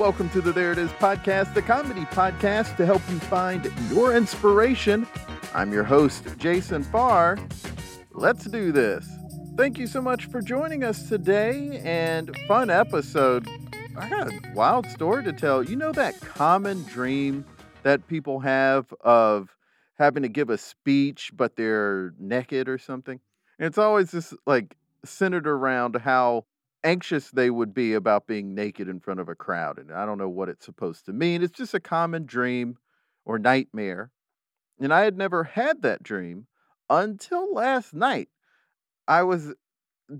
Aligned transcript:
Welcome 0.00 0.30
to 0.30 0.40
the 0.40 0.50
There 0.50 0.72
It 0.72 0.78
Is 0.78 0.90
podcast, 0.92 1.52
the 1.52 1.60
comedy 1.60 2.06
podcast 2.06 2.78
to 2.78 2.86
help 2.86 3.02
you 3.10 3.18
find 3.18 3.70
your 3.90 4.16
inspiration. 4.16 5.06
I'm 5.52 5.74
your 5.74 5.84
host, 5.84 6.24
Jason 6.38 6.82
Farr. 6.82 7.38
Let's 8.12 8.46
do 8.46 8.72
this. 8.72 9.06
Thank 9.58 9.76
you 9.76 9.86
so 9.86 10.00
much 10.00 10.24
for 10.24 10.40
joining 10.40 10.84
us 10.84 11.06
today 11.10 11.82
and 11.84 12.34
fun 12.48 12.70
episode. 12.70 13.46
I 13.94 14.08
got 14.08 14.28
a 14.28 14.40
wild 14.54 14.86
story 14.86 15.22
to 15.24 15.34
tell. 15.34 15.62
You 15.62 15.76
know 15.76 15.92
that 15.92 16.18
common 16.22 16.82
dream 16.84 17.44
that 17.82 18.08
people 18.08 18.40
have 18.40 18.94
of 19.02 19.54
having 19.98 20.22
to 20.22 20.30
give 20.30 20.48
a 20.48 20.56
speech, 20.56 21.30
but 21.36 21.56
they're 21.56 22.14
naked 22.18 22.70
or 22.70 22.78
something? 22.78 23.20
It's 23.58 23.76
always 23.76 24.12
just 24.12 24.32
like 24.46 24.78
centered 25.04 25.46
around 25.46 25.96
how 25.96 26.46
anxious 26.84 27.30
they 27.30 27.50
would 27.50 27.74
be 27.74 27.94
about 27.94 28.26
being 28.26 28.54
naked 28.54 28.88
in 28.88 29.00
front 29.00 29.20
of 29.20 29.28
a 29.28 29.34
crowd. 29.34 29.78
And 29.78 29.92
I 29.92 30.06
don't 30.06 30.18
know 30.18 30.28
what 30.28 30.48
it's 30.48 30.64
supposed 30.64 31.06
to 31.06 31.12
mean. 31.12 31.42
It's 31.42 31.56
just 31.56 31.74
a 31.74 31.80
common 31.80 32.26
dream 32.26 32.78
or 33.24 33.38
nightmare. 33.38 34.10
And 34.80 34.92
I 34.92 35.02
had 35.02 35.16
never 35.16 35.44
had 35.44 35.82
that 35.82 36.02
dream 36.02 36.46
until 36.88 37.52
last 37.52 37.92
night. 37.92 38.28
I 39.06 39.22
was 39.22 39.52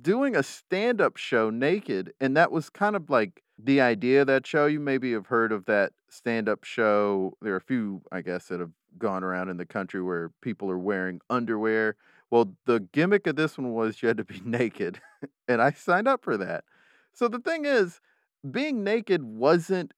doing 0.02 0.36
a 0.36 0.42
stand 0.42 1.00
up 1.00 1.16
show 1.16 1.50
naked, 1.50 2.12
and 2.20 2.36
that 2.36 2.52
was 2.52 2.70
kind 2.70 2.94
of 2.94 3.10
like 3.10 3.42
the 3.58 3.80
idea 3.80 4.22
of 4.22 4.26
that 4.28 4.46
show. 4.46 4.66
You 4.66 4.80
maybe 4.80 5.12
have 5.12 5.26
heard 5.26 5.52
of 5.52 5.64
that 5.66 5.92
stand 6.08 6.48
up 6.48 6.64
show. 6.64 7.36
There 7.40 7.54
are 7.54 7.58
a 7.58 7.60
few, 7.60 8.02
I 8.12 8.20
guess, 8.20 8.46
that 8.48 8.60
have 8.60 8.72
gone 8.98 9.24
around 9.24 9.48
in 9.48 9.56
the 9.56 9.66
country 9.66 10.02
where 10.02 10.30
people 10.42 10.70
are 10.70 10.78
wearing 10.78 11.20
underwear 11.30 11.96
well, 12.30 12.54
the 12.66 12.80
gimmick 12.92 13.26
of 13.26 13.36
this 13.36 13.58
one 13.58 13.72
was 13.72 14.02
you 14.02 14.08
had 14.08 14.18
to 14.18 14.24
be 14.24 14.40
naked, 14.44 15.00
and 15.48 15.60
I 15.60 15.72
signed 15.72 16.08
up 16.08 16.22
for 16.22 16.36
that. 16.36 16.64
So 17.12 17.28
the 17.28 17.40
thing 17.40 17.64
is, 17.64 18.00
being 18.48 18.84
naked 18.84 19.22
wasn't 19.22 19.92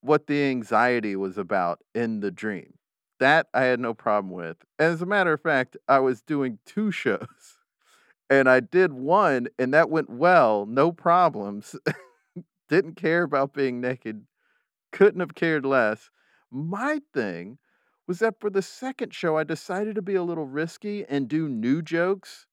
what 0.00 0.26
the 0.26 0.42
anxiety 0.44 1.16
was 1.16 1.38
about 1.38 1.80
in 1.94 2.20
the 2.20 2.30
dream. 2.30 2.74
That 3.20 3.48
I 3.52 3.64
had 3.64 3.80
no 3.80 3.92
problem 3.94 4.32
with. 4.32 4.56
As 4.78 5.02
a 5.02 5.06
matter 5.06 5.32
of 5.32 5.42
fact, 5.42 5.76
I 5.88 5.98
was 5.98 6.22
doing 6.22 6.58
two 6.66 6.90
shows, 6.90 7.58
and 8.30 8.48
I 8.48 8.60
did 8.60 8.92
one, 8.92 9.48
and 9.58 9.72
that 9.74 9.90
went 9.90 10.10
well, 10.10 10.66
no 10.66 10.90
problems. 10.92 11.76
Didn't 12.68 12.94
care 12.94 13.24
about 13.24 13.52
being 13.52 13.80
naked, 13.80 14.26
couldn't 14.92 15.20
have 15.20 15.34
cared 15.34 15.64
less. 15.66 16.10
My 16.50 17.00
thing 17.12 17.58
was 18.10 18.18
that 18.18 18.40
for 18.40 18.50
the 18.50 18.60
second 18.60 19.14
show, 19.14 19.38
I 19.38 19.44
decided 19.44 19.94
to 19.94 20.02
be 20.02 20.16
a 20.16 20.22
little 20.24 20.44
risky 20.44 21.04
and 21.08 21.28
do 21.28 21.48
new 21.48 21.80
jokes 21.80 22.44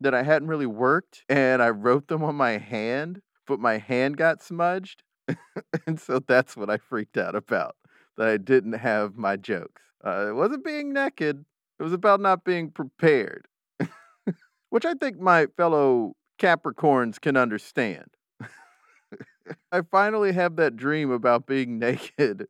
that 0.00 0.14
I 0.14 0.22
hadn't 0.22 0.48
really 0.48 0.64
worked. 0.64 1.26
And 1.28 1.62
I 1.62 1.68
wrote 1.68 2.08
them 2.08 2.24
on 2.24 2.36
my 2.36 2.52
hand, 2.52 3.20
but 3.46 3.60
my 3.60 3.76
hand 3.76 4.16
got 4.16 4.42
smudged. 4.42 5.02
and 5.86 6.00
so 6.00 6.20
that's 6.26 6.56
what 6.56 6.70
I 6.70 6.78
freaked 6.78 7.18
out 7.18 7.34
about 7.34 7.76
that 8.16 8.28
I 8.28 8.38
didn't 8.38 8.78
have 8.78 9.14
my 9.14 9.36
jokes. 9.36 9.82
Uh, 10.02 10.28
it 10.30 10.36
wasn't 10.36 10.64
being 10.64 10.94
naked, 10.94 11.44
it 11.78 11.82
was 11.82 11.92
about 11.92 12.22
not 12.22 12.42
being 12.42 12.70
prepared, 12.70 13.46
which 14.70 14.86
I 14.86 14.94
think 14.94 15.20
my 15.20 15.48
fellow 15.58 16.14
Capricorns 16.38 17.20
can 17.20 17.36
understand. 17.36 18.08
I 19.70 19.82
finally 19.82 20.32
have 20.32 20.56
that 20.56 20.76
dream 20.76 21.10
about 21.10 21.46
being 21.46 21.78
naked 21.78 22.46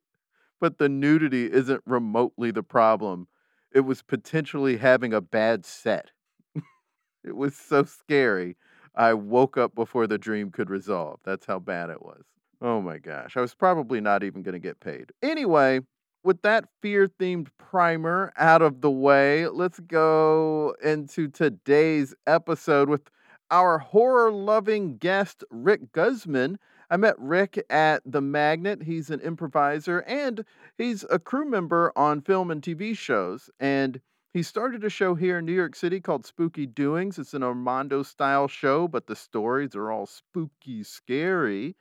but 0.60 0.78
the 0.78 0.88
nudity 0.88 1.50
isn't 1.50 1.82
remotely 1.86 2.50
the 2.50 2.62
problem. 2.62 3.28
It 3.72 3.80
was 3.80 4.02
potentially 4.02 4.76
having 4.76 5.12
a 5.12 5.20
bad 5.20 5.64
set. 5.64 6.10
it 7.24 7.36
was 7.36 7.56
so 7.56 7.84
scary. 7.84 8.56
I 8.94 9.14
woke 9.14 9.56
up 9.56 9.74
before 9.74 10.06
the 10.06 10.18
dream 10.18 10.50
could 10.50 10.70
resolve. 10.70 11.20
That's 11.24 11.46
how 11.46 11.58
bad 11.58 11.90
it 11.90 12.02
was. 12.02 12.24
Oh 12.60 12.80
my 12.80 12.98
gosh. 12.98 13.36
I 13.36 13.40
was 13.40 13.54
probably 13.54 14.00
not 14.00 14.22
even 14.22 14.42
going 14.42 14.52
to 14.54 14.58
get 14.58 14.80
paid. 14.80 15.10
Anyway, 15.22 15.80
with 16.22 16.40
that 16.42 16.64
fear 16.80 17.08
themed 17.08 17.48
primer 17.58 18.32
out 18.36 18.62
of 18.62 18.80
the 18.80 18.90
way, 18.90 19.48
let's 19.48 19.80
go 19.80 20.74
into 20.82 21.28
today's 21.28 22.14
episode 22.26 22.88
with 22.88 23.10
our 23.50 23.78
horror 23.78 24.32
loving 24.32 24.96
guest, 24.96 25.44
Rick 25.50 25.92
Guzman. 25.92 26.58
I 26.90 26.96
met 26.96 27.18
Rick 27.18 27.64
at 27.70 28.02
The 28.04 28.20
Magnet. 28.20 28.82
He's 28.82 29.10
an 29.10 29.20
improviser 29.20 30.00
and 30.00 30.44
he's 30.76 31.04
a 31.10 31.18
crew 31.18 31.44
member 31.44 31.92
on 31.96 32.20
film 32.20 32.50
and 32.50 32.62
TV 32.62 32.96
shows. 32.96 33.50
And 33.58 34.00
he 34.32 34.42
started 34.42 34.84
a 34.84 34.90
show 34.90 35.14
here 35.14 35.38
in 35.38 35.46
New 35.46 35.52
York 35.52 35.76
City 35.76 36.00
called 36.00 36.26
Spooky 36.26 36.66
Doings. 36.66 37.18
It's 37.18 37.34
an 37.34 37.42
Armando 37.42 38.02
style 38.02 38.48
show, 38.48 38.88
but 38.88 39.06
the 39.06 39.16
stories 39.16 39.74
are 39.76 39.90
all 39.90 40.06
spooky, 40.06 40.82
scary. 40.82 41.76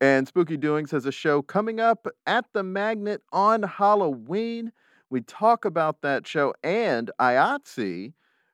And 0.00 0.26
Spooky 0.28 0.56
Doings 0.56 0.90
has 0.90 1.06
a 1.06 1.12
show 1.12 1.40
coming 1.42 1.80
up 1.80 2.06
at 2.26 2.46
The 2.52 2.62
Magnet 2.62 3.22
on 3.32 3.62
Halloween. 3.62 4.72
We 5.10 5.20
talk 5.22 5.64
about 5.64 6.02
that 6.02 6.26
show 6.26 6.54
and 6.62 7.10
IATSE, 7.20 8.12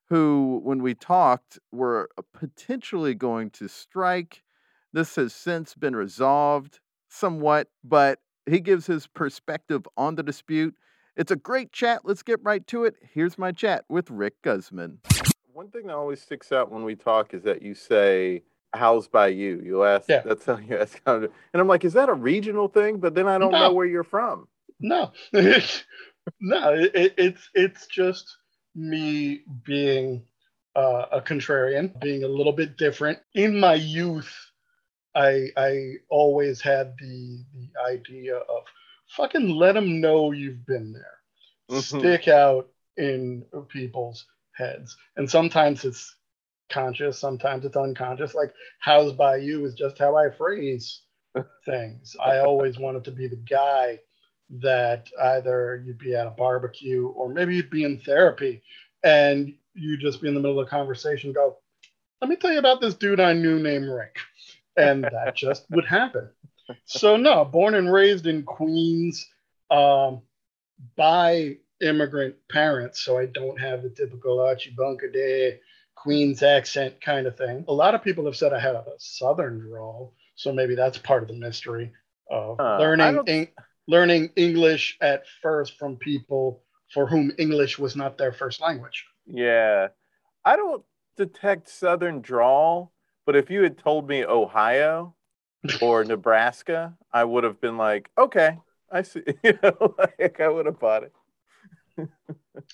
who, 0.08 0.60
when 0.62 0.82
we 0.82 0.94
talked, 0.94 1.58
were 1.72 2.10
potentially 2.32 3.14
going 3.14 3.50
to 3.50 3.68
strike 3.68 4.42
this 4.92 5.16
has 5.16 5.34
since 5.34 5.74
been 5.74 5.96
resolved 5.96 6.80
somewhat, 7.08 7.68
but 7.84 8.18
he 8.46 8.60
gives 8.60 8.86
his 8.86 9.06
perspective 9.06 9.86
on 9.96 10.14
the 10.14 10.22
dispute. 10.22 10.74
It's 11.16 11.30
a 11.30 11.36
great 11.36 11.72
chat. 11.72 12.02
Let's 12.04 12.22
get 12.22 12.40
right 12.42 12.66
to 12.68 12.84
it. 12.84 12.94
Here's 13.12 13.38
my 13.38 13.52
chat 13.52 13.84
with 13.88 14.10
Rick 14.10 14.42
Guzman. 14.42 14.98
One 15.52 15.68
thing 15.68 15.88
that 15.88 15.96
always 15.96 16.20
sticks 16.22 16.52
out 16.52 16.70
when 16.70 16.84
we 16.84 16.94
talk 16.94 17.34
is 17.34 17.42
that 17.44 17.62
you 17.62 17.74
say, 17.74 18.42
How's 18.72 19.08
by 19.08 19.28
you? 19.28 19.60
You 19.64 19.82
ask, 19.82 20.08
yeah. 20.08 20.22
that's 20.24 20.44
how 20.44 20.56
you 20.58 20.78
ask. 20.78 21.00
How 21.04 21.18
to, 21.18 21.30
and 21.52 21.60
I'm 21.60 21.66
like, 21.66 21.84
Is 21.84 21.92
that 21.94 22.08
a 22.08 22.14
regional 22.14 22.68
thing? 22.68 22.98
But 22.98 23.14
then 23.14 23.26
I 23.26 23.36
don't 23.36 23.50
no. 23.50 23.58
know 23.58 23.72
where 23.72 23.86
you're 23.86 24.04
from. 24.04 24.46
No, 24.78 25.12
no, 25.32 26.74
it, 26.74 27.14
it's 27.18 27.50
it's 27.54 27.86
just 27.86 28.36
me 28.74 29.42
being 29.64 30.22
uh, 30.74 31.06
a 31.12 31.20
contrarian, 31.20 31.98
being 32.00 32.24
a 32.24 32.28
little 32.28 32.52
bit 32.52 32.78
different. 32.78 33.18
In 33.34 33.58
my 33.60 33.74
youth, 33.74 34.32
I 35.14 35.48
I 35.56 35.94
always 36.08 36.60
had 36.60 36.94
the 36.98 37.44
the 37.54 37.68
idea 37.88 38.36
of 38.36 38.64
fucking 39.08 39.48
let 39.50 39.74
them 39.74 40.00
know 40.00 40.32
you've 40.32 40.66
been 40.66 40.92
there. 40.92 41.18
Mm-hmm. 41.70 41.98
Stick 41.98 42.28
out 42.28 42.68
in 42.96 43.44
people's 43.68 44.26
heads. 44.52 44.96
And 45.16 45.28
sometimes 45.28 45.84
it's 45.84 46.14
conscious, 46.70 47.18
sometimes 47.18 47.64
it's 47.64 47.76
unconscious. 47.76 48.34
Like 48.34 48.52
how's 48.78 49.12
by 49.12 49.36
you 49.36 49.64
is 49.64 49.74
just 49.74 49.98
how 49.98 50.16
I 50.16 50.30
phrase 50.30 51.02
things. 51.64 52.16
I 52.22 52.38
always 52.38 52.78
wanted 52.78 53.04
to 53.04 53.10
be 53.10 53.26
the 53.26 53.36
guy 53.36 53.98
that 54.60 55.08
either 55.22 55.82
you'd 55.84 55.98
be 55.98 56.14
at 56.14 56.26
a 56.26 56.30
barbecue 56.30 57.06
or 57.08 57.32
maybe 57.32 57.56
you'd 57.56 57.70
be 57.70 57.84
in 57.84 58.00
therapy 58.00 58.62
and 59.04 59.54
you 59.74 59.96
just 59.96 60.20
be 60.20 60.28
in 60.28 60.34
the 60.34 60.40
middle 60.40 60.58
of 60.58 60.66
a 60.66 60.70
conversation 60.70 61.32
go, 61.32 61.56
let 62.20 62.28
me 62.28 62.36
tell 62.36 62.52
you 62.52 62.58
about 62.58 62.80
this 62.80 62.94
dude 62.94 63.20
I 63.20 63.32
knew 63.32 63.58
named 63.60 63.88
Rick 63.88 64.18
and 64.76 65.04
that 65.04 65.34
just 65.36 65.66
would 65.70 65.86
happen. 65.86 66.30
So 66.84 67.16
no, 67.16 67.44
born 67.44 67.74
and 67.74 67.92
raised 67.92 68.26
in 68.26 68.44
Queens 68.44 69.26
um, 69.70 70.22
by 70.96 71.56
immigrant 71.80 72.36
parents, 72.50 73.00
so 73.00 73.18
I 73.18 73.26
don't 73.26 73.58
have 73.60 73.82
the 73.82 73.90
typical 73.90 74.40
Archie 74.40 74.74
Bunker 74.76 75.10
Day 75.10 75.60
Queens 75.96 76.42
accent 76.42 77.00
kind 77.00 77.26
of 77.26 77.36
thing. 77.36 77.64
A 77.68 77.72
lot 77.72 77.94
of 77.94 78.02
people 78.02 78.24
have 78.26 78.36
said 78.36 78.52
I 78.52 78.60
have 78.60 78.74
a 78.74 78.84
Southern 78.98 79.58
drawl, 79.58 80.14
so 80.34 80.52
maybe 80.52 80.74
that's 80.74 80.98
part 80.98 81.22
of 81.22 81.28
the 81.28 81.34
mystery 81.34 81.92
of 82.30 82.60
uh, 82.60 82.78
learning 82.78 83.20
en- 83.26 83.48
learning 83.88 84.30
English 84.36 84.96
at 85.00 85.24
first 85.42 85.78
from 85.78 85.96
people 85.96 86.62
for 86.92 87.06
whom 87.06 87.32
English 87.38 87.78
was 87.78 87.96
not 87.96 88.16
their 88.16 88.32
first 88.32 88.60
language. 88.60 89.04
Yeah, 89.26 89.88
I 90.44 90.56
don't 90.56 90.84
detect 91.16 91.68
Southern 91.68 92.20
drawl 92.20 92.92
but 93.30 93.36
if 93.36 93.48
you 93.48 93.62
had 93.62 93.78
told 93.78 94.08
me 94.08 94.24
Ohio 94.24 95.14
or 95.80 96.02
Nebraska, 96.14 96.96
I 97.12 97.22
would 97.22 97.44
have 97.44 97.60
been 97.60 97.76
like, 97.76 98.10
okay, 98.18 98.58
I 98.90 99.02
see. 99.02 99.22
You 99.44 99.56
know, 99.62 99.94
like 100.18 100.40
I 100.40 100.48
would 100.48 100.66
have 100.66 100.80
bought 100.80 101.04
it. 101.04 101.12
and 101.96 102.08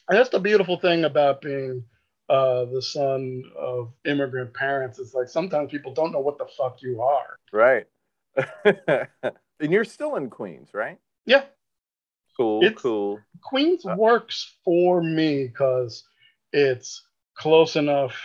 that's 0.08 0.30
the 0.30 0.40
beautiful 0.40 0.78
thing 0.80 1.04
about 1.04 1.42
being 1.42 1.84
uh, 2.30 2.64
the 2.72 2.80
son 2.80 3.42
of 3.54 3.92
immigrant 4.06 4.54
parents. 4.54 4.98
It's 4.98 5.12
like 5.12 5.28
sometimes 5.28 5.70
people 5.70 5.92
don't 5.92 6.10
know 6.10 6.20
what 6.20 6.38
the 6.38 6.46
fuck 6.56 6.80
you 6.80 7.02
are. 7.02 7.36
Right. 7.52 7.86
and 9.60 9.72
you're 9.72 9.84
still 9.84 10.16
in 10.16 10.30
Queens, 10.30 10.70
right? 10.72 10.96
Yeah. 11.26 11.44
Cool, 12.34 12.62
It's- 12.64 12.80
cool. 12.80 13.20
Queens 13.42 13.84
Uh, 13.84 13.94
works 13.98 14.56
for 14.64 15.02
me 15.02 15.48
because 15.48 16.02
it's 16.54 17.06
close 17.36 17.76
enough 17.76 18.16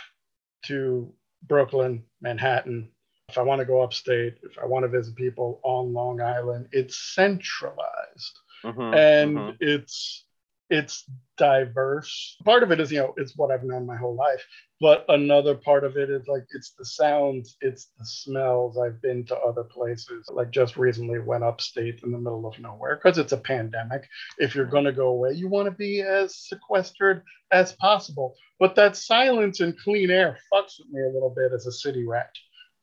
to 0.64 1.12
Brooklyn, 1.42 2.04
Manhattan. 2.20 2.90
If 3.28 3.38
I 3.38 3.42
want 3.42 3.60
to 3.60 3.64
go 3.64 3.82
upstate, 3.82 4.38
if 4.42 4.58
I 4.58 4.66
want 4.66 4.84
to 4.84 4.88
visit 4.88 5.14
people 5.16 5.60
on 5.62 5.92
Long 5.92 6.20
Island, 6.20 6.68
it's 6.72 6.96
centralized 7.14 8.38
Mhm, 8.64 8.94
and 8.94 9.38
mhm. 9.38 9.56
it's 9.60 10.26
it's 10.72 11.04
diverse. 11.36 12.38
Part 12.46 12.62
of 12.62 12.72
it 12.72 12.80
is, 12.80 12.90
you 12.90 12.98
know, 12.98 13.12
it's 13.18 13.36
what 13.36 13.50
I've 13.50 13.62
known 13.62 13.84
my 13.84 13.96
whole 13.96 14.16
life. 14.16 14.42
But 14.80 15.04
another 15.10 15.54
part 15.54 15.84
of 15.84 15.98
it 15.98 16.08
is 16.08 16.26
like 16.26 16.44
it's 16.54 16.72
the 16.78 16.86
sounds, 16.86 17.58
it's 17.60 17.90
the 17.98 18.06
smells. 18.06 18.78
I've 18.78 19.02
been 19.02 19.26
to 19.26 19.36
other 19.36 19.64
places. 19.64 20.30
Like 20.32 20.50
just 20.50 20.78
recently 20.78 21.18
went 21.18 21.44
upstate 21.44 22.00
in 22.02 22.10
the 22.10 22.16
middle 22.16 22.46
of 22.46 22.58
nowhere 22.58 22.96
because 22.96 23.18
it's 23.18 23.32
a 23.32 23.36
pandemic. 23.36 24.08
If 24.38 24.54
you're 24.54 24.64
gonna 24.64 24.92
go 24.92 25.08
away, 25.08 25.32
you 25.32 25.46
want 25.46 25.66
to 25.66 25.72
be 25.72 26.00
as 26.00 26.38
sequestered 26.48 27.22
as 27.52 27.74
possible. 27.74 28.34
But 28.58 28.74
that 28.76 28.96
silence 28.96 29.60
and 29.60 29.78
clean 29.78 30.10
air 30.10 30.38
fucks 30.50 30.78
with 30.78 30.88
me 30.90 31.02
a 31.02 31.12
little 31.12 31.34
bit 31.36 31.52
as 31.52 31.66
a 31.66 31.72
city 31.72 32.06
rat. 32.06 32.34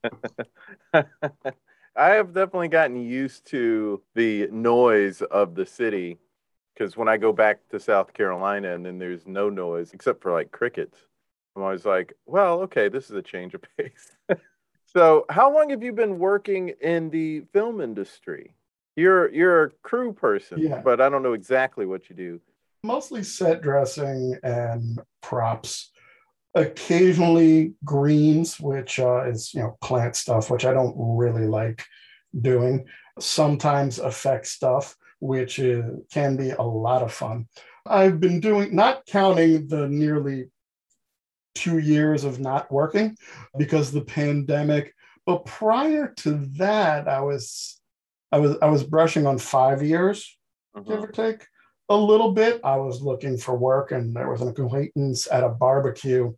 I 1.95 2.09
have 2.09 2.35
definitely 2.35 2.67
gotten 2.67 2.97
used 2.97 3.47
to 3.47 4.03
the 4.13 4.47
noise 4.51 5.23
of 5.23 5.55
the 5.55 5.65
city 5.65 6.19
because 6.79 6.95
when 6.95 7.09
I 7.09 7.17
go 7.17 7.33
back 7.33 7.59
to 7.71 7.79
South 7.79 8.13
Carolina 8.13 8.73
and 8.73 8.85
then 8.85 8.97
there's 8.97 9.27
no 9.27 9.49
noise 9.49 9.91
except 9.93 10.21
for 10.21 10.31
like 10.31 10.51
crickets, 10.51 10.97
I'm 11.55 11.61
always 11.63 11.85
like, 11.85 12.13
well, 12.25 12.61
okay, 12.61 12.87
this 12.87 13.05
is 13.09 13.15
a 13.17 13.21
change 13.21 13.53
of 13.53 13.61
pace. 13.77 14.15
so, 14.85 15.25
how 15.29 15.53
long 15.53 15.69
have 15.71 15.83
you 15.83 15.91
been 15.91 16.17
working 16.19 16.69
in 16.81 17.09
the 17.09 17.41
film 17.53 17.81
industry? 17.81 18.55
You're 18.95 19.29
you're 19.31 19.63
a 19.65 19.69
crew 19.83 20.13
person, 20.13 20.59
Yeah. 20.59 20.81
but 20.83 21.01
I 21.01 21.09
don't 21.09 21.23
know 21.23 21.33
exactly 21.33 21.85
what 21.85 22.09
you 22.09 22.15
do. 22.15 22.41
mostly 22.83 23.23
set 23.23 23.61
dressing 23.61 24.37
and 24.43 24.99
props 25.21 25.91
occasionally 26.55 27.73
greens 27.85 28.59
which 28.59 28.99
uh, 28.99 29.23
is 29.29 29.53
you 29.53 29.61
know 29.61 29.77
plant 29.81 30.15
stuff 30.15 30.49
which 30.49 30.65
i 30.65 30.73
don't 30.73 30.95
really 30.97 31.45
like 31.45 31.83
doing 32.41 32.83
sometimes 33.19 33.99
effect 33.99 34.47
stuff 34.47 34.95
which 35.19 35.59
is, 35.59 35.83
can 36.11 36.35
be 36.35 36.51
a 36.51 36.61
lot 36.61 37.01
of 37.01 37.11
fun 37.13 37.47
i've 37.85 38.19
been 38.19 38.39
doing 38.39 38.73
not 38.75 39.05
counting 39.05 39.67
the 39.67 39.87
nearly 39.87 40.49
two 41.55 41.79
years 41.79 42.23
of 42.23 42.39
not 42.39 42.71
working 42.71 43.15
because 43.57 43.91
the 43.91 44.01
pandemic 44.01 44.93
but 45.25 45.45
prior 45.45 46.13
to 46.15 46.31
that 46.57 47.07
i 47.07 47.19
was 47.21 47.79
i 48.31 48.37
was 48.37 48.55
i 48.61 48.67
was 48.67 48.83
brushing 48.83 49.25
on 49.27 49.37
five 49.37 49.81
years 49.83 50.37
give 50.75 50.99
Mhm. 50.99 51.03
or 51.03 51.11
take 51.11 51.45
a 51.89 51.97
little 51.97 52.31
bit. 52.33 52.61
I 52.63 52.77
was 52.77 53.01
looking 53.01 53.35
for 53.35 53.57
work, 53.57 53.91
and 53.91 54.15
there 54.15 54.29
was 54.29 54.41
an 54.41 54.49
acquaintance 54.49 55.27
at 55.31 55.43
a 55.43 55.49
barbecue 55.49 56.31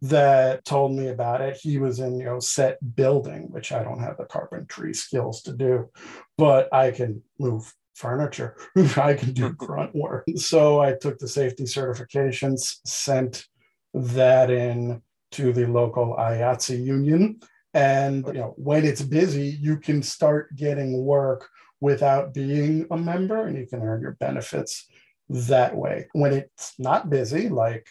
that 0.00 0.64
told 0.64 0.92
me 0.92 1.08
about 1.08 1.42
it. 1.42 1.58
He 1.58 1.76
was 1.76 2.00
in, 2.00 2.18
you 2.18 2.24
know, 2.24 2.40
set 2.40 2.78
building, 2.96 3.50
which 3.50 3.70
I 3.70 3.82
don't 3.84 4.00
have 4.00 4.16
the 4.16 4.24
carpentry 4.24 4.94
skills 4.94 5.42
to 5.42 5.52
do, 5.52 5.90
but 6.38 6.72
I 6.72 6.90
can 6.92 7.22
move 7.38 7.70
furniture. 7.98 8.56
I 8.96 9.14
can 9.14 9.32
do 9.32 9.52
grunt 9.64 9.94
work. 9.94 10.24
So 10.36 10.80
I 10.80 10.94
took 10.94 11.18
the 11.18 11.28
safety 11.28 11.64
certifications, 11.64 12.76
sent 12.86 13.46
that 13.94 14.50
in 14.50 15.02
to 15.32 15.52
the 15.52 15.66
local 15.66 16.16
IATSE 16.18 16.84
union. 16.84 17.40
And 17.74 18.26
you 18.28 18.32
know, 18.34 18.54
when 18.56 18.84
it's 18.84 19.02
busy, 19.02 19.58
you 19.60 19.76
can 19.76 20.02
start 20.02 20.56
getting 20.56 21.04
work 21.04 21.48
without 21.80 22.34
being 22.34 22.86
a 22.90 22.96
member 22.96 23.46
and 23.46 23.56
you 23.56 23.66
can 23.66 23.82
earn 23.82 24.00
your 24.00 24.16
benefits 24.18 24.86
that 25.28 25.76
way. 25.76 26.08
When 26.12 26.32
it's 26.32 26.74
not 26.78 27.10
busy, 27.10 27.48
like 27.48 27.86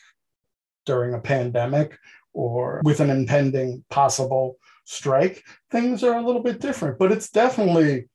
during 0.85 1.13
a 1.13 1.19
pandemic 1.19 1.97
or 2.33 2.81
with 2.83 2.99
an 2.99 3.09
impending 3.09 3.83
possible 3.89 4.57
strike, 4.85 5.43
things 5.69 6.03
are 6.03 6.17
a 6.17 6.25
little 6.25 6.41
bit 6.41 6.59
different, 6.59 6.97
but 6.97 7.11
it's 7.11 7.29
definitely 7.29 8.07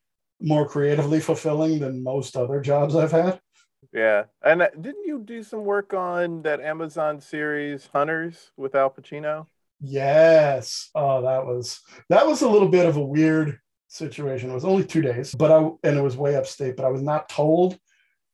more 0.43 0.69
creatively 0.69 1.21
fulfilling 1.21 1.79
than 1.79 2.03
most 2.03 2.37
other 2.37 2.61
jobs 2.61 2.97
I've 2.97 3.13
had. 3.13 3.41
Yeah, 3.93 4.25
and 4.43 4.63
uh, 4.63 4.69
didn't 4.81 5.05
you 5.05 5.23
do 5.23 5.43
some 5.43 5.65
work 5.65 5.93
on 5.93 6.43
that 6.43 6.61
Amazon 6.61 7.21
series 7.21 7.89
Hunters 7.93 8.51
with 8.57 8.75
Al 8.75 8.91
Pacino? 8.91 9.47
Yes. 9.81 10.91
Oh, 10.95 11.23
that 11.23 11.45
was 11.45 11.81
that 12.09 12.27
was 12.27 12.43
a 12.43 12.49
little 12.49 12.69
bit 12.69 12.87
of 12.87 12.97
a 12.97 13.05
weird 13.05 13.59
situation. 13.89 14.51
It 14.51 14.55
was 14.55 14.65
only 14.65 14.85
two 14.85 15.03
days, 15.03 15.35
but 15.35 15.51
I 15.51 15.59
and 15.83 15.99
it 15.99 16.03
was 16.03 16.17
way 16.17 16.37
upstate, 16.37 16.77
but 16.77 16.87
I 16.87 16.91
was 16.91 17.03
not 17.03 17.29
told 17.29 17.79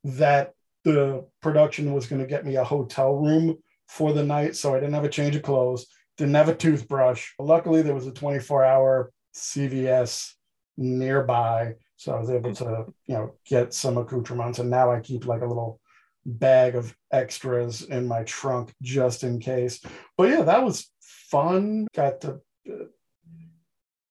that 0.03 0.53
the 0.85 1.25
production 1.41 1.93
was 1.93 2.07
going 2.07 2.21
to 2.21 2.27
get 2.27 2.45
me 2.45 2.55
a 2.55 2.63
hotel 2.63 3.15
room 3.15 3.57
for 3.87 4.13
the 4.13 4.23
night. 4.23 4.55
So 4.55 4.73
I 4.73 4.79
didn't 4.79 4.93
have 4.93 5.03
a 5.03 5.09
change 5.09 5.35
of 5.35 5.41
clothes, 5.43 5.87
didn't 6.17 6.35
have 6.35 6.49
a 6.49 6.55
toothbrush. 6.55 7.31
Luckily, 7.39 7.81
there 7.81 7.95
was 7.95 8.07
a 8.07 8.11
24-hour 8.11 9.11
CVS 9.35 10.33
nearby. 10.79 11.75
So 11.97 12.15
I 12.15 12.19
was 12.19 12.29
able 12.31 12.55
to, 12.55 12.85
you 13.05 13.13
know, 13.15 13.33
get 13.45 13.73
some 13.73 13.97
accoutrements. 13.97 14.59
And 14.59 14.69
now 14.69 14.91
I 14.91 15.01
keep 15.01 15.25
like 15.25 15.41
a 15.41 15.47
little 15.47 15.79
bag 16.25 16.75
of 16.75 16.95
extras 17.11 17.83
in 17.83 18.07
my 18.07 18.23
trunk 18.23 18.73
just 18.81 19.23
in 19.23 19.39
case. 19.39 19.81
But 20.17 20.29
yeah, 20.29 20.41
that 20.43 20.63
was 20.63 20.89
fun. 21.01 21.87
Got 21.93 22.21
to 22.21 22.39
uh, 22.71 22.85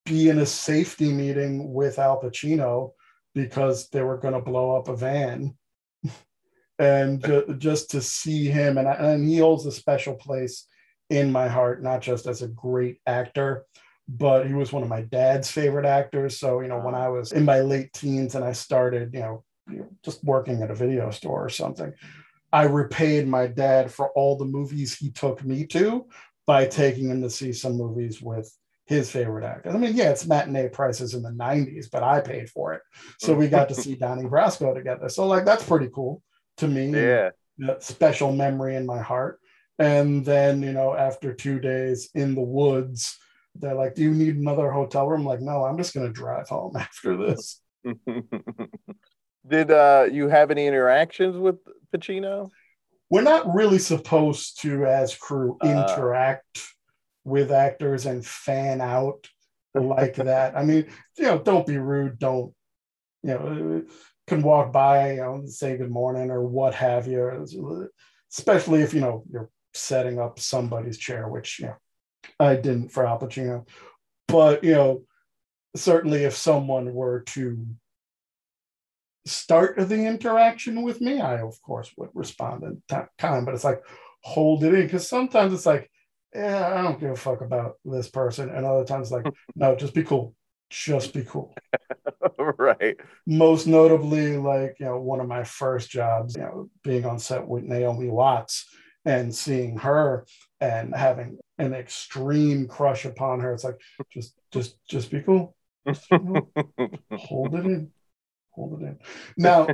be 0.05 0.29
in 0.29 0.38
a 0.38 0.47
safety 0.47 1.12
meeting 1.12 1.73
with 1.73 1.99
Al 1.99 2.20
Pacino 2.20 2.93
because 3.35 3.88
they 3.88 4.03
were 4.03 4.19
going 4.19 4.35
to 4.35 4.41
blow 4.41 4.76
up 4.76 4.88
a 4.88 4.97
van. 4.97 5.56
and 6.79 7.25
ju- 7.25 7.56
just 7.59 7.91
to 7.91 8.03
see 8.03 8.47
him, 8.47 8.76
and, 8.79 8.87
I, 8.87 8.93
and 8.94 9.26
he 9.26 9.38
holds 9.38 9.64
a 9.64 9.73
special 9.73 10.14
place 10.14 10.67
in 11.09 11.32
my 11.32 11.49
heart, 11.49 11.82
not 11.82 12.03
just 12.03 12.26
as 12.26 12.43
a 12.43 12.49
great 12.49 13.00
actor, 13.06 13.64
but 14.08 14.46
he 14.46 14.55
was 14.55 14.72
one 14.72 14.82
of 14.82 14.88
my 14.88 15.02
dad's 15.02 15.50
favorite 15.50 15.84
actors. 15.84 16.38
So, 16.38 16.60
you 16.60 16.69
know, 16.69 16.81
when 16.81 16.94
I 16.94 17.08
was 17.08 17.32
in 17.32 17.44
my 17.44 17.60
late 17.60 17.93
teens 17.93 18.34
and 18.34 18.44
I 18.44 18.52
started, 18.52 19.12
you 19.12 19.20
know, 19.20 19.44
just 20.02 20.25
working 20.25 20.62
at 20.62 20.70
a 20.70 20.75
video 20.75 21.10
store 21.10 21.44
or 21.44 21.50
something, 21.50 21.93
I 22.50 22.62
repaid 22.64 23.28
my 23.28 23.46
dad 23.46 23.90
for 23.90 24.10
all 24.12 24.37
the 24.37 24.46
movies 24.46 24.96
he 24.96 25.10
took 25.10 25.44
me 25.44 25.66
to 25.66 26.06
by 26.46 26.64
taking 26.66 27.10
him 27.10 27.20
to 27.20 27.28
see 27.28 27.52
some 27.52 27.76
movies 27.76 28.22
with 28.22 28.50
his 28.87 29.10
favorite 29.10 29.44
actors. 29.44 29.75
I 29.75 29.78
mean, 29.78 29.94
yeah, 29.94 30.08
it's 30.08 30.26
matinee 30.26 30.70
prices 30.70 31.12
in 31.12 31.22
the 31.22 31.31
90s, 31.31 31.90
but 31.93 32.02
I 32.02 32.22
paid 32.22 32.49
for 32.49 32.72
it. 32.72 32.81
So 33.19 33.34
we 33.34 33.49
got 33.49 33.69
to 33.69 33.75
see 33.82 33.94
Donnie 33.94 34.25
Brasco 34.25 34.75
together. 34.75 35.11
So, 35.11 35.26
like, 35.26 35.44
that's 35.44 35.64
pretty 35.64 35.90
cool 35.94 36.23
to 36.56 36.66
me. 36.66 36.90
Yeah. 36.90 37.30
That 37.59 37.83
special 37.83 38.33
memory 38.33 38.76
in 38.76 38.87
my 38.87 39.02
heart. 39.02 39.40
And 39.78 40.25
then, 40.25 40.62
you 40.62 40.73
know, 40.73 40.94
after 40.94 41.35
two 41.35 41.61
days 41.61 42.09
in 42.14 42.35
the 42.35 42.40
woods, 42.40 43.18
they're 43.61 43.75
like, 43.75 43.95
Do 43.95 44.03
you 44.03 44.12
need 44.12 44.37
another 44.37 44.71
hotel 44.71 45.09
room? 45.09 45.21
I'm 45.23 45.27
like, 45.27 45.41
no, 45.41 45.65
I'm 45.65 45.77
just 45.77 45.95
going 45.95 46.07
to 46.07 46.12
drive 46.12 46.49
home 46.49 46.77
after 46.77 47.17
this. 47.17 47.61
Did 49.47 49.71
uh, 49.71 50.07
you 50.11 50.29
have 50.29 50.50
any 50.50 50.67
interactions 50.67 51.37
with 51.37 51.57
Pacino? 51.95 52.50
We're 53.11 53.23
not 53.23 53.55
really 53.55 53.79
supposed 53.79 54.61
to, 54.62 54.85
as 54.85 55.15
crew, 55.15 55.57
Uh. 55.62 55.69
interact 55.69 56.62
with 57.25 57.50
actors 57.50 58.07
and 58.07 58.25
fan 58.25 58.81
out 58.81 59.27
like 59.75 60.17
that. 60.17 60.57
I 60.57 60.65
mean, 60.65 60.87
you 61.17 61.25
know, 61.25 61.38
don't 61.38 61.67
be 61.67 61.79
rude. 61.79 62.19
Don't, 62.19 62.53
you 63.23 63.31
know, 63.31 63.83
can 64.27 64.43
walk 64.43 64.73
by, 64.73 65.12
you 65.12 65.17
know, 65.19 65.43
say 65.47 65.77
good 65.77 65.91
morning 65.91 66.31
or 66.31 66.43
what 66.47 66.75
have 66.75 67.07
you. 67.07 67.88
Especially 68.33 68.83
if, 68.83 68.93
you 68.93 69.00
know, 69.00 69.25
you're 69.31 69.50
setting 69.73 70.19
up 70.19 70.38
somebody's 70.38 70.99
chair, 70.99 71.29
which, 71.29 71.61
you 71.61 71.67
know, 71.67 71.77
I 72.38 72.56
didn't 72.56 72.90
for 72.90 73.06
Al 73.06 73.18
Pacino. 73.18 73.66
But, 74.26 74.62
you 74.62 74.72
know, 74.72 75.02
certainly 75.75 76.25
if 76.25 76.37
someone 76.37 76.92
were 76.92 77.20
to 77.20 77.66
start 79.26 79.76
the 79.76 80.06
interaction 80.06 80.82
with 80.82 81.00
me, 81.00 81.20
I, 81.20 81.40
of 81.40 81.60
course, 81.62 81.92
would 81.96 82.10
respond 82.14 82.62
in 82.64 82.82
ti- 82.88 83.08
time. 83.18 83.44
But 83.44 83.54
it's 83.54 83.64
like, 83.64 83.82
hold 84.22 84.64
it 84.64 84.75
in. 84.75 84.82
Because 84.82 85.08
sometimes 85.08 85.52
it's 85.52 85.66
like, 85.66 85.90
yeah, 86.34 86.75
I 86.75 86.82
don't 86.82 87.00
give 87.00 87.10
a 87.10 87.16
fuck 87.16 87.40
about 87.40 87.76
this 87.84 88.08
person. 88.08 88.50
And 88.50 88.66
other 88.66 88.84
times, 88.84 89.10
like, 89.10 89.26
no, 89.54 89.75
just 89.76 89.94
be 89.94 90.04
cool. 90.04 90.34
Just 90.70 91.14
be 91.14 91.25
cool. 91.25 91.54
right. 92.58 92.96
Most 93.26 93.66
notably, 93.66 94.37
like, 94.37 94.76
you 94.78 94.87
know, 94.87 95.00
one 95.00 95.20
of 95.20 95.28
my 95.28 95.44
first 95.44 95.90
jobs, 95.90 96.37
you 96.37 96.42
know, 96.42 96.70
being 96.84 97.06
on 97.06 97.18
set 97.18 97.46
with 97.46 97.64
Naomi 97.64 98.08
Watts 98.08 98.66
and 99.04 99.34
seeing 99.34 99.78
her 99.78 100.26
and 100.61 100.95
having 100.95 101.38
an 101.59 101.75
extreme 101.75 102.67
crush 102.67 103.05
upon 103.05 103.41
her. 103.41 103.53
It's 103.53 103.65
like, 103.65 103.81
just, 104.12 104.35
just, 104.53 104.77
just 104.88 105.11
be 105.11 105.23
cool. 105.23 105.55
Just, 105.87 106.07
hold 106.11 107.55
it 107.55 107.65
in. 107.65 107.91
Hold 108.50 108.83
it 108.83 108.85
in. 108.85 108.99
Now, 109.37 109.69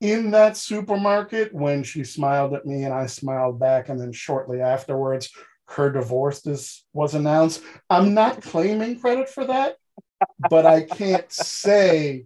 in 0.00 0.30
that 0.30 0.56
supermarket, 0.56 1.54
when 1.54 1.82
she 1.82 2.04
smiled 2.04 2.54
at 2.54 2.64
me 2.64 2.84
and 2.84 2.94
I 2.94 3.06
smiled 3.06 3.60
back, 3.60 3.88
and 3.88 4.00
then 4.00 4.12
shortly 4.12 4.60
afterwards, 4.60 5.30
her 5.68 5.90
divorce 5.90 6.46
is, 6.46 6.84
was 6.92 7.14
announced. 7.14 7.62
I'm 7.88 8.14
not 8.14 8.42
claiming 8.42 8.98
credit 8.98 9.28
for 9.28 9.44
that, 9.46 9.76
but 10.48 10.66
I 10.66 10.82
can't 10.82 11.30
say 11.30 12.24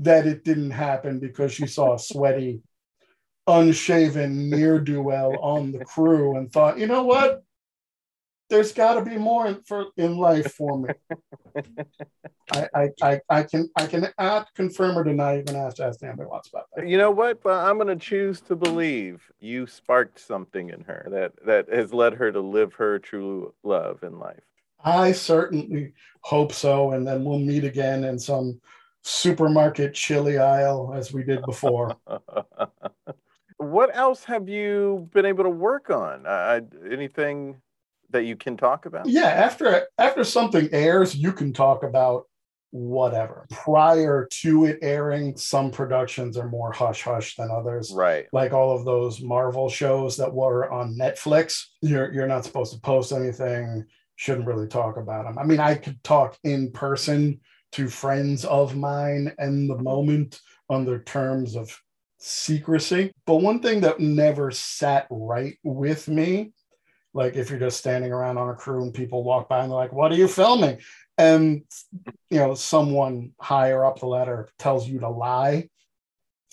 that 0.00 0.26
it 0.26 0.44
didn't 0.44 0.72
happen 0.72 1.20
because 1.20 1.52
she 1.52 1.66
saw 1.66 1.94
a 1.94 1.98
sweaty, 1.98 2.60
unshaven 3.46 4.50
near 4.50 4.78
do 4.78 5.02
well 5.02 5.38
on 5.40 5.72
the 5.72 5.84
crew 5.84 6.36
and 6.36 6.52
thought, 6.52 6.78
you 6.78 6.86
know 6.86 7.04
what? 7.04 7.42
There's 8.48 8.72
got 8.72 8.94
to 8.94 9.02
be 9.02 9.18
more 9.18 9.48
in, 9.48 9.62
for 9.62 9.86
in 9.96 10.16
life 10.16 10.52
for 10.52 10.78
me. 10.78 10.90
I, 12.52 12.68
I, 12.74 12.90
I, 13.02 13.20
I 13.28 13.42
can 13.42 13.68
I 14.18 14.44
confirm 14.54 14.96
or 14.96 15.02
deny. 15.02 15.40
Even 15.40 15.56
ask 15.56 15.80
ask 15.80 16.00
Naomi 16.00 16.26
Watts 16.26 16.48
about 16.48 16.66
that. 16.76 16.86
You 16.86 16.96
know 16.96 17.10
what? 17.10 17.42
But 17.42 17.66
I'm 17.66 17.76
going 17.76 17.88
to 17.88 17.96
choose 17.96 18.40
to 18.42 18.54
believe 18.54 19.20
you 19.40 19.66
sparked 19.66 20.20
something 20.20 20.70
in 20.70 20.82
her 20.84 21.08
that 21.10 21.32
that 21.44 21.68
has 21.74 21.92
led 21.92 22.14
her 22.14 22.30
to 22.30 22.40
live 22.40 22.74
her 22.74 23.00
true 23.00 23.52
love 23.64 24.04
in 24.04 24.20
life. 24.20 24.44
I 24.84 25.10
certainly 25.10 25.94
hope 26.20 26.52
so, 26.52 26.92
and 26.92 27.04
then 27.04 27.24
we'll 27.24 27.40
meet 27.40 27.64
again 27.64 28.04
in 28.04 28.16
some 28.16 28.60
supermarket 29.02 29.94
chili 29.94 30.38
aisle 30.38 30.92
as 30.94 31.12
we 31.12 31.22
did 31.24 31.42
before. 31.44 31.96
what 33.58 33.94
else 33.94 34.24
have 34.24 34.48
you 34.48 35.08
been 35.12 35.26
able 35.26 35.44
to 35.44 35.50
work 35.50 35.90
on? 35.90 36.26
Uh, 36.26 36.60
anything 36.90 37.56
that 38.10 38.24
you 38.24 38.36
can 38.36 38.56
talk 38.56 38.86
about? 38.86 39.08
Yeah, 39.08 39.26
after 39.26 39.86
after 39.98 40.24
something 40.24 40.68
airs, 40.72 41.14
you 41.14 41.32
can 41.32 41.52
talk 41.52 41.82
about 41.82 42.24
whatever. 42.70 43.46
Prior 43.50 44.28
to 44.30 44.66
it 44.66 44.78
airing, 44.82 45.36
some 45.36 45.70
productions 45.70 46.36
are 46.36 46.48
more 46.48 46.72
hush 46.72 47.02
hush 47.02 47.36
than 47.36 47.50
others. 47.50 47.92
Right. 47.94 48.26
Like 48.32 48.52
all 48.52 48.76
of 48.76 48.84
those 48.84 49.20
Marvel 49.22 49.68
shows 49.68 50.16
that 50.18 50.32
were 50.32 50.70
on 50.70 50.96
Netflix, 50.98 51.64
you're 51.80 52.12
you're 52.12 52.26
not 52.26 52.44
supposed 52.44 52.74
to 52.74 52.80
post 52.80 53.12
anything, 53.12 53.86
shouldn't 54.16 54.46
really 54.46 54.68
talk 54.68 54.96
about 54.96 55.24
them. 55.24 55.38
I 55.38 55.44
mean, 55.44 55.60
I 55.60 55.74
could 55.74 56.02
talk 56.04 56.36
in 56.44 56.72
person 56.72 57.40
to 57.72 57.88
friends 57.88 58.44
of 58.44 58.76
mine 58.76 59.34
in 59.38 59.66
the 59.66 59.78
moment 59.78 60.40
under 60.68 61.02
terms 61.02 61.56
of 61.56 61.76
secrecy. 62.26 63.12
But 63.24 63.36
one 63.36 63.60
thing 63.60 63.80
that 63.82 64.00
never 64.00 64.50
sat 64.50 65.06
right 65.10 65.56
with 65.62 66.08
me 66.08 66.52
like 67.14 67.34
if 67.34 67.48
you're 67.48 67.58
just 67.58 67.78
standing 67.78 68.12
around 68.12 68.36
on 68.36 68.50
a 68.50 68.54
crew 68.54 68.82
and 68.82 68.92
people 68.92 69.24
walk 69.24 69.48
by 69.48 69.60
and 69.60 69.70
they're 69.70 69.76
like, 69.78 69.92
"What 69.92 70.12
are 70.12 70.16
you 70.16 70.28
filming?" 70.28 70.78
and 71.16 71.62
you 72.30 72.38
know 72.38 72.54
someone 72.54 73.32
higher 73.40 73.84
up 73.86 74.00
the 74.00 74.06
ladder 74.06 74.50
tells 74.58 74.86
you 74.86 75.00
to 75.00 75.08
lie 75.08 75.70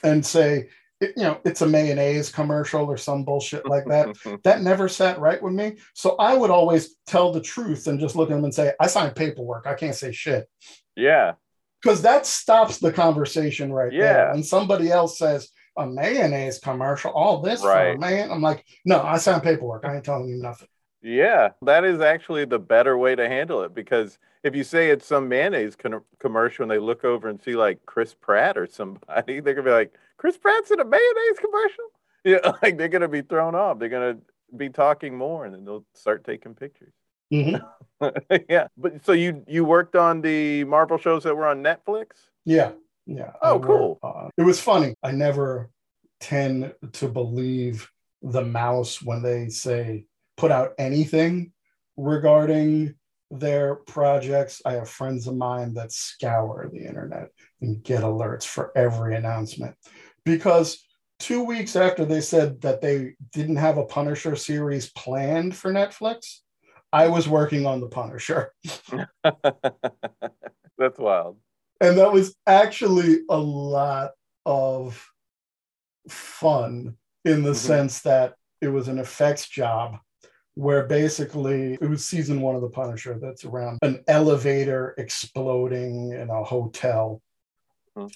and 0.04 0.26
say, 0.26 0.70
you 1.02 1.12
know, 1.18 1.40
it's 1.44 1.62
a 1.62 1.68
mayonnaise 1.68 2.30
commercial 2.32 2.86
or 2.86 2.96
some 2.96 3.26
bullshit 3.26 3.66
like 3.68 3.86
that. 3.88 4.16
that 4.44 4.62
never 4.62 4.88
sat 4.88 5.20
right 5.20 5.42
with 5.42 5.54
me. 5.54 5.78
So 5.94 6.16
I 6.18 6.34
would 6.34 6.50
always 6.50 6.96
tell 7.08 7.34
the 7.34 7.42
truth 7.42 7.88
and 7.88 8.00
just 8.00 8.16
look 8.16 8.30
at 8.30 8.36
them 8.36 8.46
and 8.46 8.54
say, 8.54 8.74
"I 8.80 8.88
signed 8.88 9.16
paperwork. 9.16 9.66
I 9.68 9.74
can't 9.74 9.96
say 9.96 10.12
shit." 10.14 10.48
Yeah. 10.96 11.34
Because 11.82 12.04
that 12.04 12.26
stops 12.26 12.78
the 12.78 12.94
conversation 12.94 13.74
right 13.74 13.92
Yeah. 13.92 14.02
there. 14.02 14.32
And 14.32 14.46
somebody 14.46 14.90
else 14.90 15.18
says, 15.18 15.50
a 15.78 15.86
mayonnaise 15.88 16.60
commercial, 16.60 17.12
all 17.12 17.42
this 17.42 17.62
for 17.62 17.72
a 17.72 17.90
Right. 17.92 18.00
man. 18.00 18.32
I'm 18.32 18.42
like, 18.42 18.66
no, 18.86 19.02
I 19.02 19.18
signed 19.18 19.44
paperwork. 19.44 19.86
I 19.86 19.96
ain't 19.96 20.06
telling 20.06 20.28
you 20.28 20.36
nothing. 20.38 20.68
Yeah, 21.02 21.50
that 21.64 21.84
is 21.84 22.00
actually 22.00 22.46
the 22.46 22.60
better 22.60 22.98
way 22.98 23.16
to 23.16 23.28
handle 23.28 23.62
it 23.64 23.74
because 23.76 24.18
if 24.44 24.56
you 24.56 24.64
say 24.64 24.90
it's 24.90 25.06
some 25.06 25.28
mayonnaise 25.28 25.76
con- 25.76 26.02
commercial 26.20 26.64
and 26.64 26.72
they 26.72 26.80
look 26.80 27.04
over 27.04 27.28
and 27.28 27.42
see 27.42 27.56
like 27.56 27.86
Chris 27.86 28.14
Pratt 28.14 28.58
or 28.58 28.68
somebody, 28.68 29.40
they're 29.42 29.54
gonna 29.54 29.66
be 29.66 29.72
like, 29.72 29.94
Chris 30.18 30.38
Pratt's 30.38 30.72
in 30.72 30.80
a 30.80 30.86
mayonnaise 30.86 31.40
commercial? 31.40 31.84
Yeah, 32.26 32.54
like 32.62 32.78
they're 32.78 32.88
gonna 32.88 33.10
be 33.10 33.22
thrown 33.22 33.54
off. 33.54 33.80
They're 33.80 33.90
gonna 33.90 34.18
be 34.56 34.70
talking 34.70 35.18
more 35.18 35.44
and 35.44 35.54
then 35.54 35.66
they'll 35.66 35.84
start 35.94 36.24
taking 36.24 36.54
pictures. 36.56 36.94
Mhm. 37.34 37.62
yeah, 38.50 38.68
but 38.78 39.04
so 39.06 39.12
you 39.12 39.44
you 39.46 39.66
worked 39.66 39.98
on 39.98 40.22
the 40.22 40.64
Marvel 40.64 40.98
shows 40.98 41.24
that 41.24 41.36
were 41.36 41.46
on 41.48 41.62
Netflix? 41.62 42.30
Yeah. 42.46 42.72
Yeah. 43.06 43.32
Oh, 43.42 43.60
cool. 43.60 44.00
on- 44.02 44.30
it 44.38 44.44
was 44.44 44.60
funny. 44.60 44.96
I 45.04 45.12
never 45.12 45.70
tend 46.20 46.74
to 46.94 47.08
believe 47.08 47.90
the 48.22 48.44
mouse 48.44 49.02
when 49.02 49.22
they 49.22 49.50
say 49.50 50.06
put 50.38 50.52
out 50.52 50.72
anything 50.78 51.52
regarding 51.98 52.96
their 53.30 53.76
projects. 53.76 54.62
I 54.66 54.74
have 54.74 54.90
friends 54.90 55.28
of 55.28 55.36
mine 55.36 55.74
that 55.74 55.92
scour 55.92 56.70
the 56.72 56.86
internet 56.86 57.30
and 57.62 57.84
get 57.84 58.04
alerts 58.04 58.46
for 58.46 58.72
every 58.78 59.16
announcement 59.16 59.76
because 60.24 60.86
two 61.20 61.44
weeks 61.44 61.76
after 61.76 62.06
they 62.06 62.22
said 62.22 62.62
that 62.62 62.82
they 62.82 63.16
didn't 63.32 63.58
have 63.58 63.78
a 63.78 63.86
Punisher 63.86 64.36
series 64.36 64.92
planned 64.92 65.56
for 65.56 65.72
Netflix, 65.72 66.40
I 66.92 67.08
was 67.08 67.28
working 67.28 67.66
on 67.66 67.82
the 67.82 67.88
Punisher. 67.88 68.54
That's 69.24 71.00
wild. 71.00 71.38
And 71.82 71.98
that 71.98 72.12
was 72.12 72.36
actually 72.48 73.20
a 73.30 73.38
lot 73.38 74.12
of 74.46 75.06
fun 76.08 76.98
in 77.26 77.44
the 77.44 77.52
Mhm. 77.52 77.56
sense 77.56 78.02
that 78.02 78.36
it 78.62 78.68
was 78.68 78.88
an 78.88 79.00
effects 79.00 79.48
job 79.48 79.98
where 80.56 80.86
basically 80.86 81.74
it 81.74 81.90
was 81.90 82.06
season 82.06 82.42
one 82.42 82.56
of 82.56 82.62
the 82.62 82.70
punisher 82.70 83.18
that's 83.20 83.44
around 83.44 83.80
an 83.82 84.04
elevator 84.08 84.94
exploding 84.98 86.12
in 86.12 86.30
a 86.30 86.44
hotel. 86.44 87.22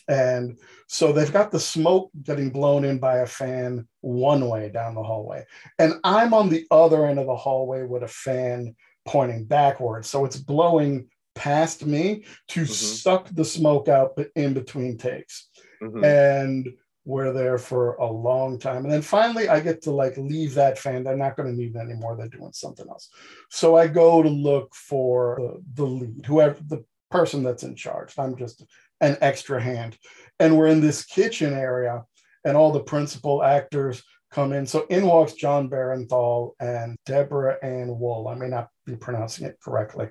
And 0.08 0.58
so 0.88 1.12
they've 1.12 1.32
got 1.32 1.52
the 1.52 1.60
smoke 1.60 2.12
getting 2.24 2.50
blown 2.50 2.84
in 2.84 3.00
by 3.00 3.20
a 3.20 3.26
fan 3.26 3.88
one 4.02 4.48
way 4.50 4.70
down 4.70 4.96
the 4.96 5.04
hallway. 5.04 5.46
And 5.80 5.96
i'm 6.04 6.34
on 6.34 6.50
the 6.50 6.66
other 6.72 7.06
end 7.06 7.20
of 7.20 7.28
the 7.28 7.36
hallway 7.36 7.84
with 7.84 8.04
a 8.04 8.08
fan 8.08 8.76
pointing 9.06 9.46
backwards. 9.46 10.08
So 10.10 10.26
it's 10.26 10.38
blowing 10.38 11.10
past 11.38 11.86
me 11.86 12.26
to 12.50 12.62
Mhm. 12.62 12.68
suck 12.70 13.30
the 13.30 13.46
smoke 13.46 13.88
out 13.88 14.20
in 14.36 14.54
between 14.54 14.98
takes. 14.98 15.50
Mhm. 15.82 16.04
and 16.04 16.74
we're 17.06 17.32
there 17.32 17.60
for 17.60 17.94
a 17.98 18.12
long 18.12 18.58
time. 18.60 18.84
And 18.84 18.92
then 18.92 19.04
finally 19.04 19.48
i 19.48 19.60
get 19.60 19.84
to 19.84 19.92
like 19.92 20.18
leave 20.18 20.56
that 20.56 20.80
fan. 20.80 21.04
They're 21.04 21.16
not 21.16 21.38
going 21.38 21.50
to 21.50 21.56
need 21.56 21.76
it 21.76 21.80
anymore. 21.80 22.18
They're 22.18 22.28
doing 22.28 22.52
something 22.52 22.88
else. 22.90 23.10
So 23.52 23.76
i 23.78 23.86
go 23.88 24.24
to 24.24 24.28
look 24.30 24.74
for 24.74 25.38
the, 25.40 25.64
the 25.76 25.86
lead 25.86 26.26
whoever 26.26 26.60
the 26.68 26.84
person 27.12 27.44
that's 27.44 27.62
in 27.64 27.76
charge. 27.76 28.18
I'm 28.18 28.36
just 28.36 28.66
an 29.00 29.18
extra 29.22 29.62
hand. 29.62 29.98
And 30.40 30.58
we're 30.58 30.68
in 30.68 30.82
this 30.82 31.06
kitchen 31.06 31.54
area 31.54 32.04
and 32.44 32.58
all 32.58 32.72
the 32.72 32.84
principal 32.84 33.44
actors 33.44 34.04
come 34.32 34.52
in. 34.52 34.66
So 34.66 34.86
in 34.90 35.06
walks 35.06 35.34
Jon 35.34 35.70
Bernthal 35.70 36.54
and 36.60 36.98
Deborah 37.06 37.58
Ann 37.64 38.00
Woll 38.00 38.28
i 38.28 38.34
may 38.36 38.50
not 38.50 38.70
be 38.86 38.96
pronouncing 38.96 39.46
it 39.46 39.58
correctly 39.64 40.10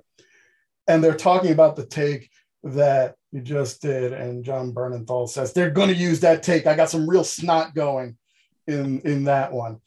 and 0.88 1.02
they're 1.02 1.14
talking 1.14 1.52
about 1.52 1.76
the 1.76 1.86
take 1.86 2.30
that 2.62 3.14
you 3.32 3.40
just 3.40 3.82
did, 3.82 4.12
and 4.12 4.44
Jon 4.44 4.72
Bernthal 4.72 5.28
says 5.28 5.52
they're 5.52 5.70
going 5.70 5.88
to 5.88 5.94
use 5.94 6.20
that 6.20 6.42
take. 6.42 6.66
I 6.66 6.74
got 6.74 6.90
some 6.90 7.08
real 7.08 7.24
snot 7.24 7.74
going 7.74 8.16
in 8.66 9.00
in 9.00 9.24
that 9.24 9.52
one, 9.52 9.80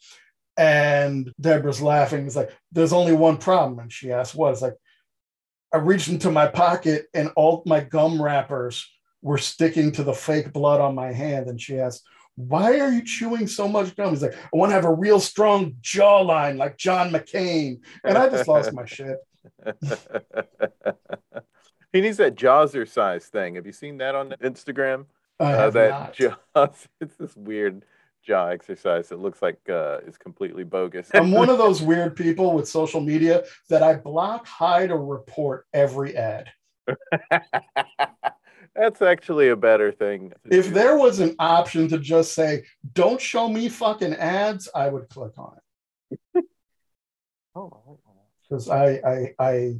and 0.56 1.32
Deborah's 1.40 1.82
laughing. 1.82 2.26
It's 2.26 2.36
like 2.36 2.50
there's 2.72 2.92
only 2.92 3.12
one 3.12 3.36
problem, 3.36 3.78
and 3.78 3.92
she 3.92 4.12
asks, 4.12 4.34
"What?" 4.34 4.52
It's 4.52 4.62
like 4.62 4.76
I 5.72 5.78
reached 5.78 6.08
into 6.08 6.30
my 6.30 6.46
pocket, 6.46 7.06
and 7.12 7.30
all 7.36 7.62
my 7.66 7.80
gum 7.80 8.22
wrappers 8.22 8.88
were 9.22 9.38
sticking 9.38 9.92
to 9.92 10.02
the 10.02 10.14
fake 10.14 10.52
blood 10.52 10.80
on 10.80 10.94
my 10.94 11.12
hand, 11.12 11.48
and 11.48 11.60
she 11.60 11.78
asked. 11.78 12.06
Why 12.36 12.80
are 12.80 12.90
you 12.90 13.02
chewing 13.02 13.46
so 13.46 13.68
much 13.68 13.94
gum? 13.96 14.10
He's 14.10 14.22
like, 14.22 14.34
I 14.34 14.56
want 14.56 14.70
to 14.70 14.74
have 14.74 14.86
a 14.86 14.94
real 14.94 15.20
strong 15.20 15.74
jawline 15.82 16.56
like 16.56 16.78
John 16.78 17.10
McCain. 17.10 17.80
And 18.02 18.16
I 18.16 18.30
just 18.30 18.48
lost 18.48 18.72
my 18.72 18.86
shit. 18.86 19.18
He 21.92 22.00
needs 22.00 22.18
that 22.18 22.36
Jawzrsize 22.36 23.24
thing. 23.24 23.56
Have 23.56 23.66
you 23.66 23.72
seen 23.72 23.98
that 23.98 24.14
on 24.14 24.30
Instagram? 24.42 25.06
I 25.40 25.52
Uh, 25.54 25.70
that 25.70 25.90
not. 25.90 26.12
jaws. 26.14 26.88
It's 27.00 27.16
this 27.16 27.34
weird 27.36 27.84
jaw 28.22 28.46
exercise 28.48 29.08
that 29.08 29.18
looks 29.18 29.42
like 29.42 29.58
uh, 29.68 29.98
is 30.06 30.16
completely 30.16 30.62
bogus. 30.62 31.10
I'm 31.14 31.32
one 31.32 31.48
of 31.48 31.58
those 31.64 31.82
weird 31.82 32.14
people 32.14 32.52
with 32.52 32.68
social 32.68 33.00
media 33.00 33.44
that 33.70 33.82
I 33.82 33.94
block, 33.94 34.46
hide, 34.46 34.90
or 34.90 35.04
report 35.04 35.66
every 35.72 36.16
ad. 36.16 36.52
That's 38.76 39.02
actually 39.02 39.48
a 39.48 39.56
better 39.56 39.90
thing. 39.90 40.32
If 40.44 40.66
do. 40.66 40.74
there 40.74 40.96
was 40.96 41.18
an 41.18 41.34
option 41.40 41.88
to 41.88 41.98
just 41.98 42.34
say, 42.34 42.64
don't 42.92 43.20
show 43.20 43.48
me 43.48 43.68
fucking 43.68 44.14
ads, 44.14 44.68
I 44.74 44.88
would 44.88 45.08
click 45.08 45.32
on 45.38 45.56
it. 46.34 46.44
Because 48.50 48.68
I, 48.68 49.00
I 49.06 49.34
I 49.38 49.74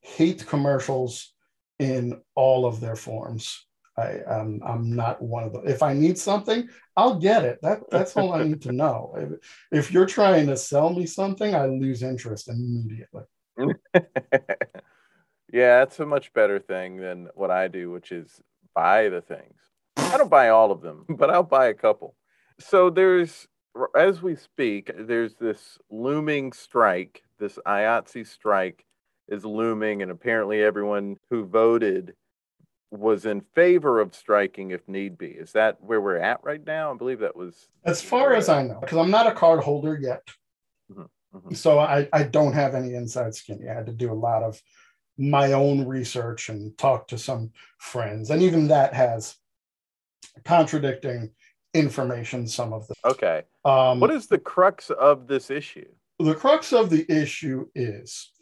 hate 0.00 0.46
commercials 0.46 1.32
in 1.78 2.20
all 2.34 2.66
of 2.66 2.80
their 2.80 2.96
forms. 2.96 3.66
I 3.96 4.20
I'm, 4.28 4.60
I'm 4.64 4.94
not 4.94 5.22
one 5.22 5.44
of 5.44 5.52
them. 5.52 5.62
If 5.66 5.82
I 5.82 5.92
need 5.92 6.18
something, 6.18 6.68
I'll 6.96 7.18
get 7.18 7.44
it. 7.44 7.60
That 7.62 7.80
that's 7.90 8.16
all 8.16 8.32
I 8.34 8.42
need 8.42 8.62
to 8.62 8.72
know. 8.72 9.14
If, 9.16 9.30
if 9.72 9.92
you're 9.92 10.06
trying 10.06 10.48
to 10.48 10.56
sell 10.56 10.90
me 10.90 11.06
something, 11.06 11.54
I 11.54 11.66
lose 11.66 12.02
interest 12.02 12.48
immediately. 12.48 13.24
yeah, 15.52 15.78
that's 15.78 16.00
a 16.00 16.06
much 16.06 16.32
better 16.32 16.58
thing 16.58 16.96
than 16.96 17.28
what 17.34 17.50
I 17.50 17.68
do, 17.68 17.90
which 17.90 18.12
is 18.12 18.40
buy 18.74 19.08
the 19.08 19.20
things. 19.20 19.58
I 19.96 20.16
don't 20.16 20.30
buy 20.30 20.48
all 20.50 20.70
of 20.70 20.80
them, 20.80 21.04
but 21.08 21.30
I'll 21.30 21.42
buy 21.42 21.66
a 21.66 21.74
couple. 21.74 22.14
So 22.60 22.90
there's, 22.90 23.46
as 23.96 24.22
we 24.22 24.36
speak, 24.36 24.90
there's 24.96 25.34
this 25.34 25.78
looming 25.90 26.52
strike. 26.52 27.22
This 27.38 27.58
IATSE 27.66 28.26
strike 28.26 28.84
is 29.28 29.44
looming, 29.44 30.02
and 30.02 30.10
apparently 30.10 30.62
everyone 30.62 31.16
who 31.30 31.44
voted 31.44 32.14
was 32.90 33.26
in 33.26 33.42
favor 33.54 34.00
of 34.00 34.14
striking 34.14 34.70
if 34.70 34.86
need 34.88 35.18
be. 35.18 35.26
Is 35.26 35.52
that 35.52 35.82
where 35.82 36.00
we're 36.00 36.16
at 36.16 36.42
right 36.42 36.64
now? 36.64 36.92
I 36.92 36.96
believe 36.96 37.20
that 37.20 37.36
was. 37.36 37.68
As 37.84 38.00
far 38.00 38.34
as 38.34 38.48
I 38.48 38.62
know, 38.62 38.80
because 38.80 38.98
I'm 38.98 39.10
not 39.10 39.26
a 39.26 39.32
card 39.32 39.60
holder 39.60 39.98
yet. 40.00 40.22
Mm-hmm. 40.90 41.02
Mm-hmm. 41.36 41.54
So 41.54 41.78
I, 41.78 42.08
I 42.12 42.22
don't 42.22 42.54
have 42.54 42.74
any 42.74 42.94
inside 42.94 43.34
skin. 43.34 43.66
I 43.68 43.74
had 43.74 43.86
to 43.86 43.92
do 43.92 44.10
a 44.10 44.14
lot 44.14 44.42
of 44.42 44.60
my 45.18 45.52
own 45.52 45.86
research 45.86 46.48
and 46.48 46.76
talk 46.78 47.08
to 47.08 47.18
some 47.18 47.50
friends. 47.78 48.30
And 48.30 48.42
even 48.42 48.68
that 48.68 48.94
has 48.94 49.36
contradicting 50.44 51.30
information, 51.74 52.46
some 52.46 52.72
of 52.72 52.86
them. 52.86 52.96
Okay. 53.04 53.42
Um, 53.64 54.00
what 54.00 54.10
is 54.10 54.28
the 54.28 54.38
crux 54.38 54.90
of 54.90 55.26
this 55.26 55.50
issue? 55.50 55.88
The 56.18 56.34
crux 56.34 56.72
of 56.72 56.90
the 56.90 57.06
issue 57.10 57.66
is 57.74 58.32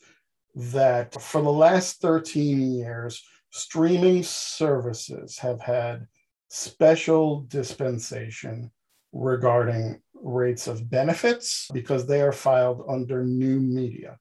that 0.54 1.20
for 1.20 1.42
the 1.42 1.52
last 1.52 2.00
13 2.00 2.72
years, 2.72 3.22
streaming 3.50 4.22
services 4.22 5.38
have 5.38 5.60
had 5.60 6.06
special 6.48 7.42
dispensation 7.48 8.70
regarding 9.12 10.00
rates 10.14 10.66
of 10.66 10.88
benefits 10.88 11.68
because 11.72 12.06
they 12.06 12.22
are 12.22 12.32
filed 12.32 12.82
under 12.88 13.24
new 13.24 13.60
media. 13.60 14.18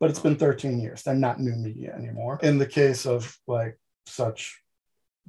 But 0.00 0.10
it's 0.10 0.18
been 0.20 0.36
13 0.36 0.80
years. 0.80 1.02
They're 1.02 1.14
not 1.14 1.40
new 1.40 1.54
media 1.56 1.94
anymore. 1.94 2.38
In 2.42 2.58
the 2.58 2.66
case 2.66 3.06
of 3.06 3.36
like 3.46 3.78
such 4.06 4.58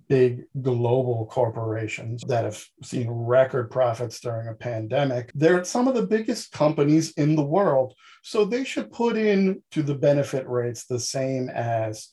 big 0.07 0.43
global 0.61 1.25
corporations 1.25 2.23
that 2.27 2.43
have 2.43 2.63
seen 2.83 3.09
record 3.09 3.71
profits 3.71 4.19
during 4.19 4.47
a 4.47 4.53
pandemic. 4.53 5.31
They're 5.33 5.63
some 5.63 5.87
of 5.87 5.95
the 5.95 6.05
biggest 6.05 6.51
companies 6.51 7.11
in 7.13 7.35
the 7.35 7.43
world. 7.43 7.93
So 8.23 8.45
they 8.45 8.63
should 8.63 8.91
put 8.91 9.17
in 9.17 9.63
to 9.71 9.83
the 9.83 9.95
benefit 9.95 10.47
rates 10.47 10.85
the 10.85 10.99
same 10.99 11.49
as 11.49 12.09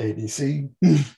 ABC, 0.00 0.70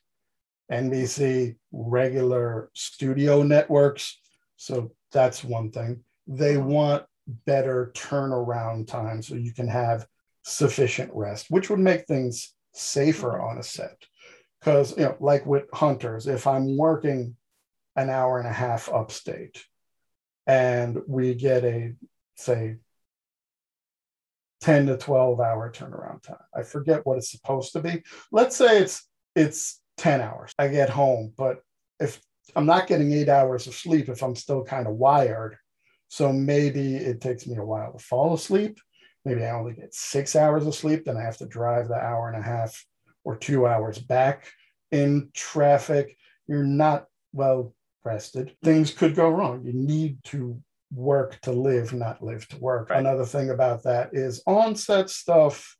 NBC, 0.72 1.56
regular 1.72 2.70
studio 2.74 3.42
networks. 3.42 4.18
So 4.56 4.92
that's 5.10 5.44
one 5.44 5.70
thing. 5.70 6.04
They 6.26 6.56
want 6.56 7.04
better 7.46 7.92
turnaround 7.94 8.88
time 8.88 9.22
so 9.22 9.34
you 9.34 9.52
can 9.52 9.68
have 9.68 10.06
sufficient 10.44 11.10
rest, 11.14 11.46
which 11.50 11.70
would 11.70 11.78
make 11.78 12.06
things 12.06 12.54
safer 12.74 13.40
on 13.40 13.58
a 13.58 13.62
set 13.62 13.96
because 14.62 14.96
you 14.96 15.04
know 15.04 15.16
like 15.20 15.44
with 15.46 15.64
hunters 15.72 16.26
if 16.26 16.46
i'm 16.46 16.76
working 16.76 17.36
an 17.96 18.08
hour 18.08 18.38
and 18.38 18.48
a 18.48 18.52
half 18.52 18.88
upstate 18.92 19.64
and 20.46 20.98
we 21.06 21.34
get 21.34 21.64
a 21.64 21.94
say 22.36 22.76
10 24.60 24.86
to 24.86 24.96
12 24.96 25.40
hour 25.40 25.72
turnaround 25.72 26.22
time 26.22 26.36
i 26.56 26.62
forget 26.62 27.04
what 27.04 27.18
it's 27.18 27.30
supposed 27.30 27.72
to 27.72 27.80
be. 27.80 28.02
Let's 28.30 28.56
say 28.56 28.78
it's 28.78 29.08
it's 29.34 29.80
10 29.98 30.20
hours 30.20 30.52
i 30.58 30.68
get 30.68 30.88
home 30.88 31.32
but 31.36 31.58
if 32.00 32.20
i'm 32.56 32.66
not 32.66 32.86
getting 32.86 33.12
eight 33.12 33.28
hours 33.28 33.66
of 33.66 33.74
sleep 33.74 34.08
if 34.08 34.22
i'm 34.22 34.36
still 34.36 34.64
kind 34.64 34.86
of 34.86 34.94
wired 34.94 35.56
so 36.08 36.32
maybe 36.32 36.96
it 36.96 37.20
takes 37.20 37.46
me 37.46 37.56
a 37.56 37.64
while 37.64 37.92
to 37.92 37.98
fall 37.98 38.34
asleep. 38.34 38.78
Maybe 39.24 39.44
i 39.44 39.50
only 39.50 39.74
get 39.74 39.94
six 39.94 40.36
hours 40.36 40.66
of 40.66 40.74
sleep 40.74 41.04
then 41.04 41.16
i 41.16 41.22
have 41.22 41.38
to 41.38 41.46
drive 41.46 41.88
the 41.88 41.94
hour 41.94 42.28
and 42.28 42.38
a 42.38 42.42
half 42.42 42.84
or 43.24 43.36
two 43.36 43.66
hours 43.66 43.98
back 43.98 44.46
in 44.90 45.30
traffic. 45.34 46.16
You're 46.46 46.64
not 46.64 47.06
well 47.32 47.74
rested. 48.04 48.56
Things 48.62 48.90
could 48.92 49.14
go 49.14 49.28
wrong. 49.28 49.64
You 49.64 49.72
need 49.72 50.22
to 50.24 50.60
work 50.94 51.40
to 51.42 51.52
live, 51.52 51.92
not 51.92 52.22
live 52.22 52.46
to 52.48 52.58
work. 52.58 52.90
Right. 52.90 53.00
Another 53.00 53.24
thing 53.24 53.50
about 53.50 53.84
that 53.84 54.10
is 54.12 54.42
on-set 54.46 55.08
stuff 55.08 55.76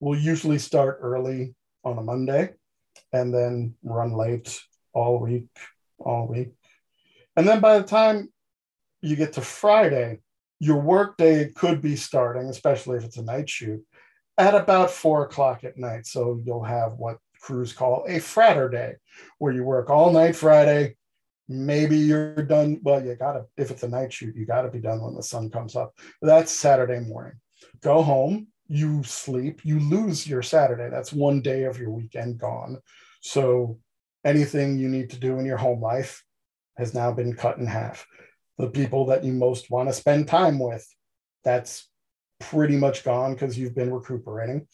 will 0.00 0.18
usually 0.18 0.58
start 0.58 0.98
early 1.00 1.54
on 1.84 1.98
a 1.98 2.02
Monday 2.02 2.50
and 3.12 3.32
then 3.32 3.74
run 3.82 4.12
late 4.12 4.60
all 4.92 5.18
week, 5.20 5.46
all 5.98 6.26
week. 6.26 6.50
And 7.36 7.46
then 7.46 7.60
by 7.60 7.78
the 7.78 7.84
time 7.84 8.32
you 9.00 9.16
get 9.16 9.34
to 9.34 9.40
Friday, 9.40 10.20
your 10.58 10.80
workday 10.80 11.50
could 11.50 11.80
be 11.80 11.96
starting, 11.96 12.48
especially 12.48 12.98
if 12.98 13.04
it's 13.04 13.18
a 13.18 13.22
night 13.22 13.48
shoot, 13.48 13.82
at 14.38 14.54
about 14.54 14.90
four 14.90 15.24
o'clock 15.24 15.64
at 15.64 15.78
night. 15.78 16.06
So 16.06 16.40
you'll 16.44 16.64
have 16.64 16.94
what 16.94 17.18
crews 17.40 17.72
call 17.72 18.04
a 18.08 18.18
Fraturday, 18.18 18.96
where 19.38 19.52
you 19.52 19.64
work 19.64 19.90
all 19.90 20.12
night 20.12 20.36
Friday. 20.36 20.96
Maybe 21.48 21.96
you're 21.96 22.34
done. 22.42 22.80
Well, 22.82 23.04
you 23.04 23.14
gotta, 23.14 23.44
if 23.56 23.70
it's 23.70 23.84
a 23.84 23.88
night 23.88 24.12
shoot, 24.12 24.34
you 24.34 24.46
gotta 24.46 24.68
be 24.68 24.80
done 24.80 25.00
when 25.00 25.14
the 25.14 25.22
sun 25.22 25.50
comes 25.50 25.76
up. 25.76 25.94
That's 26.20 26.50
Saturday 26.50 27.00
morning. 27.00 27.38
Go 27.82 28.02
home, 28.02 28.48
you 28.66 29.02
sleep, 29.04 29.64
you 29.64 29.78
lose 29.78 30.26
your 30.26 30.42
Saturday. 30.42 30.88
That's 30.90 31.12
one 31.12 31.40
day 31.40 31.64
of 31.64 31.78
your 31.78 31.90
weekend 31.90 32.38
gone. 32.38 32.78
So 33.20 33.78
anything 34.24 34.78
you 34.78 34.88
need 34.88 35.10
to 35.10 35.18
do 35.18 35.38
in 35.38 35.46
your 35.46 35.56
home 35.56 35.80
life 35.80 36.24
has 36.76 36.94
now 36.94 37.12
been 37.12 37.34
cut 37.34 37.58
in 37.58 37.66
half. 37.66 38.06
The 38.58 38.68
people 38.68 39.06
that 39.06 39.22
you 39.22 39.32
most 39.32 39.70
want 39.70 39.88
to 39.88 39.92
spend 39.92 40.26
time 40.26 40.58
with, 40.58 40.86
that's 41.44 41.88
pretty 42.38 42.76
much 42.76 43.04
gone 43.04 43.34
because 43.34 43.58
you've 43.58 43.74
been 43.74 43.92
recuperating. 43.92 44.66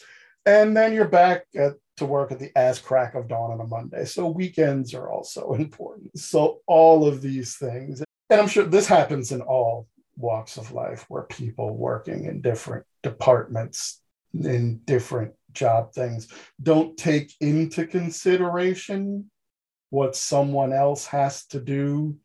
And 0.44 0.76
then 0.76 0.92
you're 0.92 1.08
back 1.08 1.44
at, 1.54 1.74
to 1.98 2.04
work 2.04 2.32
at 2.32 2.38
the 2.38 2.50
ass 2.56 2.78
crack 2.78 3.14
of 3.14 3.28
dawn 3.28 3.52
on 3.52 3.60
a 3.60 3.66
Monday. 3.66 4.04
So 4.04 4.28
weekends 4.28 4.94
are 4.94 5.10
also 5.10 5.52
important. 5.58 6.18
So 6.18 6.60
all 6.66 7.06
of 7.06 7.22
these 7.22 7.56
things, 7.56 8.02
and 8.30 8.40
I'm 8.40 8.48
sure 8.48 8.64
this 8.64 8.86
happens 8.86 9.32
in 9.32 9.40
all 9.40 9.86
walks 10.16 10.56
of 10.56 10.72
life 10.72 11.06
where 11.08 11.22
people 11.22 11.76
working 11.76 12.26
in 12.26 12.40
different 12.40 12.84
departments 13.02 14.00
in 14.34 14.78
different 14.84 15.32
job 15.52 15.92
things 15.92 16.28
don't 16.62 16.96
take 16.96 17.32
into 17.40 17.86
consideration 17.86 19.30
what 19.90 20.16
someone 20.16 20.72
else 20.72 21.04
has 21.06 21.44
to 21.46 21.60
do 21.60 22.16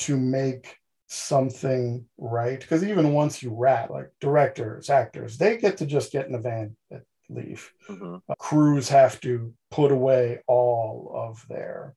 to 0.00 0.16
make 0.16 0.76
something 1.12 2.06
right? 2.16 2.58
Because 2.58 2.82
even 2.82 3.12
once 3.12 3.42
you 3.42 3.54
wrap 3.54 3.90
like 3.90 4.10
directors 4.20 4.88
actors 4.88 5.36
they 5.36 5.58
get 5.58 5.76
to 5.78 5.86
just 5.86 6.12
get 6.12 6.26
in 6.26 6.32
the 6.32 6.38
van 6.38 6.76
and 6.90 7.02
leave. 7.28 7.72
Mm-hmm. 7.88 8.16
uh, 8.28 8.34
crews 8.38 8.88
have 8.88 9.20
to 9.20 9.52
put 9.70 9.92
away 9.92 10.40
all 10.46 11.12
of 11.14 11.46
their 11.48 11.94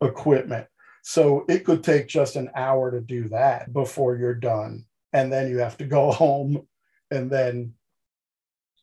equipment. 0.00 0.66
So 1.02 1.44
it 1.48 1.64
could 1.64 1.84
take 1.84 2.08
just 2.08 2.36
an 2.36 2.50
hour 2.54 2.90
to 2.90 3.00
do 3.00 3.28
that 3.28 3.72
before 3.72 4.16
you're 4.16 4.34
done 4.34 4.84
and 5.12 5.32
then 5.32 5.48
you 5.48 5.58
have 5.58 5.76
to 5.78 5.84
go 5.84 6.10
home 6.12 6.66
and 7.10 7.30
then 7.30 7.74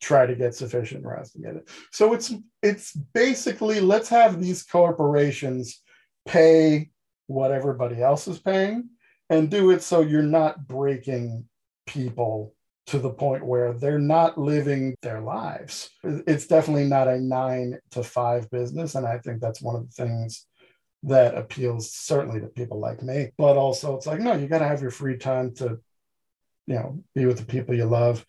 try 0.01 0.25
to 0.25 0.35
get 0.35 0.55
sufficient 0.55 1.05
rest 1.05 1.35
and 1.35 1.45
get 1.45 1.55
it. 1.55 1.69
So 1.91 2.13
it's 2.13 2.33
it's 2.61 2.93
basically 3.13 3.79
let's 3.79 4.09
have 4.09 4.41
these 4.41 4.63
corporations 4.63 5.81
pay 6.25 6.89
what 7.27 7.51
everybody 7.51 8.01
else 8.01 8.27
is 8.27 8.39
paying 8.39 8.89
and 9.29 9.49
do 9.49 9.71
it 9.71 9.81
so 9.81 10.01
you're 10.01 10.21
not 10.21 10.67
breaking 10.67 11.45
people 11.85 12.53
to 12.87 12.99
the 12.99 13.09
point 13.09 13.45
where 13.45 13.73
they're 13.73 13.99
not 13.99 14.37
living 14.37 14.95
their 15.01 15.21
lives. 15.21 15.89
It's 16.03 16.47
definitely 16.47 16.85
not 16.85 17.07
a 17.07 17.19
nine 17.19 17.79
to 17.91 18.03
five 18.03 18.49
business. 18.51 18.95
And 18.95 19.05
I 19.05 19.19
think 19.19 19.39
that's 19.39 19.61
one 19.61 19.75
of 19.75 19.87
the 19.87 20.05
things 20.05 20.45
that 21.03 21.35
appeals 21.35 21.93
certainly 21.93 22.41
to 22.41 22.47
people 22.47 22.79
like 22.79 23.01
me. 23.01 23.31
But 23.37 23.57
also, 23.57 23.95
it's 23.95 24.07
like, 24.07 24.19
no, 24.19 24.33
you 24.33 24.47
got 24.47 24.59
to 24.59 24.67
have 24.67 24.81
your 24.81 24.91
free 24.91 25.17
time 25.17 25.53
to, 25.55 25.79
you 26.67 26.75
know, 26.75 27.03
be 27.15 27.25
with 27.25 27.37
the 27.37 27.45
people 27.45 27.75
you 27.75 27.85
love, 27.85 28.25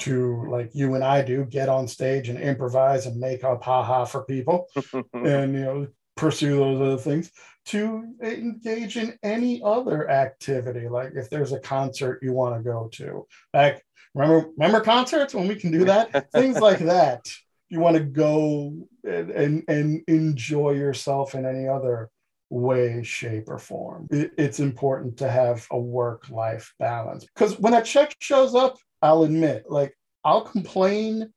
to 0.00 0.48
like 0.48 0.70
you 0.74 0.94
and 0.94 1.02
I 1.02 1.22
do, 1.22 1.44
get 1.44 1.68
on 1.68 1.88
stage 1.88 2.28
and 2.28 2.38
improvise 2.38 3.06
and 3.06 3.18
make 3.18 3.42
up 3.42 3.64
haha 3.64 4.04
for 4.04 4.24
people 4.24 4.66
and, 5.12 5.54
you 5.54 5.60
know, 5.60 5.86
pursue 6.18 6.56
those 6.56 6.80
other 6.80 6.98
things 6.98 7.30
to 7.66 8.04
engage 8.22 8.96
in 8.96 9.18
any 9.22 9.62
other 9.62 10.10
activity. 10.10 10.88
Like 10.88 11.12
if 11.14 11.30
there's 11.30 11.52
a 11.52 11.60
concert 11.60 12.20
you 12.22 12.32
want 12.32 12.56
to 12.56 12.62
go 12.62 12.88
to 12.94 13.26
like 13.54 13.84
remember 14.14 14.48
remember 14.56 14.80
concerts? 14.80 15.34
When 15.34 15.48
we 15.48 15.54
can 15.54 15.70
do 15.70 15.84
that? 15.84 16.30
Things 16.32 16.58
like 16.58 16.80
that. 16.80 17.30
You 17.68 17.80
want 17.80 17.96
to 17.96 18.02
go 18.02 18.88
and, 19.04 19.30
and, 19.30 19.62
and 19.68 20.02
enjoy 20.08 20.70
yourself 20.70 21.34
in 21.34 21.44
any 21.44 21.68
other 21.68 22.08
way 22.50 23.02
shape 23.02 23.48
or 23.48 23.58
form. 23.58 24.08
It, 24.10 24.32
it's 24.38 24.58
important 24.58 25.18
to 25.18 25.30
have 25.30 25.66
a 25.70 25.78
work 25.78 26.30
life 26.30 26.72
balance. 26.78 27.26
Because 27.26 27.58
when 27.58 27.74
a 27.74 27.82
check 27.82 28.14
shows 28.18 28.54
up 28.54 28.78
i'll 29.02 29.22
admit 29.22 29.64
like 29.68 29.96
i'll 30.24 30.42
complain 30.42 31.32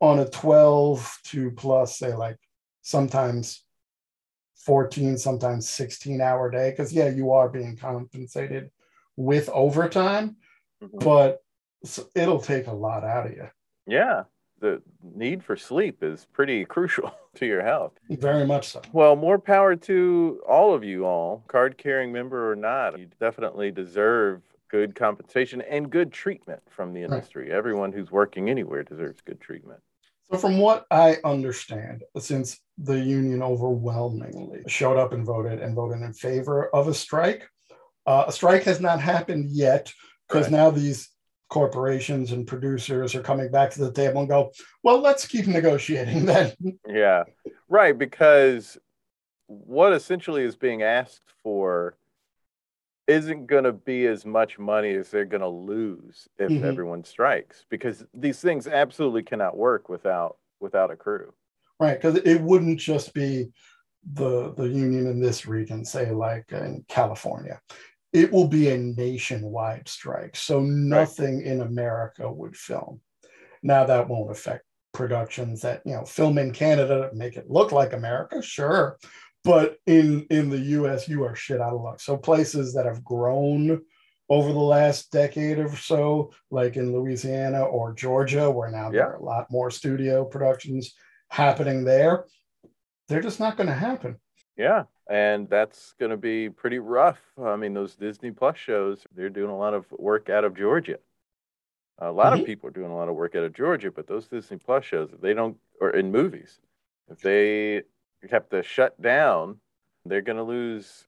on 0.00 0.18
a 0.18 0.28
12 0.28 1.18
to 1.24 1.50
plus 1.52 1.98
say 1.98 2.14
like 2.14 2.36
sometimes 2.82 3.64
14, 4.64 5.18
sometimes 5.18 5.68
16 5.68 6.20
hour 6.20 6.50
day. 6.50 6.70
Because, 6.70 6.92
yeah, 6.92 7.08
you 7.08 7.32
are 7.32 7.48
being 7.48 7.76
compensated 7.76 8.70
with 9.16 9.48
overtime, 9.50 10.36
mm-hmm. 10.82 10.98
but 10.98 11.42
it'll 12.14 12.40
take 12.40 12.66
a 12.66 12.72
lot 12.72 13.04
out 13.04 13.26
of 13.26 13.32
you. 13.32 13.48
Yeah. 13.86 14.24
The 14.60 14.80
need 15.02 15.42
for 15.42 15.56
sleep 15.56 16.02
is 16.02 16.26
pretty 16.32 16.64
crucial 16.66 17.12
to 17.34 17.46
your 17.46 17.62
health. 17.62 17.92
Very 18.08 18.46
much 18.46 18.68
so. 18.68 18.82
Well, 18.92 19.16
more 19.16 19.38
power 19.38 19.74
to 19.74 20.40
all 20.48 20.72
of 20.72 20.84
you 20.84 21.04
all, 21.04 21.42
card 21.48 21.76
carrying 21.76 22.12
member 22.12 22.50
or 22.50 22.56
not. 22.56 22.98
You 22.98 23.08
definitely 23.18 23.72
deserve 23.72 24.42
good 24.68 24.94
compensation 24.94 25.60
and 25.62 25.90
good 25.90 26.12
treatment 26.12 26.62
from 26.70 26.94
the 26.94 27.02
industry. 27.02 27.48
Right. 27.48 27.56
Everyone 27.56 27.92
who's 27.92 28.10
working 28.10 28.48
anywhere 28.48 28.82
deserves 28.82 29.20
good 29.20 29.40
treatment. 29.40 29.80
So, 30.32 30.38
from 30.38 30.56
what 30.56 30.86
I 30.90 31.18
understand, 31.24 32.04
since 32.18 32.58
the 32.78 32.98
union 32.98 33.42
overwhelmingly 33.42 34.62
showed 34.66 34.96
up 34.96 35.12
and 35.12 35.26
voted 35.26 35.60
and 35.60 35.76
voted 35.76 36.00
in 36.00 36.14
favor 36.14 36.74
of 36.74 36.88
a 36.88 36.94
strike, 36.94 37.46
uh, 38.06 38.24
a 38.28 38.32
strike 38.32 38.62
has 38.62 38.80
not 38.80 38.98
happened 38.98 39.50
yet 39.50 39.92
because 40.26 40.44
Right. 40.46 40.52
now 40.52 40.70
these 40.70 41.10
corporations 41.50 42.32
and 42.32 42.46
producers 42.46 43.14
are 43.14 43.20
coming 43.20 43.50
back 43.50 43.72
to 43.72 43.80
the 43.80 43.92
table 43.92 44.20
and 44.20 44.28
go, 44.30 44.50
well, 44.82 45.00
let's 45.02 45.26
keep 45.26 45.46
negotiating 45.46 46.24
then. 46.24 46.52
Yeah, 46.88 47.24
right. 47.68 47.96
Because 47.96 48.78
what 49.48 49.92
essentially 49.92 50.44
is 50.44 50.56
being 50.56 50.82
asked 50.82 51.30
for 51.42 51.98
isn't 53.06 53.46
going 53.46 53.64
to 53.64 53.72
be 53.72 54.06
as 54.06 54.24
much 54.24 54.58
money 54.58 54.94
as 54.94 55.10
they're 55.10 55.24
going 55.24 55.40
to 55.42 55.48
lose 55.48 56.28
if 56.38 56.50
Mhm. 56.50 56.64
everyone 56.64 57.04
strikes. 57.04 57.64
Because 57.68 58.06
these 58.14 58.40
things 58.40 58.66
absolutely 58.66 59.22
cannot 59.22 59.56
work 59.56 59.88
without 59.88 60.38
without 60.60 60.90
a 60.90 60.96
crew. 60.96 61.32
right? 61.80 61.94
Because 62.00 62.16
it 62.18 62.40
wouldn't 62.40 62.78
just 62.78 63.12
be 63.14 63.50
the 64.12 64.52
the 64.54 64.68
union 64.68 65.06
in 65.06 65.20
this 65.20 65.46
region, 65.46 65.84
say 65.84 66.10
like 66.12 66.50
in 66.52 66.84
California. 66.88 67.60
It 68.12 68.30
will 68.32 68.46
be 68.48 68.68
a 68.70 68.78
nationwide 68.78 69.88
strike, 69.88 70.36
so 70.36 70.60
nothing 70.60 71.42
in 71.42 71.60
America 71.62 72.30
would 72.30 72.56
film. 72.56 73.00
Now 73.62 73.84
that 73.86 74.08
won't 74.08 74.30
affect 74.30 74.64
productions 74.92 75.62
that 75.62 75.82
you 75.86 75.94
know 75.94 76.04
film 76.04 76.38
in 76.38 76.52
Canada 76.52 77.10
make 77.14 77.36
it 77.36 77.50
look 77.50 77.72
like 77.72 77.92
America, 77.94 78.42
sure, 78.42 78.98
but 79.44 79.76
in 79.86 80.26
in 80.30 80.50
the 80.50 80.58
U.S. 80.58 81.08
you 81.08 81.24
are 81.24 81.34
shit 81.34 81.60
out 81.60 81.72
of 81.74 81.80
luck. 81.80 82.00
So 82.00 82.16
places 82.16 82.74
that 82.74 82.86
have 82.86 83.04
grown 83.04 83.82
over 84.28 84.52
the 84.52 84.58
last 84.58 85.10
decade 85.10 85.58
or 85.58 85.74
so, 85.76 86.32
like 86.50 86.76
in 86.76 86.92
Louisiana 86.92 87.64
or 87.64 87.92
Georgia, 87.92 88.50
where 88.50 88.70
now 88.70 88.90
there 88.90 89.08
are 89.08 89.16
a 89.16 89.22
lot 89.22 89.46
more 89.50 89.70
studio 89.70 90.24
productions 90.24 90.94
happening 91.30 91.84
there, 91.84 92.24
they're 93.08 93.20
just 93.20 93.40
not 93.40 93.56
going 93.56 93.66
to 93.66 93.74
happen. 93.74 94.16
Yeah, 94.56 94.84
and 95.10 95.48
that's 95.50 95.94
going 95.98 96.10
to 96.10 96.16
be 96.16 96.48
pretty 96.48 96.78
rough. 96.78 97.18
I 97.42 97.56
mean, 97.56 97.74
those 97.74 97.94
Disney 97.96 98.30
Plus 98.30 98.56
shows, 98.56 99.04
they're 99.14 99.28
doing 99.30 99.50
a 99.50 99.56
lot 99.58 99.74
of 99.74 99.90
work 99.92 100.30
out 100.30 100.44
of 100.44 100.54
Georgia. 100.54 100.98
A 101.98 102.10
lot 102.10 102.32
Mhm. 102.32 102.40
of 102.40 102.46
people 102.46 102.68
are 102.68 102.72
doing 102.72 102.90
a 102.90 102.96
lot 102.96 103.08
of 103.08 103.14
work 103.16 103.34
out 103.34 103.44
of 103.44 103.52
Georgia, 103.52 103.90
but 103.90 104.06
those 104.06 104.28
Disney 104.28 104.56
Plus 104.56 104.84
shows, 104.84 105.12
if 105.12 105.20
they 105.20 105.34
don't, 105.34 105.58
or 105.80 105.90
in 105.90 106.10
movies, 106.10 106.60
if 107.10 107.20
they 107.20 107.82
have 108.30 108.48
to 108.50 108.62
shut 108.62 109.00
down, 109.00 109.58
they're 110.04 110.22
going 110.22 110.36
to 110.36 110.42
lose 110.42 111.06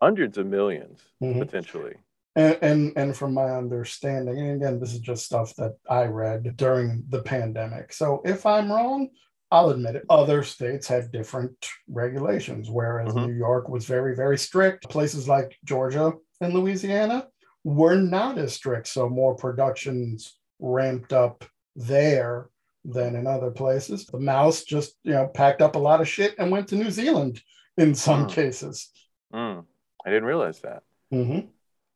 hundreds 0.00 0.38
of 0.38 0.46
1000000s 0.46 1.00
Mhm. 1.22 1.38
potentially. 1.38 1.94
And, 2.34 2.58
and 2.60 2.92
and 2.96 3.16
from 3.16 3.32
my 3.32 3.50
understanding, 3.50 4.38
and 4.38 4.62
again, 4.62 4.78
this 4.78 4.92
is 4.92 5.00
just 5.00 5.24
stuff 5.24 5.54
that 5.56 5.76
I 5.88 6.04
read 6.04 6.56
during 6.56 7.04
the 7.08 7.22
pandemic. 7.22 7.94
So 7.94 8.20
if 8.26 8.44
I'm 8.44 8.70
wrong, 8.70 9.08
I'll 9.50 9.70
admit 9.70 9.96
it. 9.96 10.04
Other 10.10 10.42
states 10.42 10.86
had 10.86 11.10
different 11.12 11.56
regulations, 11.88 12.68
whereas 12.68 13.14
Mhm. 13.14 13.26
New 13.28 13.32
York 13.32 13.70
was 13.70 13.86
very, 13.86 14.14
very 14.14 14.36
strict. 14.36 14.88
Places 14.90 15.26
like 15.28 15.56
Georgia 15.64 16.12
and 16.42 16.52
Louisiana 16.52 17.28
were 17.64 17.96
not 17.96 18.36
as 18.36 18.52
strict. 18.52 18.88
So 18.88 19.08
more 19.08 19.34
productions 19.34 20.38
ramped 20.58 21.12
up 21.14 21.44
there 21.74 22.50
than 22.86 23.16
in 23.16 23.26
other 23.26 23.50
places. 23.50 24.06
The 24.06 24.18
mouse 24.20 24.64
just, 24.64 24.96
you 25.02 25.12
know, 25.12 25.26
packed 25.26 25.60
up 25.62 25.74
a 25.76 25.78
lot 25.80 26.00
of 26.00 26.08
shit 26.08 26.34
and 26.38 26.50
went 26.50 26.68
to 26.68 26.76
New 26.76 26.90
Zealand 26.90 27.42
in 27.76 27.94
some 27.94 28.22
Hmm. 28.24 28.28
cases. 28.30 28.90
Mm, 29.32 29.64
I 30.04 30.10
didn't 30.10 30.24
realize 30.24 30.60
that. 30.60 30.82
Mhm. 31.12 31.48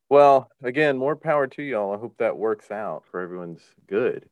Well, 0.08 0.50
again, 0.62 0.98
more 0.98 1.16
power 1.16 1.46
to 1.46 1.62
y'all. 1.62 1.94
I 1.94 1.98
hope 1.98 2.16
that 2.18 2.36
works 2.36 2.70
out 2.70 3.04
for 3.06 3.20
everyone's 3.20 3.62
good. 3.86 4.28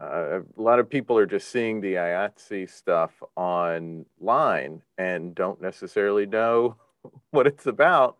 Uh, 0.00 0.40
a 0.56 0.60
lot 0.60 0.78
of 0.78 0.88
people 0.88 1.18
are 1.18 1.26
just 1.26 1.48
seeing 1.48 1.80
the 1.80 1.94
IATSE 1.98 2.66
stuff 2.70 3.22
online 3.36 4.82
and 4.96 5.34
don't 5.34 5.60
necessarily 5.60 6.24
know 6.26 6.76
what 7.30 7.46
it's 7.46 7.66
about. 7.66 8.18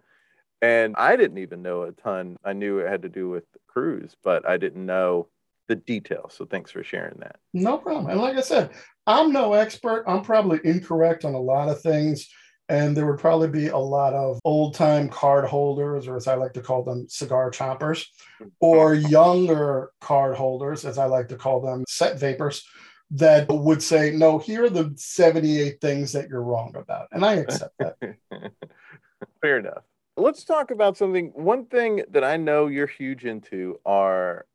And 0.61 0.94
I 0.96 1.16
didn't 1.16 1.38
even 1.38 1.62
know 1.62 1.82
a 1.82 1.92
ton. 1.92 2.37
I 2.44 2.52
knew 2.52 2.78
it 2.78 2.88
had 2.88 3.02
to 3.02 3.08
do 3.08 3.28
with 3.30 3.44
crews, 3.66 4.14
but 4.22 4.46
I 4.46 4.58
didn't 4.58 4.85
know 4.87 5.28
the 5.68 5.77
details. 5.77 6.35
So 6.37 6.44
thanks 6.44 6.70
for 6.70 6.83
sharing 6.83 7.18
that. 7.20 7.37
No 7.53 7.79
problem. 7.79 8.09
And 8.09 8.20
like 8.20 8.37
I 8.37 8.40
said, 8.40 8.70
I'm 9.07 9.33
no 9.33 9.55
expert. 9.55 10.05
I'm 10.07 10.22
probably 10.22 10.61
incorrect 10.64 11.25
on 11.25 11.35
a 11.35 11.40
lot 11.40 11.68
of 11.68 11.81
things. 11.81 12.29
And 12.68 12.96
there 12.96 13.07
would 13.07 13.18
probably 13.18 13.48
be 13.48 13.68
a 13.68 13.77
lot 13.77 14.14
of 14.14 14.38
old 14.44 14.75
time 14.75 15.09
card 15.09 15.44
holders, 15.44 16.07
or 16.07 16.16
as 16.16 16.27
I 16.27 16.35
like 16.35 16.55
to 16.55 16.62
call 16.62 16.85
them, 16.85 17.07
cigar 17.09 17.51
chompers, 17.51 18.07
or 18.61 18.94
younger 18.94 19.90
card 20.01 20.37
holders, 20.37 20.85
as 20.85 20.96
I 20.96 21.07
like 21.07 21.29
to 21.29 21.37
call 21.37 21.61
them, 21.61 21.85
set 21.88 22.18
vapors, 22.18 22.64
that 23.11 23.46
would 23.48 23.83
say, 23.83 24.12
no, 24.12 24.38
here 24.38 24.64
are 24.64 24.70
the 24.70 24.92
78 24.96 25.81
things 25.81 26.12
that 26.12 26.29
you're 26.29 26.42
wrong 26.42 26.75
about. 26.77 27.09
And 27.12 27.25
I 27.25 27.35
accept 27.35 27.75
that. 27.79 27.96
Fair 29.42 29.59
enough. 29.59 29.83
Let's 30.16 30.44
talk 30.44 30.70
about 30.70 30.96
something. 30.96 31.33
One 31.35 31.66
thing 31.66 32.05
that 32.11 32.25
I 32.25 32.37
know 32.37 32.68
you're 32.68 32.87
huge 32.87 33.25
into 33.25 33.81
are 33.85 34.46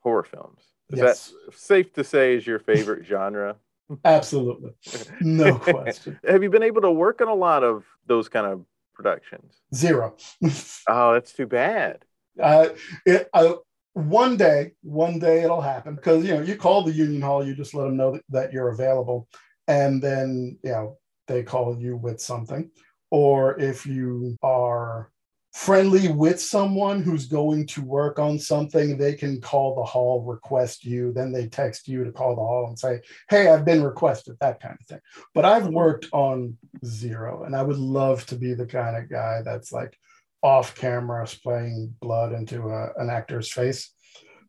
horror 0.00 0.24
films. 0.24 0.62
Is 0.92 1.00
Yes. 1.00 1.32
that 1.48 1.54
safe 1.56 1.92
to 1.94 2.04
say 2.04 2.34
is 2.34 2.46
your 2.46 2.58
favorite 2.58 3.04
genre? 3.06 3.56
Absolutely. 4.04 4.72
No 5.20 5.54
question. 5.58 6.18
Have 6.26 6.42
you 6.42 6.50
been 6.50 6.62
able 6.62 6.82
to 6.82 6.90
work 6.90 7.20
on 7.20 7.28
a 7.28 7.34
lot 7.34 7.64
of 7.64 7.84
those 8.06 8.28
kind 8.28 8.46
of 8.46 8.64
productions? 8.94 9.54
Zero. 9.74 10.14
Oh, 10.88 11.12
that's 11.12 11.32
too 11.32 11.46
bad. 11.46 12.04
Uh, 12.40 12.68
it, 13.04 13.28
uh, 13.34 13.54
one 13.92 14.36
day, 14.36 14.72
one 14.82 15.18
day 15.18 15.42
it'll 15.42 15.60
happen 15.60 15.96
because 15.96 16.24
you 16.24 16.34
know 16.34 16.40
you 16.40 16.56
call 16.56 16.82
the 16.82 16.92
union 16.92 17.20
hall, 17.20 17.44
you 17.44 17.54
just 17.54 17.74
let 17.74 17.84
them 17.84 17.96
know 17.96 18.12
that, 18.12 18.22
that 18.30 18.52
you're 18.52 18.68
available, 18.70 19.28
and 19.66 20.00
then 20.00 20.58
you 20.62 20.70
know 20.70 20.96
they 21.26 21.42
call 21.42 21.76
you 21.78 21.96
with 21.96 22.20
something, 22.20 22.70
or 23.10 23.58
if 23.60 23.84
you 23.86 24.36
are 24.42 25.10
friendly 25.52 26.08
with 26.08 26.40
someone 26.40 27.02
who's 27.02 27.26
going 27.26 27.66
to 27.66 27.82
work 27.82 28.18
on 28.18 28.38
something, 28.38 28.96
they 28.96 29.14
can 29.14 29.40
call 29.40 29.74
the 29.74 29.82
hall, 29.82 30.22
request 30.22 30.84
you, 30.84 31.12
then 31.12 31.32
they 31.32 31.46
text 31.46 31.88
you 31.88 32.04
to 32.04 32.12
call 32.12 32.36
the 32.36 32.42
hall 32.42 32.66
and 32.68 32.78
say, 32.78 33.00
"Hey, 33.28 33.48
I've 33.48 33.64
been 33.64 33.82
requested," 33.82 34.36
that 34.40 34.60
kind 34.60 34.76
of 34.80 34.86
thing. 34.86 35.00
But 35.34 35.44
I've 35.44 35.64
mm-hmm. 35.64 35.74
worked 35.74 36.06
on 36.12 36.56
zero, 36.84 37.44
and 37.44 37.56
I 37.56 37.62
would 37.62 37.78
love 37.78 38.26
to 38.26 38.36
be 38.36 38.54
the 38.54 38.66
kind 38.66 38.96
of 38.96 39.08
guy 39.08 39.42
that's 39.44 39.72
like 39.72 39.98
off 40.42 40.74
camera 40.76 41.26
spraying 41.26 41.94
blood 42.00 42.32
into 42.32 42.68
a, 42.68 42.92
an 42.96 43.10
actor's 43.10 43.50
face. 43.50 43.92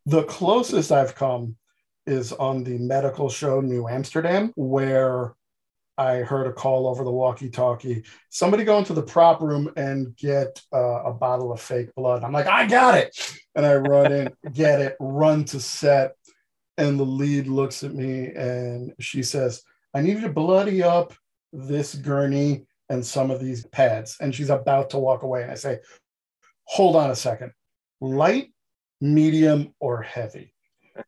The 0.06 0.22
closest 0.24 0.92
I've 0.92 1.14
come 1.14 1.56
is 2.06 2.32
on 2.32 2.64
the 2.64 2.78
medical 2.78 3.28
show 3.28 3.60
New 3.60 3.88
Amsterdam, 3.88 4.52
where 4.56 5.34
I 6.00 6.22
heard 6.22 6.46
a 6.46 6.52
call 6.52 6.86
over 6.86 7.04
the 7.04 7.10
walkie 7.10 7.50
talkie 7.50 8.04
somebody 8.30 8.64
go 8.64 8.78
into 8.78 8.94
the 8.94 9.02
prop 9.02 9.42
room 9.42 9.70
and 9.76 10.16
get 10.16 10.62
uh, 10.72 11.02
a 11.04 11.12
bottle 11.12 11.52
of 11.52 11.60
fake 11.60 11.94
blood. 11.94 12.24
I'm 12.24 12.32
like, 12.32 12.46
I 12.46 12.66
got 12.66 12.96
it. 12.96 13.38
And 13.54 13.66
I 13.66 13.74
run 13.74 14.10
in, 14.10 14.32
get 14.54 14.80
it, 14.80 14.96
run 14.98 15.44
to 15.46 15.60
set. 15.60 16.12
And 16.78 16.98
the 16.98 17.04
lead 17.04 17.48
looks 17.48 17.84
at 17.84 17.92
me 17.92 18.28
and 18.28 18.94
she 18.98 19.22
says, 19.22 19.62
I 19.92 20.00
need 20.00 20.14
you 20.14 20.22
to 20.22 20.32
bloody 20.32 20.82
up 20.82 21.12
this 21.52 21.94
gurney 21.94 22.64
and 22.88 23.04
some 23.04 23.30
of 23.30 23.38
these 23.38 23.66
pads. 23.66 24.16
And 24.22 24.34
she's 24.34 24.48
about 24.48 24.88
to 24.90 24.98
walk 24.98 25.22
away. 25.22 25.42
And 25.42 25.50
I 25.50 25.56
say, 25.56 25.80
Hold 26.64 26.96
on 26.96 27.10
a 27.10 27.16
second. 27.16 27.52
Light, 28.00 28.54
medium, 29.02 29.74
or 29.80 30.00
heavy? 30.00 30.54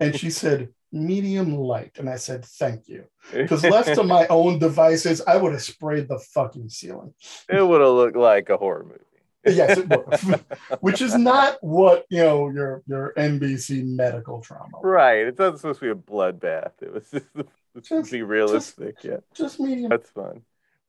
And 0.00 0.14
she 0.14 0.28
said, 0.28 0.68
Medium 0.92 1.56
light. 1.56 1.98
And 1.98 2.08
I 2.08 2.16
said, 2.16 2.44
Thank 2.44 2.88
you. 2.88 3.04
Because 3.32 3.64
left 3.64 3.94
to 3.94 4.02
my 4.02 4.26
own 4.28 4.58
devices, 4.58 5.22
I 5.26 5.36
would 5.36 5.52
have 5.52 5.62
sprayed 5.62 6.08
the 6.08 6.18
fucking 6.18 6.68
ceiling. 6.68 7.14
it 7.48 7.66
would 7.66 7.80
have 7.80 7.90
looked 7.90 8.16
like 8.16 8.50
a 8.50 8.56
horror 8.56 8.84
movie. 8.84 9.56
Yes, 9.56 9.78
it 9.78 9.88
would. 9.88 10.44
Which 10.80 11.00
is 11.02 11.16
not 11.16 11.56
what 11.62 12.04
you 12.10 12.22
know 12.22 12.48
your 12.50 12.82
your 12.86 13.12
NBC 13.16 13.84
medical 13.84 14.40
trauma. 14.40 14.68
was. 14.74 14.82
right. 14.84 15.26
It's 15.26 15.38
not 15.38 15.56
supposed 15.58 15.80
to 15.80 15.86
be 15.86 15.90
a 15.90 15.94
bloodbath. 15.94 16.72
It 16.82 16.92
was 16.92 17.10
just 17.10 17.26
to 17.34 17.80
Just- 17.80 18.12
be 18.12 18.22
realistic. 18.22 19.02
yeah. 19.02 19.16
Just 19.34 19.58
medium. 19.58 19.88
That's 19.88 20.10
fun. 20.10 20.42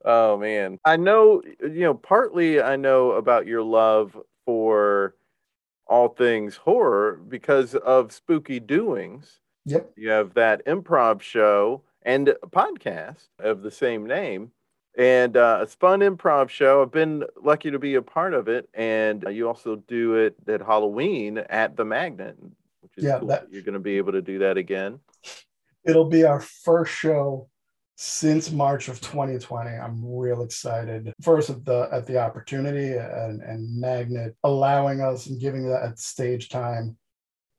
Oh 0.06 0.38
man. 0.38 0.80
I 0.86 0.98
know 0.98 1.42
you 1.62 1.82
know 1.82 1.94
partly 1.94 2.62
I 2.62 2.76
know 2.76 3.12
about 3.12 3.48
your 3.48 3.64
love 3.64 4.16
for 4.46 5.16
all 5.88 6.10
things 6.10 6.56
horror 6.58 7.22
because 7.28 7.74
of 7.76 8.12
spooky 8.12 8.60
doings. 8.60 9.40
Yep. 9.66 9.94
You 9.96 10.10
have 10.10 10.34
that 10.34 10.66
improv 10.66 11.22
show 11.22 11.84
and 12.02 12.28
a 12.30 12.36
podcast 12.48 13.28
of 13.40 13.62
the 13.62 13.72
same 13.72 14.06
name. 14.06 14.52
And 14.98 15.36
uh, 15.38 15.60
a 15.62 15.66
fun 15.68 16.02
improv 16.02 16.50
show. 16.50 16.82
I've 16.84 16.92
been 16.92 17.24
lucky 17.42 17.72
to 17.72 17.80
be 17.80 17.96
a 17.96 18.02
part 18.02 18.34
of 18.36 18.48
it. 18.48 18.70
And 18.76 19.26
uh, 19.26 19.30
you 19.30 19.48
also 19.48 19.78
do 19.88 20.16
it 20.16 20.36
at 20.48 20.62
Halloween 20.62 21.40
at 21.40 21.76
the 21.76 21.86
Magnet, 21.86 22.38
which 22.82 22.92
is 22.98 23.04
Yeah, 23.06 23.20
cool. 23.20 23.30
that- 23.30 23.48
You're 23.52 23.64
going 23.64 23.74
to 23.74 23.80
be 23.80 23.98
able 23.98 24.12
to 24.12 24.22
do 24.22 24.40
that 24.40 24.58
again. 24.58 25.00
It'll 25.86 26.10
be 26.10 26.24
our 26.26 26.40
first 26.40 26.94
show 26.94 27.50
since 27.96 28.52
March 28.52 28.88
of 28.88 29.02
2020. 29.02 29.70
I'm 29.72 30.02
real 30.06 30.42
excited. 30.44 31.12
First 31.22 31.50
at 31.50 31.66
the 31.66 31.90
at 31.92 32.06
the 32.06 32.20
opportunity 32.20 32.94
and, 32.94 33.42
and 33.42 33.80
Magnet 33.80 34.36
allowing 34.44 35.02
us 35.02 35.28
and 35.28 35.40
giving 35.42 35.68
that 35.70 36.00
stage 36.00 36.50
time 36.50 36.98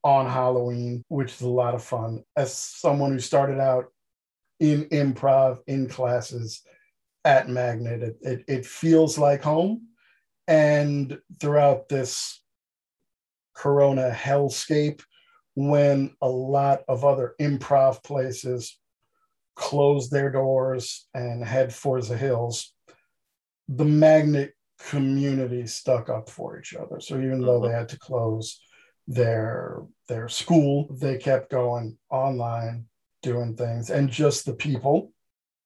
on 0.05 0.27
Halloween, 0.27 1.03
which 1.09 1.33
is 1.33 1.40
a 1.40 1.49
lot 1.49 1.75
of 1.75 1.83
fun. 1.83 2.23
As 2.37 2.57
someone 2.57 3.11
who 3.11 3.19
started 3.19 3.59
out 3.59 3.87
in 4.61 4.85
improv 4.87 5.59
in 5.67 5.88
classes 5.88 6.62
at 7.25 7.49
Magnet. 7.49 8.03
It, 8.03 8.17
it, 8.21 8.45
it 8.47 8.67
feels 8.67 9.19
like 9.19 9.43
home. 9.43 9.88
And 10.47 11.19
throughout 11.40 11.88
this 11.88 12.43
Corona 13.55 14.11
hellscape, 14.11 15.03
when 15.55 16.14
a 16.21 16.29
lot 16.29 16.83
of 16.88 17.05
other 17.05 17.35
improv 17.40 18.03
places 18.03 18.79
closed 19.57 20.11
their 20.11 20.31
doors 20.31 21.07
and 21.14 21.45
head 21.45 21.73
for 21.73 22.01
the 22.03 22.17
hills, 22.17 22.73
the 23.69 23.85
Magnet 23.85 24.53
community 24.79 25.67
stuck 25.67 26.11
up 26.11 26.29
for 26.29 26.59
each 26.59 26.75
other. 26.75 27.01
So 27.01 27.17
even 27.17 27.40
though 27.40 27.61
mm-hmm. 27.61 27.71
they 27.71 27.79
had 27.79 27.88
to 27.90 27.99
close 27.99 28.61
their 29.07 29.83
their 30.09 30.29
school, 30.29 30.88
they 30.90 31.17
kept 31.17 31.51
going 31.51 31.97
online, 32.11 32.87
doing 33.23 33.57
things, 33.57 33.90
and 33.90 34.11
just 34.11 34.45
the 34.45 34.53
people, 34.53 35.12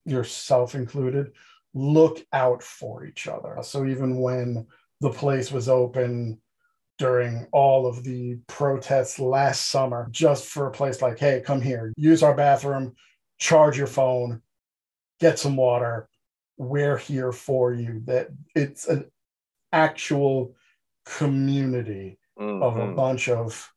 yourself 0.05 0.75
included, 0.75 1.33
look 1.75 2.25
out 2.33 2.63
for 2.63 3.05
each 3.05 3.27
other. 3.27 3.57
So 3.63 3.87
even 3.87 4.21
when 4.21 4.67
the 5.01 5.11
place 5.11 5.51
was 5.51 5.69
open 5.69 6.41
during 6.99 7.47
all 7.53 7.87
of 7.87 8.03
the 8.03 8.39
protests 8.47 9.19
last 9.19 9.69
summer, 9.69 10.09
just 10.11 10.47
for 10.47 10.67
a 10.67 10.73
place 10.73 11.01
like, 11.01 11.19
hey, 11.19 11.43
come 11.45 11.61
here, 11.61 11.93
use 11.97 12.23
our 12.23 12.35
bathroom, 12.35 12.95
charge 13.39 13.79
your 13.79 13.87
phone, 13.87 14.43
get 15.21 15.39
some 15.39 15.57
water. 15.57 16.09
We're 16.57 16.97
here 16.97 17.31
for 17.31 17.73
you. 17.73 18.03
That 18.07 18.31
it's 18.55 18.89
an 18.89 19.11
actual 19.73 20.57
community 21.05 22.18
mm-hmm. 22.39 22.63
of 22.63 22.77
a 22.77 22.81
mm-hmm. 22.81 22.95
bunch 22.95 23.29
of 23.29 23.71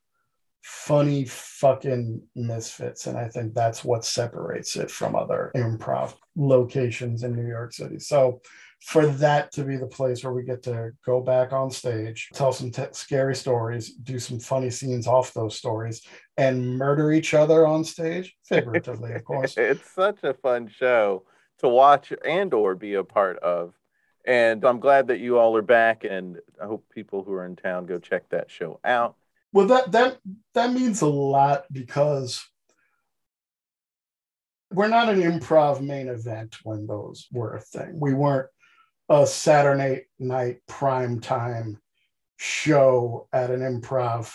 funny 0.62 1.26
fucking 1.26 2.22
misfits. 2.36 3.08
And 3.08 3.18
I 3.18 3.28
think 3.28 3.54
that's 3.54 3.84
what 3.84 4.06
separates 4.06 4.76
it 4.76 4.92
from 4.92 5.16
other 5.16 5.52
improv 5.56 6.14
locations 6.36 7.24
in 7.24 7.36
New 7.36 7.48
York 7.48 7.74
City. 7.74 8.00
So 8.00 8.42
for 8.82 9.06
that 9.06 9.52
to 9.54 9.64
be 9.64 9.78
the 9.78 9.88
place 9.88 10.24
where 10.24 10.34
we 10.34 10.44
get 10.44 10.64
to 10.64 10.92
go 11.06 11.22
back 11.22 11.54
on 11.54 11.70
stage, 11.70 12.30
tell 12.34 12.52
some 12.52 12.72
t- 12.72 12.84
scary 12.92 13.36
stories, 13.36 13.94
do 13.94 14.18
some 14.18 14.40
funny 14.40 14.70
scenes 14.70 15.08
off 15.08 15.34
those 15.34 15.56
stories, 15.56 16.02
and 16.38 16.78
murder 16.78 17.12
each 17.12 17.34
other 17.34 17.68
on 17.68 17.84
stage, 17.84 18.36
figuratively, 18.44 19.14
of 19.14 19.24
course. 19.24 19.56
it's 19.58 19.90
such 19.94 20.24
a 20.24 20.34
fun 20.34 20.68
show 20.68 21.24
to 21.60 21.70
watch 21.70 22.12
and 22.26 22.54
or 22.54 22.76
be 22.76 22.96
a 22.96 23.04
part 23.04 23.38
of. 23.40 23.76
And 24.26 24.64
I'm 24.64 24.80
glad 24.80 25.08
that 25.08 25.20
you 25.20 25.40
all 25.40 25.56
are 25.58 25.62
back, 25.62 26.04
and 26.04 26.38
I 26.62 26.66
hope 26.66 26.86
people 26.94 27.24
who 27.24 27.34
are 27.34 27.46
in 27.46 27.56
town 27.56 27.86
go 27.86 27.98
check 27.98 28.30
that 28.30 28.52
show 28.52 28.80
out. 28.84 29.16
Well, 29.54 29.68
that 29.68 29.92
that 29.92 30.20
that 30.54 30.74
means 30.74 31.02
a 31.02 31.08
lot 31.08 31.66
because 31.72 32.46
we're 34.72 34.88
not 34.88 35.10
an 35.10 35.22
improv 35.22 35.82
main 35.82 36.08
event 36.08 36.58
when 36.64 36.88
those 36.88 37.28
were 37.32 37.56
a 37.56 37.62
thing. 37.62 38.00
We 38.00 38.14
weren't 38.14 38.48
a 39.10 39.28
Saturday 39.28 40.06
night 40.20 40.60
prime 40.68 41.20
time 41.20 41.82
show 42.38 43.28
at 43.34 43.52
an 43.52 43.60
improv 43.60 44.34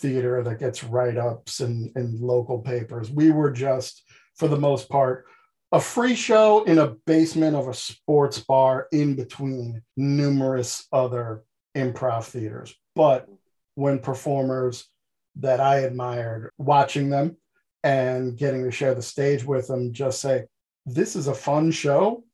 theater 0.00 0.42
that 0.42 0.58
gets 0.58 0.84
write 0.84 1.16
ups 1.16 1.60
in, 1.60 1.90
in 1.96 2.20
local 2.20 2.58
papers. 2.58 3.10
We 3.10 3.30
were 3.30 3.50
just, 3.50 4.02
for 4.36 4.48
the 4.48 4.58
most 4.58 4.88
part, 4.90 5.26
a 5.72 5.80
free 5.80 6.14
show 6.14 6.64
in 6.64 6.78
a 6.78 6.94
basement 7.06 7.56
of 7.56 7.68
a 7.68 7.74
sports 7.74 8.38
bar 8.38 8.88
in 8.92 9.14
between 9.14 9.82
numerous 9.96 10.86
other 10.92 11.44
improv 11.76 12.24
theaters. 12.24 12.74
But 12.96 13.28
when 13.74 14.00
performers 14.00 14.88
that 15.36 15.60
I 15.60 15.80
admired, 15.80 16.50
watching 16.58 17.08
them 17.08 17.36
and 17.84 18.36
getting 18.36 18.64
to 18.64 18.70
share 18.70 18.94
the 18.94 19.02
stage 19.02 19.44
with 19.44 19.68
them, 19.68 19.92
just 19.92 20.20
say, 20.20 20.46
This 20.86 21.14
is 21.14 21.28
a 21.28 21.34
fun 21.34 21.70
show 21.70 22.24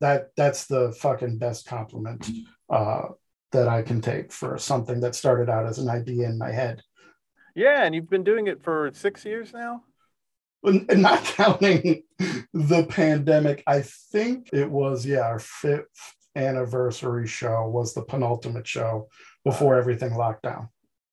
that 0.00 0.30
that's 0.36 0.66
the 0.66 0.92
fucking 0.92 1.38
best 1.38 1.66
compliment 1.66 2.28
uh, 2.68 3.08
that 3.52 3.68
I 3.68 3.82
can 3.82 4.00
take 4.00 4.32
for 4.32 4.58
something 4.58 5.00
that 5.00 5.14
started 5.14 5.48
out 5.48 5.66
as 5.66 5.78
an 5.78 5.88
idea 5.88 6.28
in 6.28 6.38
my 6.38 6.52
head. 6.52 6.82
Yeah, 7.54 7.84
and 7.84 7.94
you've 7.94 8.08
been 8.08 8.24
doing 8.24 8.46
it 8.46 8.62
for 8.62 8.90
six 8.94 9.24
years 9.24 9.52
now. 9.52 9.82
Not 10.62 11.24
counting 11.36 12.02
the 12.52 12.86
pandemic, 12.88 13.62
I 13.66 13.82
think 13.82 14.50
it 14.52 14.70
was 14.70 15.06
yeah 15.06 15.20
our 15.20 15.38
fifth 15.38 16.14
anniversary 16.36 17.26
show 17.26 17.68
was 17.68 17.94
the 17.94 18.02
penultimate 18.02 18.66
show 18.66 19.08
before 19.44 19.76
everything 19.76 20.14
locked 20.14 20.42
down. 20.42 20.68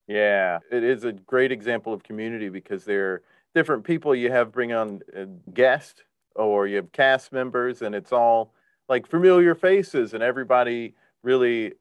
Yeah, 0.08 0.60
it 0.72 0.84
is 0.84 1.04
a 1.04 1.12
great 1.12 1.52
example 1.52 1.94
of 1.94 2.04
community 2.04 2.50
because 2.50 2.86
they're 2.86 3.22
different 3.54 3.84
people 3.84 4.16
you 4.16 4.32
have 4.32 4.52
bring 4.52 4.72
on 4.72 5.02
uh, 5.16 5.22
a 5.22 5.26
guest 5.52 6.04
or 6.36 6.68
you 6.68 6.78
have 6.78 6.92
cast 6.92 7.34
members 7.34 7.82
and 7.82 7.96
it's 7.96 8.12
all 8.12 8.54
like 8.88 9.08
familiar 9.08 9.56
faces 9.56 10.14
and 10.14 10.24
everybody 10.24 10.96
really 11.24 11.74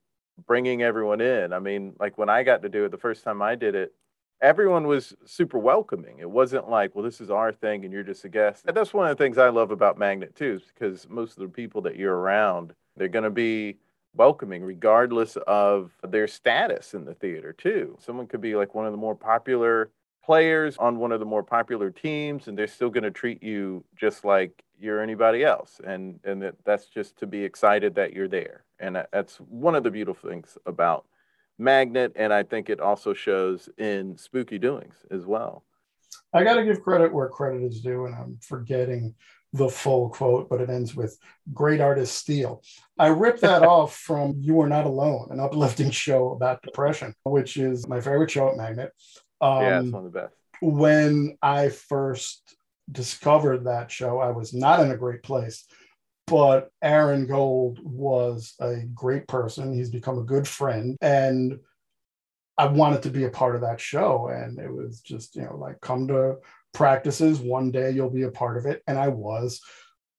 bringing 0.47 0.83
everyone 0.83 1.21
in. 1.21 1.53
I 1.53 1.59
mean, 1.59 1.95
like 2.01 2.19
when 2.19 2.29
I 2.29 2.43
got 2.43 2.63
to 2.63 2.69
do 2.69 2.85
it 2.85 2.91
the 2.91 2.99
first 2.99 3.23
time 3.23 3.43
I 3.43 3.55
did 3.55 3.75
it, 3.75 3.95
everyone 4.41 4.87
was 4.87 5.15
super 5.25 5.59
welcoming. 5.59 6.19
It 6.19 6.31
wasn't 6.31 6.69
like, 6.69 6.95
well, 6.95 7.05
this 7.05 7.21
is 7.21 7.31
our 7.31 7.53
thing 7.53 7.85
and 7.85 7.93
you're 7.93 8.03
just 8.03 8.25
a 8.25 8.29
guest. 8.29 8.65
And 8.67 8.77
that's 8.77 8.93
one 8.93 9.09
of 9.09 9.17
the 9.17 9.23
things 9.23 9.39
I 9.39 9.49
love 9.49 9.71
about 9.71 9.99
Magnet 9.99 10.35
too, 10.35 10.61
because 10.75 11.09
most 11.09 11.39
of 11.39 11.43
the 11.43 11.49
people 11.49 11.81
that 11.83 11.97
you're 11.97 12.17
around, 12.17 12.73
they're 12.97 13.09
going 13.09 13.25
to 13.25 13.31
be 13.31 13.77
welcoming 14.15 14.63
regardless 14.63 15.37
of 15.47 15.93
their 16.03 16.27
status 16.27 16.95
in 16.95 17.05
the 17.05 17.15
theater 17.15 17.53
too. 17.53 17.97
Someone 18.01 18.27
could 18.27 18.41
be 18.41 18.55
like 18.55 18.75
one 18.75 18.87
of 18.87 18.93
the 18.93 18.99
more 18.99 19.15
popular 19.15 19.91
players 20.25 20.77
on 20.79 20.99
one 20.99 21.13
of 21.13 21.21
the 21.21 21.27
more 21.27 21.43
popular 21.43 21.91
teams 21.91 22.49
and 22.49 22.59
they're 22.59 22.67
still 22.67 22.91
going 22.91 23.05
to 23.05 23.13
treat 23.13 23.43
you 23.43 23.85
just 23.95 24.25
like 24.25 24.65
you're 24.79 25.01
anybody 25.01 25.45
else 25.45 25.81
and 25.87 26.19
and 26.25 26.43
that, 26.43 26.55
that's 26.65 26.87
just 26.87 27.17
to 27.17 27.27
be 27.29 27.45
excited 27.45 27.95
that 27.95 28.13
you're 28.13 28.27
there 28.27 28.65
and 28.81 28.97
uh, 28.97 29.05
that's 29.13 29.37
one 29.37 29.77
of 29.77 29.85
the 29.85 29.91
beautiful 29.91 30.29
things 30.29 30.59
about 30.67 31.07
magnet 31.59 32.13
and 32.17 32.33
i 32.33 32.43
think 32.43 32.69
it 32.69 32.81
also 32.81 33.15
shows 33.15 33.69
in 33.79 34.17
spooky 34.17 34.59
doings 34.59 34.95
as 35.11 35.25
well. 35.25 35.65
I 36.33 36.45
got 36.45 36.57
to 36.57 36.65
give 36.65 36.83
credit 36.83 37.13
where 37.13 37.29
credit 37.29 37.63
is 37.63 37.81
due 37.81 38.07
and 38.07 38.15
i'm 38.15 38.39
forgetting 38.43 39.15
the 39.53 39.69
full 39.69 40.11
quote 40.11 40.51
but 40.51 40.61
it 40.61 40.69
ends 40.69 40.95
with 40.95 41.19
great 41.55 41.81
artist 41.81 42.15
steal 42.15 42.63
i 42.99 43.07
ripped 43.07 43.41
that 43.41 43.63
off 43.75 43.97
from 43.97 44.35
you 44.39 44.61
are 44.61 44.69
not 44.69 44.85
alone 44.85 45.29
an 45.31 45.41
uplifting 45.41 45.91
show 45.91 46.33
about 46.33 46.63
depression 46.63 47.15
which 47.25 47.57
is 47.57 47.89
my 47.89 48.01
favorite 48.01 48.31
show 48.31 48.49
at 48.49 48.57
magnet. 48.57 48.93
Um, 49.41 49.63
yeah 49.63 49.81
it's 49.81 49.93
one 49.93 50.05
of 50.05 50.13
the 50.13 50.21
best. 50.21 50.35
when 50.61 51.39
i 51.43 51.69
first 51.71 52.57
discovered 52.91 53.65
that 53.65 53.91
show, 53.91 54.19
I 54.19 54.31
was 54.31 54.55
not 54.55 54.81
in 54.81 54.91
a 54.91 54.97
great 54.97 55.23
place. 55.23 55.65
But 56.27 56.71
Aaron 56.83 57.27
Gold 57.27 57.79
was 57.83 58.55
a 58.61 58.79
great 58.95 59.29
person. 59.29 59.73
He's 59.73 59.91
become 59.91 60.19
a 60.19 60.25
good 60.25 60.47
friend. 60.47 60.97
And 61.01 61.61
I 62.59 62.67
wanted 62.67 63.03
to 63.03 63.11
be 63.11 63.25
a 63.25 63.31
part 63.31 63.55
of 63.55 63.61
that 63.61 63.81
show. 63.81 64.29
And 64.29 64.59
it 64.59 64.73
was 64.73 65.01
just, 65.01 65.37
you 65.37 65.43
know, 65.43 65.57
like 65.57 65.81
come 65.81 66.09
to 66.09 66.37
practices. 66.75 67.39
One 67.39 67.71
day 67.71 67.91
you'll 67.91 68.11
be 68.11 68.23
a 68.23 68.31
part 68.31 68.57
of 68.57 68.67
it. 68.67 68.83
And 68.87 68.99
I 68.99 69.09
was 69.09 69.61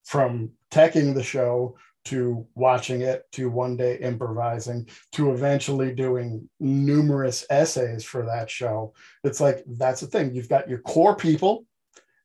from 0.06 0.52
teching 0.72 1.14
the 1.14 1.24
show 1.24 1.78
to 2.06 2.48
watching 2.56 3.02
it 3.02 3.24
to 3.34 3.50
one 3.50 3.76
day 3.76 3.98
improvising 3.98 4.88
to 5.12 5.34
eventually 5.34 5.94
doing 5.94 6.50
numerous 6.58 7.46
essays 7.50 8.06
for 8.06 8.26
that 8.26 8.50
show. 8.50 8.94
It's 9.26 9.42
like 9.42 9.64
that's 9.68 10.00
the 10.00 10.08
thing. 10.08 10.34
You've 10.34 10.48
got 10.48 10.70
your 10.70 10.80
core 10.80 11.18
people 11.18 11.66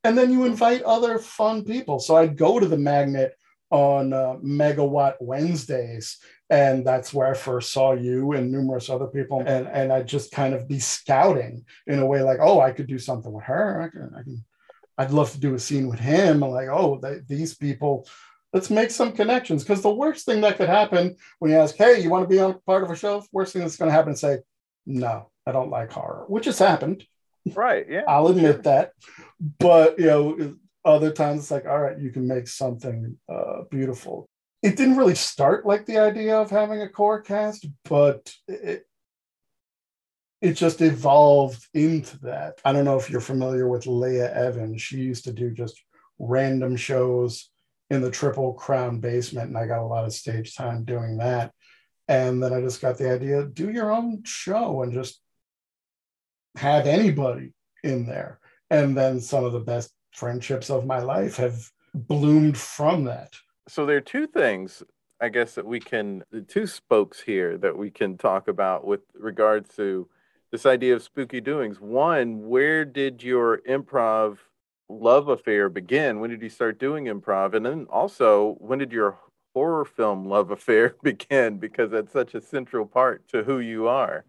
and 0.05 0.17
then 0.17 0.31
you 0.31 0.45
invite 0.45 0.83
other 0.83 1.19
fun 1.19 1.65
people. 1.65 1.99
So 1.99 2.17
I'd 2.17 2.37
go 2.37 2.61
to 2.61 2.67
the 2.67 2.79
magnet 2.79 3.35
on 3.73 4.13
uh, 4.13 4.37
Megawatt 4.45 5.15
Wednesdays, 5.21 6.19
and 6.51 6.87
that's 6.87 7.13
where 7.13 7.27
I 7.27 7.35
first 7.35 7.73
saw 7.73 7.95
you 7.95 8.33
and 8.33 8.53
numerous 8.53 8.91
other 8.91 9.07
people. 9.07 9.41
And 9.41 9.67
and 9.67 9.93
I'd 9.93 10.07
just 10.07 10.31
kind 10.31 10.55
of 10.55 10.69
be 10.69 10.79
scouting 10.79 11.65
in 11.87 11.99
a 11.99 12.07
way 12.07 12.23
like, 12.23 12.39
oh, 12.41 12.61
I 12.61 12.71
could 12.71 12.87
do 12.87 12.99
something 12.99 13.33
with 13.33 13.45
her. 13.45 13.83
I 13.83 13.89
can, 13.89 14.15
I 14.15 14.23
can 14.23 14.45
I'd 14.99 15.11
love 15.11 15.33
to 15.33 15.41
do 15.41 15.55
a 15.55 15.59
scene 15.59 15.89
with 15.89 15.99
him. 15.99 16.45
I'm 16.45 16.51
like, 16.51 16.69
oh, 16.69 17.01
they, 17.03 17.21
these 17.27 17.55
people. 17.55 18.07
Let's 18.53 18.69
make 18.69 18.91
some 18.91 19.13
connections 19.13 19.65
because 19.65 19.81
the 19.81 19.95
worst 19.95 20.27
thing 20.27 20.43
that 20.43 20.59
could 20.59 20.69
happen 20.69 21.17
when 21.39 21.51
you 21.51 21.57
ask, 21.57 21.75
"Hey, 21.75 22.03
you 22.03 22.11
want 22.11 22.25
to 22.25 22.29
be 22.29 22.39
on 22.39 22.61
part 22.67 22.83
of 22.83 22.91
a 22.91 22.97
show?" 22.97 23.25
Worst 23.33 23.55
thing 23.55 23.63
that's 23.63 23.79
going 23.79 23.89
to 23.89 23.97
happen 23.97 24.13
is 24.13 24.21
say, 24.21 24.41
"No, 24.85 25.31
I 25.47 25.53
don't 25.53 25.71
like 25.71 25.91
horror," 25.91 26.27
which 26.29 26.45
has 26.45 26.59
happened. 26.59 27.07
Right. 27.55 27.87
Yeah. 27.89 28.03
I'll 28.07 28.29
admit 28.29 28.65
that. 28.65 28.93
But, 29.59 29.99
you 29.99 30.07
know, 30.07 30.57
other 30.85 31.13
times 31.13 31.43
it's 31.43 31.51
like, 31.51 31.67
all 31.67 31.81
right, 31.81 31.99
you 31.99 32.11
can 32.11 32.27
make 32.27 32.49
something 32.49 33.17
uh, 33.33 33.63
beautiful. 33.71 34.29
It 34.63 34.77
didn't 34.77 34.97
really 34.97 35.15
start 35.15 35.67
like 35.67 35.87
the 35.87 35.99
idea 35.99 36.37
of 36.37 36.51
having 36.51 36.81
a 36.83 36.89
core 36.89 37.21
cast, 37.21 37.67
but 37.85 38.33
it, 38.47 38.87
it 40.41 40.55
just 40.55 40.81
evolved 40.81 41.67
into 41.75 42.19
that. 42.21 42.61
I 42.65 42.73
don't 42.73 42.85
know 42.85 42.99
if 42.99 43.11
you're 43.11 43.21
familiar 43.21 43.69
with 43.69 43.87
Leah 43.87 44.33
Evans. 44.35 44.83
She 44.83 44.99
used 44.99 45.25
to 45.25 45.33
do 45.33 45.51
just 45.51 45.81
random 46.19 46.77
shows 46.77 47.51
in 47.91 48.01
the 48.01 48.11
Triple 48.11 48.55
Crown 48.55 49.01
basement, 49.01 49.49
and 49.49 49.59
I 49.59 49.67
got 49.67 49.83
a 49.83 49.87
lot 49.87 50.05
of 50.05 50.13
stage 50.13 50.55
time 50.55 50.85
doing 50.85 51.19
that. 51.19 51.53
And 52.09 52.43
then 52.43 52.53
I 52.53 52.61
just 52.61 52.81
got 52.81 52.99
the 52.99 53.13
idea 53.13 53.45
do 53.45 53.71
your 53.71 53.91
own 53.91 54.23
show 54.25 54.83
and 54.83 54.93
just 54.93 55.21
have 56.57 56.87
anybody 56.87 57.53
in 57.83 58.07
there. 58.07 58.41
And 58.71 58.97
then 58.97 59.21
some 59.21 59.45
of 59.45 59.53
the 59.53 59.61
best 59.61 59.93
friendships 60.13 60.71
of 60.71 60.87
my 60.87 61.01
life 61.01 61.37
have 61.37 61.71
bloomed 61.95 62.57
from 62.57 63.05
that. 63.05 63.35
So 63.69 63.87
there 63.87 63.97
are 63.97 64.01
two 64.01 64.27
things 64.27 64.83
I 65.23 65.29
guess 65.29 65.55
that 65.55 65.65
we 65.65 65.79
can 65.79 66.25
the 66.33 66.41
two 66.41 66.67
spokes 66.67 67.21
here 67.21 67.57
that 67.59 67.79
we 67.79 67.93
can 67.93 68.19
talk 68.19 68.49
about 68.49 68.85
with 68.85 69.03
regards 69.15 69.75
to 69.77 70.09
this 70.51 70.67
idea 70.67 70.97
of 70.97 71.03
spooky 71.03 71.41
doings. 71.41 71.81
One, 71.81 72.49
where 72.49 72.85
did 72.85 73.23
your 73.23 73.59
improv 73.59 74.39
love 74.89 75.29
affair 75.29 75.69
begin? 75.69 76.19
When 76.19 76.31
did 76.31 76.43
you 76.43 76.49
start 76.49 76.81
doing 76.81 77.05
improv? 77.05 77.55
And 77.55 77.65
then 77.65 77.87
also, 77.89 78.57
when 78.59 78.81
did 78.81 78.91
your 78.91 79.17
horror 79.55 79.85
film 79.85 80.27
love 80.27 80.51
affair 80.51 80.97
begin? 81.05 81.59
Because 81.59 81.93
that's 81.93 82.13
such 82.13 82.35
a 82.35 82.41
central 82.41 82.85
part 82.85 83.29
to 83.29 83.45
who 83.45 83.61
you 83.61 83.87
are. 83.87 84.25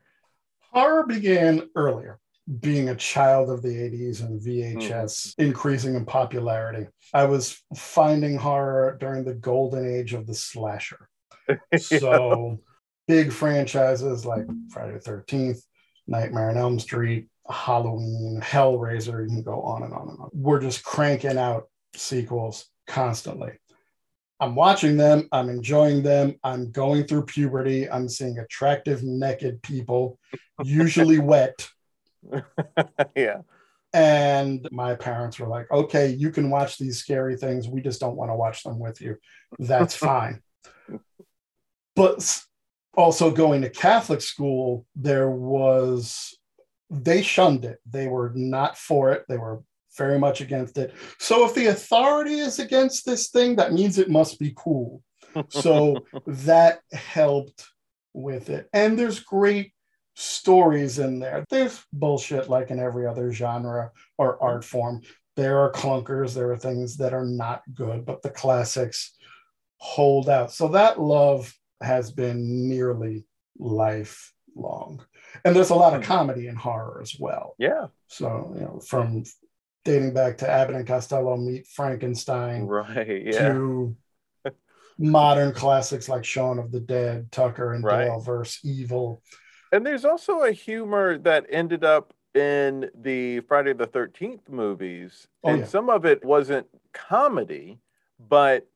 Horror 0.72 1.08
began 1.08 1.70
earlier 1.76 2.20
being 2.60 2.90
a 2.90 2.96
child 2.96 3.50
of 3.50 3.62
the 3.62 3.70
80s 3.70 4.22
and 4.22 4.42
VHS 4.42 4.82
mm. 4.82 5.34
increasing 5.38 5.96
in 5.96 6.06
popularity. 6.06 6.88
I 7.14 7.26
was 7.26 7.62
finding 7.76 8.38
horror 8.38 8.98
during 9.00 9.24
the 9.24 9.34
golden 9.34 9.88
age 9.88 10.14
of 10.14 10.28
the 10.28 10.34
slasher. 10.34 11.08
so 11.78 12.60
big 13.08 13.32
franchises 13.32 14.26
like 14.26 14.46
Friday 14.70 14.94
the 14.94 15.00
13th, 15.00 15.62
Nightmare 16.08 16.50
on 16.50 16.58
Elm 16.58 16.80
Street, 16.80 17.28
Halloween, 17.50 18.40
Hellraiser, 18.42 19.24
you 19.24 19.28
can 19.28 19.44
go 19.44 19.62
on 19.62 19.84
and 19.84 19.94
on 19.94 20.10
and 20.10 20.20
on. 20.20 20.30
We're 20.34 20.62
just 20.62 20.84
cranking 20.84 21.38
out 21.38 21.70
sequels 21.96 22.66
constantly. 22.88 23.52
I'm 24.40 24.56
watching 24.56 24.98
them, 24.98 25.30
I'm 25.32 25.50
enjoying 25.50 26.04
them, 26.04 26.36
I'm 26.44 26.72
going 26.72 27.06
through 27.06 27.26
puberty, 27.26 27.90
I'm 27.90 28.10
seeing 28.10 28.40
attractive 28.40 29.02
naked 29.02 29.62
people, 29.62 30.20
usually 30.64 31.20
wet 31.20 31.70
yeah. 33.16 33.42
And 33.94 34.68
my 34.72 34.96
parents 34.96 35.40
were 35.40 35.48
like, 35.48 35.70
okay, 35.72 36.10
you 36.10 36.32
can 36.32 36.50
watch 36.50 36.78
these 36.78 36.98
scary 36.98 37.38
things. 37.38 37.68
We 37.68 37.82
just 37.82 38.00
don't 38.00 38.16
want 38.16 38.32
to 38.32 38.36
watch 38.36 38.64
them 38.64 38.80
with 38.80 39.02
you. 39.02 39.18
That's 39.60 39.96
fine. 39.96 40.42
But 41.96 42.44
also 42.96 43.30
going 43.30 43.62
to 43.62 43.70
Catholic 43.70 44.22
school, 44.22 44.86
there 44.96 45.30
was, 45.30 46.36
they 46.90 47.22
shunned 47.22 47.66
it. 47.66 47.80
They 47.90 48.08
were 48.08 48.32
not 48.34 48.78
for 48.78 49.12
it. 49.12 49.26
They 49.30 49.38
were 49.38 49.62
very 49.96 50.18
much 50.18 50.42
against 50.42 50.78
it. 50.80 50.94
So 51.20 51.46
if 51.46 51.54
the 51.54 51.68
authority 51.68 52.40
is 52.40 52.58
against 52.60 53.06
this 53.06 53.30
thing, 53.30 53.56
that 53.58 53.74
means 53.74 54.00
it 54.00 54.10
must 54.10 54.40
be 54.40 54.54
cool. 54.56 55.04
So 55.50 56.06
that 56.28 56.80
helped 56.92 57.68
with 58.14 58.50
it. 58.50 58.70
And 58.74 58.98
there's 58.98 59.20
great 59.20 59.73
stories 60.16 61.00
in 61.00 61.20
there. 61.20 61.46
There's 61.50 61.84
bullshit 61.92 62.50
like 62.50 62.70
in 62.72 62.80
every 62.80 63.08
other 63.08 63.32
genre 63.32 63.92
or 64.18 64.42
art 64.42 64.64
form. 64.64 65.02
There 65.36 65.60
are 65.60 65.72
clunkers, 65.72 66.34
there 66.34 66.52
are 66.52 66.58
things 66.58 66.98
that 66.98 67.14
are 67.14 67.26
not 67.26 67.64
good, 67.74 68.06
but 68.06 68.22
the 68.22 68.30
classics 68.30 69.16
hold 69.78 70.30
out. 70.30 70.52
So 70.52 70.70
that 70.70 71.02
love 71.02 71.54
has 71.82 72.12
been 72.12 72.70
nearly 72.70 73.26
lifelong. 73.58 75.04
And 75.44 75.56
there's 75.56 75.72
a 75.72 75.76
lot 75.76 75.94
of 75.94 76.02
hmm. 76.02 76.08
comedy 76.08 76.48
and 76.48 76.58
horror 76.58 77.00
as 77.02 77.16
well. 77.20 77.56
Yeah. 77.58 77.88
So, 78.08 78.52
you 78.56 78.62
know, 78.62 78.80
from 78.80 79.24
dating 79.84 80.14
back 80.14 80.38
to 80.38 80.50
Abbott 80.50 80.76
and 80.76 80.88
Costello 80.88 81.36
meet 81.38 81.68
Frankenstein 81.68 82.64
right, 82.64 83.24
yeah. 83.26 83.50
to 83.50 83.96
modern 84.98 85.54
classics 85.54 86.08
like 86.08 86.24
Shaun 86.24 86.60
of 86.60 86.72
the 86.72 86.80
Dead, 86.80 87.32
Tucker 87.32 87.74
and 87.74 87.84
right. 87.84 88.06
Dale 88.06 88.20
versus 88.20 88.60
Evil 88.64 89.22
and 89.74 89.86
there's 89.86 90.06
also 90.06 90.44
a 90.44 90.52
humor 90.52 91.18
that 91.18 91.46
ended 91.50 91.84
up 91.84 92.14
in 92.36 92.90
the 92.94 93.40
Friday 93.42 93.74
the 93.74 93.88
13th 93.88 94.48
movies. 94.48 95.28
Oh, 95.44 95.50
and 95.50 95.60
yeah. 95.62 95.66
some 95.66 95.90
of 95.90 96.06
it 96.06 96.24
wasn't 96.24 96.68
comedy, 96.94 97.80
but 98.20 98.68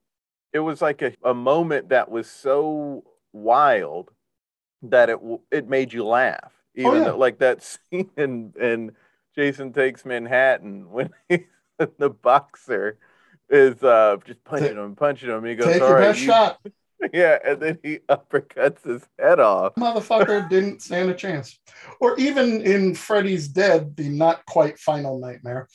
it 0.54 0.60
was 0.60 0.82
like 0.82 1.04
a, 1.04 1.14
a 1.24 1.36
moment 1.36 1.90
that 1.90 2.10
was 2.10 2.28
so 2.28 3.04
wild 3.32 4.10
that 4.82 5.10
it 5.10 5.20
it 5.52 5.70
made 5.70 5.94
you 5.94 6.04
laugh. 6.04 6.52
Oh, 6.52 6.82
Even 6.82 6.92
oh, 6.92 6.96
yeah. 6.96 7.04
though, 7.06 7.18
like 7.18 7.38
that 7.40 7.64
scene 7.92 8.10
in, 8.18 8.54
in 8.60 8.92
Jason 9.36 9.74
Takes 9.74 10.04
Manhattan 10.04 10.90
when 10.90 11.12
he's 11.30 11.42
the 12.00 12.10
boxer 12.10 12.98
is 13.50 13.82
uh, 13.84 14.18
just 14.26 14.44
punching 14.44 14.78
him, 14.78 14.96
punching 14.96 15.30
him. 15.30 15.46
He 15.46 15.56
goes, 15.56 15.68
Take 15.68 15.80
your 15.80 16.00
best 16.00 16.20
you, 16.20 16.26
shot. 16.26 16.60
Yeah, 17.14 17.38
and 17.46 17.62
then 17.62 17.80
he 17.84 18.00
uppercuts 18.10 18.84
his 18.84 19.04
head 19.20 19.40
off. 19.40 19.76
Motherfucker 19.76 20.50
didn't 20.50 20.82
stand 20.82 21.10
a 21.10 21.14
chance. 21.14 21.60
Or 22.00 22.18
even 22.18 22.62
in 22.62 22.96
Freddy's 22.96 23.48
Dead, 23.48 23.96
the 23.96 24.10
not 24.10 24.46
quite 24.46 24.80
final 24.80 25.20
nightmare, 25.20 25.68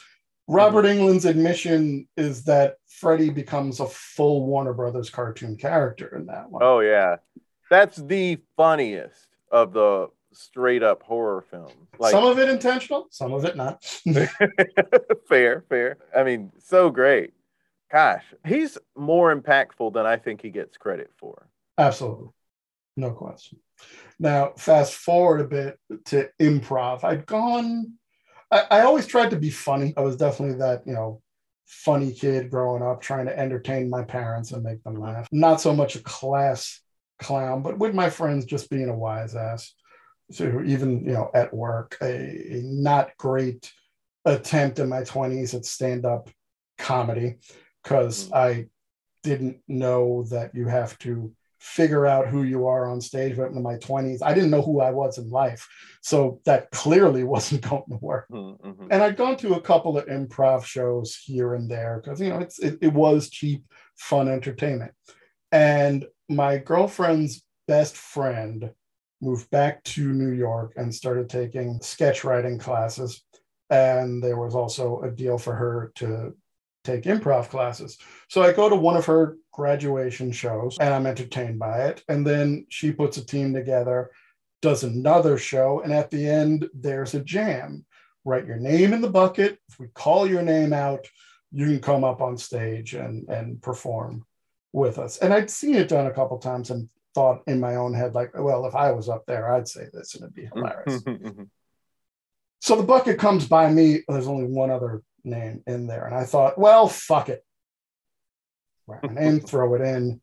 Robert 0.49 0.85
mm-hmm. 0.85 1.01
Englund's 1.01 1.25
admission 1.25 2.09
is 2.17 2.45
that 2.45 2.77
Freddy 2.89 3.31
becomes 3.31 3.81
a 3.81 3.87
full 3.87 4.47
Warner 4.47 4.73
Brothers 4.73 5.11
cartoon 5.11 5.57
character 5.57 6.15
in 6.17 6.27
that 6.27 6.51
one. 6.51 6.63
Oh 6.63 6.81
yeah, 6.81 7.17
that's 7.71 7.97
the 7.97 8.39
funniest 8.57 9.29
of 9.51 9.73
the 9.73 10.09
straight 10.33 10.83
up 10.83 11.03
horror 11.03 11.45
films. 11.51 11.73
Like, 11.99 12.13
some 12.13 12.25
of 12.25 12.39
it 12.39 12.49
intentional, 12.49 13.07
some 13.11 13.33
of 13.33 13.45
it 13.45 13.57
not. 13.57 13.85
fair, 15.29 15.65
fair. 15.69 15.99
I 16.17 16.25
mean, 16.25 16.51
so 16.59 16.91
great 16.91 17.33
gosh, 17.93 18.25
he's 18.47 18.79
more 18.97 19.35
impactful 19.35 19.93
than 19.93 20.07
I 20.07 20.17
think 20.17 20.41
he 20.41 20.51
gets 20.51 20.79
credit 20.79 21.11
for. 21.19 21.47
Absolutely. 21.77 22.29
No 22.97 23.11
question. 23.13 23.59
Now, 24.19 24.53
fast 24.57 24.95
forward 24.95 25.41
a 25.41 25.45
bit 25.45 25.79
to 26.07 26.31
improv. 26.41 27.05
I'd 27.05 27.27
gone, 27.27 27.95
I, 28.51 28.65
I 28.71 28.81
always 28.81 29.07
tried 29.07 29.31
to 29.31 29.37
be 29.37 29.51
funny. 29.51 29.93
I 29.97 30.01
was 30.01 30.17
definitely 30.17 30.59
that, 30.59 30.87
you 30.87 30.95
know, 30.95 31.21
funny 31.67 32.13
kid 32.13 32.51
growing 32.51 32.83
up, 32.83 33.01
trying 33.01 33.27
to 33.27 33.39
entertain 33.39 33.89
my 33.89 34.03
parents 34.03 34.53
and 34.53 34.63
make 34.63 34.83
them 34.85 34.95
laugh. 34.95 35.29
Not 35.33 35.61
so 35.61 35.75
much 35.75 35.97
a 35.97 36.03
class 36.03 36.81
clown, 37.19 37.63
but 37.63 37.79
with 37.79 37.95
my 37.95 38.11
friends, 38.11 38.45
just 38.45 38.71
being 38.71 38.89
a 38.89 38.97
wise 38.97 39.35
ass. 39.35 39.75
So 40.31 40.63
even, 40.65 41.05
you 41.05 41.13
know, 41.13 41.31
at 41.35 41.53
work, 41.53 41.97
a, 42.01 42.07
a 42.07 42.63
not 42.63 43.11
great 43.19 43.71
attempt 44.25 44.79
in 44.79 44.89
my 44.89 45.03
20s 45.03 45.55
at 45.55 45.65
stand 45.65 46.07
up 46.07 46.31
comedy 46.79 47.37
because 47.83 48.25
mm-hmm. 48.27 48.35
I 48.35 48.67
didn't 49.23 49.59
know 49.69 50.25
that 50.25 50.55
you 50.55 50.67
have 50.67 50.99
to 51.01 51.33
figure 51.63 52.07
out 52.07 52.27
who 52.27 52.43
you 52.43 52.67
are 52.67 52.91
on 52.91 53.01
stage. 53.01 53.37
But 53.37 53.53
in 53.53 53.63
my 53.63 53.77
20s, 53.77 54.19
I 54.21 54.35
didn't 54.35 54.51
know 54.51 54.63
who 54.63 54.81
I 54.81 54.91
was 54.91 55.19
in 55.19 55.31
life. 55.31 55.69
So 56.03 56.41
that 56.45 56.71
clearly 56.73 57.23
wasn't 57.35 57.63
going 57.63 57.85
to 57.89 57.99
work. 57.99 58.27
Mm-hmm. 58.31 58.89
And 58.91 59.03
I'd 59.03 59.17
gone 59.17 59.37
to 59.39 59.55
a 59.55 59.61
couple 59.61 59.97
of 59.97 60.07
improv 60.07 60.65
shows 60.65 61.17
here 61.17 61.55
and 61.55 61.71
there 61.71 62.03
because, 62.03 62.21
you 62.21 62.31
know, 62.31 62.41
it's, 62.41 62.59
it, 62.59 62.79
it 62.83 62.93
was 62.93 63.31
cheap, 63.31 63.65
fun 63.97 64.29
entertainment. 64.29 64.93
And 65.53 66.05
my 66.29 66.59
girlfriend's 66.59 67.45
best 67.69 67.97
friend 67.97 68.71
moved 69.21 69.49
back 69.51 69.85
to 69.85 70.13
New 70.13 70.33
York 70.33 70.73
and 70.77 70.93
started 70.93 71.31
taking 71.31 71.81
sketch 71.81 72.25
writing 72.25 72.59
classes. 72.59 73.23
And 73.71 74.23
there 74.23 74.37
was 74.37 74.57
also 74.57 75.01
a 75.03 75.11
deal 75.11 75.39
for 75.39 75.55
her 75.55 75.93
to 75.97 76.35
take 76.85 77.05
improv 77.05 77.49
classes. 77.49 77.99
So 78.29 78.43
I 78.43 78.53
go 78.53 78.69
to 78.69 78.77
one 78.77 78.97
of 78.97 79.07
her 79.07 79.37
graduation 79.53 80.33
shows 80.33 80.79
and 80.81 80.93
I'm 80.93 81.07
entertained 81.07 81.59
by 81.59 81.87
it. 81.87 82.03
And 82.09 82.27
then 82.27 82.67
she 82.69 82.93
puts 82.93 83.17
a 83.17 83.25
team 83.25 83.55
together, 83.55 84.11
does 84.61 84.83
another 84.83 85.39
show, 85.39 85.81
and 85.81 85.93
at 85.93 86.11
the 86.11 86.29
end, 86.29 86.69
there's 86.75 87.15
a 87.15 87.21
jam. 87.21 87.85
Write 88.25 88.47
your 88.47 88.57
name 88.57 88.93
in 88.93 89.01
the 89.01 89.11
bucket. 89.11 89.59
If 89.69 89.79
we 89.79 89.89
call 89.95 90.29
your 90.29 90.43
name 90.43 90.73
out, 90.73 91.09
you 91.53 91.67
can 91.67 91.81
come 91.81 92.05
up 92.05 92.21
on 92.21 92.37
stage 92.39 92.95
and, 92.95 93.29
and 93.29 93.61
perform 93.61 94.25
with 94.73 94.99
us. 94.99 95.19
And 95.19 95.33
I'd 95.33 95.51
seen 95.51 95.75
it 95.75 95.89
done 95.89 96.07
a 96.07 96.13
couple 96.13 96.39
times 96.39 96.71
and 96.71 96.89
thought 97.15 97.43
in 97.47 97.61
my 97.61 97.77
own 97.77 97.95
head, 97.95 98.15
like, 98.15 98.31
well, 98.35 98.65
if 98.67 98.75
I 98.75 98.93
was 98.93 99.09
up 99.09 99.25
there, 99.27 99.53
I'd 99.53 99.69
say 99.69 99.87
this 99.93 100.15
and 100.15 100.25
it'd 100.25 100.35
be 100.35 100.43
mm-hmm. 100.43 100.59
hilarious. 100.59 101.43
so 102.61 102.77
the 102.77 102.83
bucket 102.83 103.19
comes 103.19 103.47
by 103.47 103.71
me. 103.71 104.01
There's 104.09 104.29
only 104.29 104.47
one 104.47 104.71
other 104.71 105.03
name 105.25 105.63
in 105.67 105.87
there. 105.87 106.07
And 106.07 106.15
I 106.15 106.25
thought, 106.25 106.59
well, 106.59 106.89
fuck 106.89 107.29
it. 107.29 107.45
Write 108.87 109.05
my 109.05 109.21
name, 109.21 109.41
throw 109.41 109.75
it 109.75 109.81
in. 109.81 110.21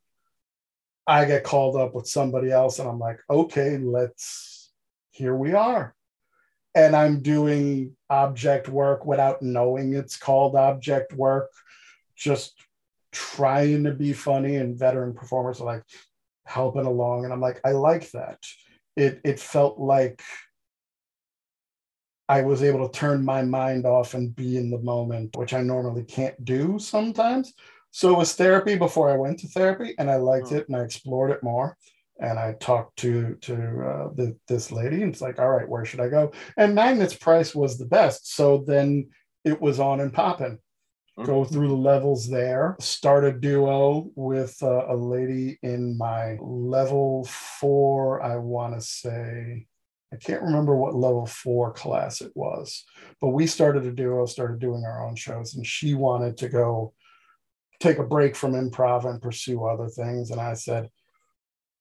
I 1.08 1.26
get 1.26 1.44
called 1.44 1.76
up 1.76 1.96
with 1.96 2.08
somebody 2.08 2.52
else, 2.52 2.78
and 2.78 2.88
I'm 2.88 3.00
like, 3.00 3.20
okay, 3.30 3.78
let's, 3.78 4.72
here 5.12 5.36
we 5.36 5.54
are. 5.54 5.96
And 6.76 6.96
I'm 6.96 7.22
doing 7.22 7.96
object 8.10 8.70
work 8.70 9.06
without 9.06 9.42
knowing 9.42 9.94
it's 9.94 10.18
called 10.18 10.56
object 10.56 11.14
work, 11.14 11.50
just 12.16 12.54
trying 13.12 13.86
to 13.86 13.92
be 13.92 14.14
funny. 14.14 14.58
And 14.58 14.78
veteran 14.78 15.14
performers 15.14 15.62
are 15.62 15.66
like 15.66 15.84
helping 16.46 16.86
along. 16.86 17.24
And 17.24 17.34
I'm 17.34 17.42
like, 17.42 17.60
I 17.66 17.72
like 17.72 18.12
that. 18.12 18.38
It, 18.96 19.20
it 19.24 19.40
felt 19.40 19.80
like 19.80 20.22
I 22.30 22.44
was 22.44 22.62
able 22.62 22.88
to 22.88 23.00
turn 23.00 23.26
my 23.26 23.42
mind 23.42 23.88
off 23.88 24.14
and 24.14 24.36
be 24.36 24.58
in 24.58 24.70
the 24.70 24.78
moment, 24.78 25.36
which 25.36 25.54
I 25.54 25.62
normally 25.62 26.04
can't 26.04 26.46
do 26.46 26.78
sometimes. 26.78 27.54
So 27.90 28.14
it 28.14 28.18
was 28.20 28.36
therapy 28.36 28.78
before 28.78 29.10
I 29.10 29.18
went 29.18 29.40
to 29.40 29.48
therapy, 29.48 29.96
and 29.98 30.12
I 30.12 30.18
liked 30.18 30.52
oh. 30.52 30.58
it 30.58 30.68
and 30.68 30.78
I 30.78 30.84
explored 30.84 31.32
it 31.32 31.42
more. 31.42 31.76
And 32.22 32.38
I 32.38 32.54
talked 32.60 32.98
to 32.98 33.36
to 33.42 33.54
uh, 33.54 34.10
the, 34.14 34.38
this 34.48 34.72
lady, 34.72 35.02
and 35.02 35.12
it's 35.12 35.22
like, 35.22 35.40
all 35.40 35.50
right, 35.50 35.68
where 35.68 35.86
should 35.86 36.02
I 36.02 36.10
go? 36.10 36.32
And 36.56 36.76
Magnet's 36.76 37.16
price 37.16 37.56
was 37.56 37.78
the 37.78 37.86
best, 37.86 38.36
so 38.36 38.64
then 38.68 39.10
it 39.44 39.60
was 39.60 39.80
on 39.80 40.00
and 40.00 40.14
popping. 40.14 40.60
go 41.26 41.44
through 41.44 41.68
the 41.68 41.74
levels 41.74 42.30
there. 42.30 42.76
Start 42.80 43.26
a 43.26 43.32
duo 43.32 44.12
with 44.16 44.58
uh, 44.62 44.86
a 44.88 44.96
lady 44.96 45.58
in 45.64 45.98
my 45.98 46.38
level 46.40 47.26
four, 47.26 48.22
I 48.22 48.38
want 48.38 48.76
to 48.76 48.82
say. 48.82 49.68
I 50.12 50.16
can't 50.16 50.42
remember 50.42 50.76
what 50.76 50.96
level 50.96 51.26
four 51.26 51.72
class 51.72 52.22
it 52.22 52.32
was, 52.36 52.84
but 53.22 53.30
we 53.30 53.46
started 53.46 53.86
a 53.86 53.92
duo, 53.92 54.26
started 54.26 54.60
doing 54.60 54.84
our 54.84 55.06
own 55.06 55.16
shows, 55.16 55.56
and 55.56 55.66
she 55.66 55.94
wanted 55.94 56.38
to 56.38 56.50
go 56.50 56.94
take 57.80 58.00
a 58.00 58.04
break 58.04 58.36
from 58.36 58.54
improv 58.54 59.06
and 59.06 59.22
pursue 59.22 59.64
other 59.66 59.88
things. 59.88 60.32
And 60.32 60.42
I 60.42 60.54
said, 60.54 60.90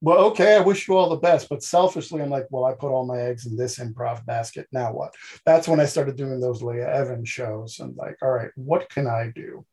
well, 0.00 0.18
okay, 0.26 0.56
I 0.56 0.60
wish 0.60 0.86
you 0.86 0.96
all 0.96 1.08
the 1.08 1.16
best. 1.16 1.48
But 1.48 1.62
selfishly, 1.62 2.22
I'm 2.22 2.30
like, 2.30 2.46
well, 2.50 2.64
I 2.64 2.74
put 2.74 2.90
all 2.92 3.06
my 3.06 3.18
eggs 3.20 3.46
in 3.46 3.56
this 3.56 3.78
improv 3.78 4.24
basket. 4.26 4.68
Now 4.72 4.92
what? 4.92 5.14
That's 5.44 5.66
when 5.66 5.80
I 5.80 5.86
started 5.86 6.16
doing 6.16 6.38
those 6.38 6.62
Leah 6.62 6.92
Evans 6.92 7.28
shows 7.28 7.80
and 7.80 7.96
like, 7.96 8.16
all 8.22 8.30
right, 8.30 8.50
what 8.54 8.88
can 8.90 9.06
I 9.06 9.32
do? 9.34 9.64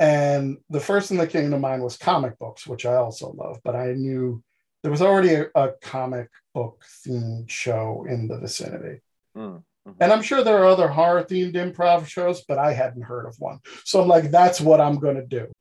And 0.00 0.58
the 0.70 0.80
first 0.80 1.08
thing 1.08 1.18
that 1.18 1.30
came 1.30 1.50
to 1.50 1.58
mind 1.58 1.82
was 1.82 1.96
comic 1.96 2.38
books, 2.38 2.66
which 2.66 2.86
I 2.86 2.94
also 2.94 3.32
love, 3.32 3.60
but 3.62 3.76
I 3.76 3.92
knew 3.92 4.42
there 4.82 4.90
was 4.90 5.02
already 5.02 5.34
a, 5.34 5.46
a 5.54 5.72
comic 5.80 6.28
book 6.54 6.82
themed 7.06 7.48
show 7.48 8.06
in 8.08 8.28
the 8.28 8.38
vicinity. 8.38 9.00
Mm. 9.36 9.62
And 9.98 10.12
I'm 10.12 10.22
sure 10.22 10.44
there 10.44 10.58
are 10.58 10.66
other 10.66 10.88
horror 10.88 11.24
themed 11.24 11.54
improv 11.54 12.06
shows, 12.06 12.44
but 12.46 12.58
I 12.58 12.72
hadn't 12.72 13.02
heard 13.02 13.26
of 13.26 13.34
one. 13.38 13.58
So 13.84 14.00
I'm 14.00 14.08
like, 14.08 14.30
that's 14.30 14.60
what 14.60 14.80
I'm 14.80 14.98
going 14.98 15.16
to 15.16 15.26
do. 15.26 15.52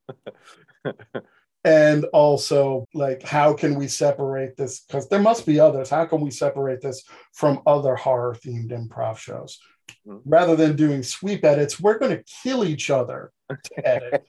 and 1.64 2.06
also, 2.06 2.86
like, 2.94 3.24
how 3.24 3.54
can 3.54 3.76
we 3.76 3.88
separate 3.88 4.56
this? 4.58 4.82
Because 4.82 5.10
there 5.10 5.22
must 5.22 5.46
be 5.46 5.60
others. 5.60 5.90
How 5.90 6.06
can 6.06 6.22
we 6.22 6.30
separate 6.30 6.82
this 6.82 7.04
from 7.34 7.62
other 7.66 7.96
horror 7.96 8.36
themed 8.36 8.72
improv 8.72 9.18
shows? 9.18 9.60
Mhm. 10.08 10.22
Rather 10.26 10.56
than 10.56 10.76
doing 10.76 11.04
sweep 11.04 11.44
edits, 11.44 11.80
we're 11.80 11.98
going 11.98 12.16
to 12.16 12.24
kill 12.44 12.64
each 12.64 12.90
other 12.90 13.32
to 13.50 13.88
edit. 13.88 14.28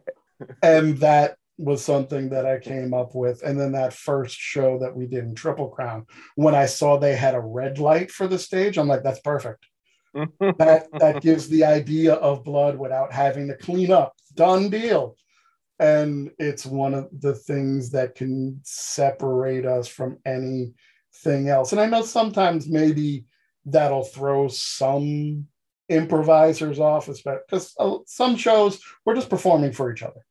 and 0.62 0.98
that 0.98 1.36
was 1.58 1.84
something 1.84 2.28
that 2.30 2.44
I 2.44 2.58
came 2.58 2.92
up 2.92 3.14
with. 3.14 3.42
And 3.42 3.58
then 3.58 3.72
that 3.72 3.92
first 3.92 4.36
show 4.36 4.78
that 4.78 4.94
we 4.94 5.06
did 5.06 5.24
in 5.24 5.34
Triple 5.34 5.68
Crown, 5.68 6.06
when 6.34 6.54
I 6.54 6.66
saw 6.66 6.96
they 6.96 7.16
had 7.16 7.34
a 7.34 7.40
red 7.40 7.78
light 7.78 8.10
for 8.10 8.26
the 8.26 8.38
stage, 8.38 8.76
I'm 8.76 8.88
like, 8.88 9.02
that's 9.02 9.20
perfect. 9.20 9.66
That 10.58 10.86
that 10.98 11.20
gives 11.20 11.46
the 11.46 11.64
idea 11.64 12.14
of 12.14 12.42
blood 12.42 12.78
without 12.78 13.12
having 13.12 13.48
to 13.48 13.56
clean 13.56 13.92
up. 13.92 14.14
Done 14.34 14.70
deal. 14.70 15.14
And 15.78 16.30
it's 16.38 16.64
one 16.64 16.94
of 16.94 17.08
the 17.20 17.34
things 17.34 17.90
that 17.90 18.14
can 18.14 18.60
separate 18.62 19.66
us 19.66 19.88
from 19.88 20.16
anything 20.24 21.48
else. 21.50 21.72
And 21.72 21.80
I 21.82 21.86
know 21.86 22.00
sometimes 22.00 22.66
maybe 22.66 23.26
that'll 23.66 24.04
throw 24.04 24.48
some 24.48 25.48
improvisers 25.90 26.80
off, 26.80 27.08
especially 27.08 27.42
because 27.46 27.74
uh, 27.78 27.98
some 28.06 28.36
shows 28.36 28.80
we're 29.04 29.16
just 29.16 29.28
performing 29.28 29.72
for 29.72 29.92
each 29.92 30.02
other 30.02 30.24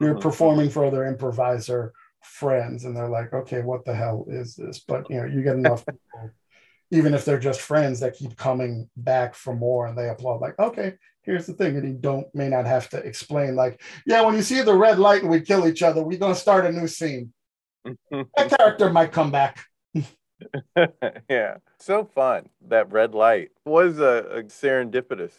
you're 0.00 0.14
Mhm. 0.14 0.20
performing 0.20 0.70
for 0.70 0.84
other 0.84 1.04
improviser 1.06 1.92
friends 2.22 2.84
and 2.84 2.96
they're 2.96 3.08
like 3.08 3.32
okay 3.32 3.62
what 3.62 3.84
the 3.84 3.94
hell 3.94 4.26
is 4.28 4.54
this 4.56 4.80
but 4.80 5.08
you 5.10 5.16
know 5.18 5.26
you 5.26 5.42
get 5.42 5.56
enough 5.56 5.86
people 5.90 6.34
even 6.90 7.14
if 7.14 7.24
they're 7.24 7.38
just 7.38 7.60
friends 7.60 8.00
that 8.00 8.16
keep 8.16 8.36
coming 8.36 8.88
back 8.96 9.34
for 9.34 9.54
more 9.54 9.86
and 9.86 9.96
they 9.98 10.08
applaud 10.08 10.40
like 10.40 10.58
okay 10.58 10.94
here's 11.22 11.46
the 11.46 11.54
thing 11.54 11.76
and 11.76 11.88
you 11.88 11.94
don't 11.94 12.26
may 12.34 12.48
not 12.48 12.66
have 12.66 12.88
to 12.90 12.98
explain 12.98 13.56
like 13.56 13.80
yeah 14.06 14.22
when 14.22 14.34
you 14.34 14.42
see 14.42 14.60
the 14.62 14.74
red 14.74 14.98
light 14.98 15.22
and 15.22 15.30
we 15.30 15.40
kill 15.40 15.66
each 15.66 15.82
other 15.82 16.02
we're 16.02 16.18
going 16.18 16.34
to 16.34 16.40
start 16.40 16.66
a 16.66 16.72
new 16.72 16.88
scene 16.88 17.32
that 18.36 18.48
character 18.58 18.90
might 18.90 19.12
come 19.12 19.30
back 19.30 19.66
yeah, 21.28 21.56
so 21.78 22.04
fun. 22.04 22.48
That 22.68 22.90
red 22.92 23.14
light 23.14 23.50
was 23.64 23.98
a, 23.98 24.26
a 24.30 24.42
serendipitous 24.44 25.32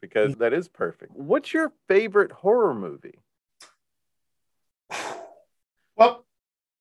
because 0.00 0.36
that 0.36 0.52
is 0.52 0.68
perfect. 0.68 1.12
What's 1.16 1.52
your 1.52 1.72
favorite 1.88 2.32
horror 2.32 2.74
movie? 2.74 3.18
Well, 5.98 6.24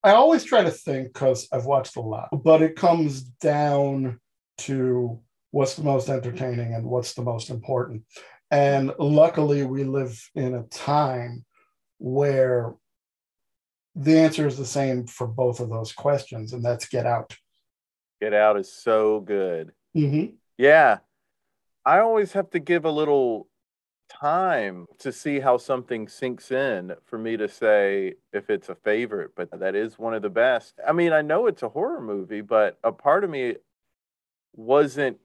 I 0.03 0.11
always 0.11 0.43
try 0.43 0.63
to 0.63 0.71
think 0.71 1.11
because 1.11 1.47
I've 1.51 1.65
watched 1.65 1.95
a 1.95 2.01
lot, 2.01 2.29
but 2.31 2.61
it 2.61 2.75
comes 2.75 3.23
down 3.23 4.19
to 4.59 5.19
what's 5.51 5.75
the 5.75 5.83
most 5.83 6.07
entertaining 6.07 6.73
and 6.73 6.85
what's 6.85 7.15
the 7.15 7.23
most 7.23 7.49
important. 7.49 8.03
And 8.51 8.93
luckily, 8.99 9.63
we 9.63 9.83
live 9.83 10.17
in 10.35 10.53
a 10.53 10.63
time 10.63 11.43
where 11.97 12.75
the 13.95 14.19
answer 14.19 14.45
is 14.45 14.57
the 14.57 14.65
same 14.65 15.07
for 15.07 15.27
both 15.27 15.59
of 15.59 15.69
those 15.69 15.91
questions, 15.91 16.53
and 16.53 16.63
that's 16.63 16.87
get 16.87 17.07
out. 17.07 17.35
Get 18.21 18.33
Out 18.33 18.59
is 18.59 18.73
so 18.73 19.19
good. 19.19 19.71
Mm-hmm. 19.95 20.35
Yeah. 20.57 20.99
I 21.85 21.99
always 21.99 22.33
have 22.33 22.49
to 22.51 22.59
give 22.59 22.85
a 22.85 22.91
little 22.91 23.47
time 24.19 24.85
to 24.99 25.11
see 25.11 25.39
how 25.39 25.57
something 25.57 26.07
sinks 26.07 26.51
in 26.51 26.93
for 27.05 27.17
me 27.17 27.37
to 27.37 27.47
say 27.47 28.13
if 28.33 28.49
it's 28.49 28.69
a 28.69 28.75
favorite, 28.75 29.31
but 29.35 29.49
that 29.59 29.75
is 29.75 29.99
one 29.99 30.13
of 30.13 30.21
the 30.21 30.29
best. 30.29 30.73
I 30.87 30.91
mean, 30.93 31.13
I 31.13 31.21
know 31.21 31.47
it's 31.47 31.63
a 31.63 31.69
horror 31.69 32.01
movie, 32.01 32.41
but 32.41 32.77
a 32.83 32.91
part 32.91 33.23
of 33.23 33.29
me 33.29 33.55
wasn't 34.55 35.17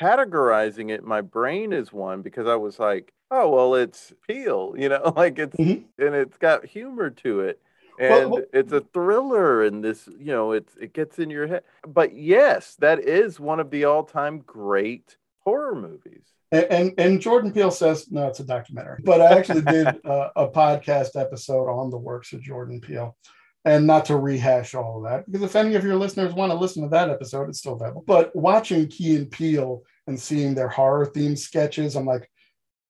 categorizing 0.00 0.90
it 0.90 1.04
my 1.04 1.20
brain 1.20 1.72
is 1.72 1.92
one 1.92 2.22
because 2.22 2.46
I 2.46 2.56
was 2.56 2.78
like, 2.78 3.12
oh, 3.30 3.50
well, 3.50 3.74
it's 3.74 4.12
Peele, 4.26 4.74
you 4.78 4.88
know, 4.88 5.12
like 5.16 5.38
it's, 5.38 5.56
Mhm. 5.56 5.84
and 5.98 6.14
it's 6.14 6.38
got 6.38 6.64
humor 6.64 7.10
to 7.10 7.40
it. 7.40 7.60
Well, 7.98 8.20
And 8.22 8.30
well- 8.32 8.42
it's 8.54 8.72
a 8.72 8.80
thriller, 8.80 9.62
and 9.64 9.84
this, 9.84 10.08
you 10.18 10.32
know, 10.32 10.52
it's 10.52 10.74
it 10.76 10.94
gets 10.94 11.18
in 11.18 11.28
your 11.28 11.46
head. 11.46 11.64
But 11.86 12.14
yes, 12.14 12.74
that 12.76 13.00
is 13.00 13.38
one 13.38 13.60
of 13.60 13.70
the 13.70 13.84
all-time 13.84 14.38
great 14.38 15.18
horror 15.40 15.74
movies. 15.74 16.24
And, 16.52 16.64
and 16.64 16.94
and 16.98 17.20
Jordan 17.20 17.52
Peele 17.52 17.70
says 17.70 18.10
no, 18.10 18.28
it's 18.28 18.40
a 18.40 18.44
documentary. 18.44 19.00
But 19.02 19.20
I 19.20 19.38
actually 19.38 19.62
did 19.62 19.86
uh, 20.04 20.30
a 20.36 20.48
podcast 20.48 21.20
episode 21.20 21.68
on 21.68 21.90
the 21.90 21.98
works 21.98 22.32
of 22.32 22.42
Jordan 22.42 22.80
Peele, 22.80 23.16
and 23.64 23.86
not 23.86 24.04
to 24.06 24.16
rehash 24.16 24.74
all 24.74 24.98
of 24.98 25.10
that 25.10 25.24
because 25.26 25.42
if 25.42 25.56
any 25.56 25.74
of 25.74 25.84
your 25.84 25.96
listeners 25.96 26.34
want 26.34 26.52
to 26.52 26.58
listen 26.58 26.82
to 26.82 26.88
that 26.90 27.10
episode, 27.10 27.48
it's 27.48 27.58
still 27.58 27.74
available. 27.74 28.04
But 28.06 28.34
watching 28.36 28.86
Key 28.88 29.16
and 29.16 29.30
Peele 29.30 29.82
and 30.06 30.20
seeing 30.20 30.54
their 30.54 30.68
horror 30.68 31.06
themed 31.06 31.38
sketches, 31.38 31.96
I'm 31.96 32.06
like, 32.06 32.28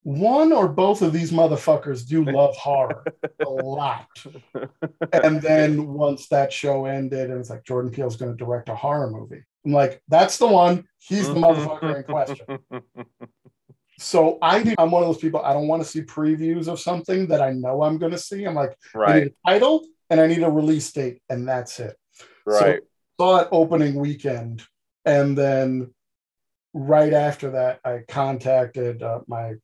one 0.04 0.52
or 0.52 0.68
both 0.68 1.00
of 1.02 1.12
these 1.12 1.30
motherfuckers 1.30 2.06
do 2.06 2.24
love 2.32 2.56
horror 2.56 3.04
a 3.44 3.48
lot. 3.48 4.08
And 5.12 5.40
then 5.40 5.92
once 5.92 6.28
that 6.28 6.52
show 6.52 6.86
ended, 6.86 7.30
and 7.30 7.38
it's 7.38 7.50
like 7.50 7.64
Jordan 7.64 7.92
Peele's 7.92 8.16
going 8.16 8.36
to 8.36 8.44
direct 8.44 8.68
a 8.68 8.74
horror 8.74 9.10
movie. 9.10 9.44
I'm 9.64 9.72
like, 9.72 10.02
that's 10.08 10.38
the 10.38 10.48
one. 10.48 10.88
He's 10.98 11.28
the 11.28 11.34
motherfucker 11.34 11.96
in 11.96 12.02
question. 12.02 12.58
So 14.02 14.38
I 14.42 14.62
do, 14.62 14.74
I'm 14.78 14.90
one 14.90 15.02
of 15.02 15.08
those 15.08 15.18
people. 15.18 15.40
I 15.40 15.52
don't 15.52 15.68
want 15.68 15.82
to 15.82 15.88
see 15.88 16.02
previews 16.02 16.68
of 16.68 16.80
something 16.80 17.26
that 17.28 17.40
I 17.40 17.52
know 17.52 17.82
I'm 17.82 17.98
going 17.98 18.12
to 18.12 18.18
see. 18.18 18.44
I'm 18.44 18.54
like, 18.54 18.76
I 19.14 19.20
need 19.20 19.32
a 19.46 19.50
title 19.50 19.86
and 20.10 20.20
I 20.20 20.26
need 20.26 20.42
a 20.42 20.50
release 20.50 20.92
date, 20.92 21.22
and 21.30 21.48
that's 21.48 21.80
it. 21.80 21.96
right. 22.60 22.80
Saw 23.20 23.40
it 23.40 23.48
opening 23.52 23.94
weekend, 23.94 24.62
and 25.04 25.38
then 25.38 25.92
right 26.74 27.12
after 27.12 27.50
that, 27.52 27.80
I 27.84 28.00
contacted 28.08 29.02
uh, 29.02 29.20
my 29.26 29.54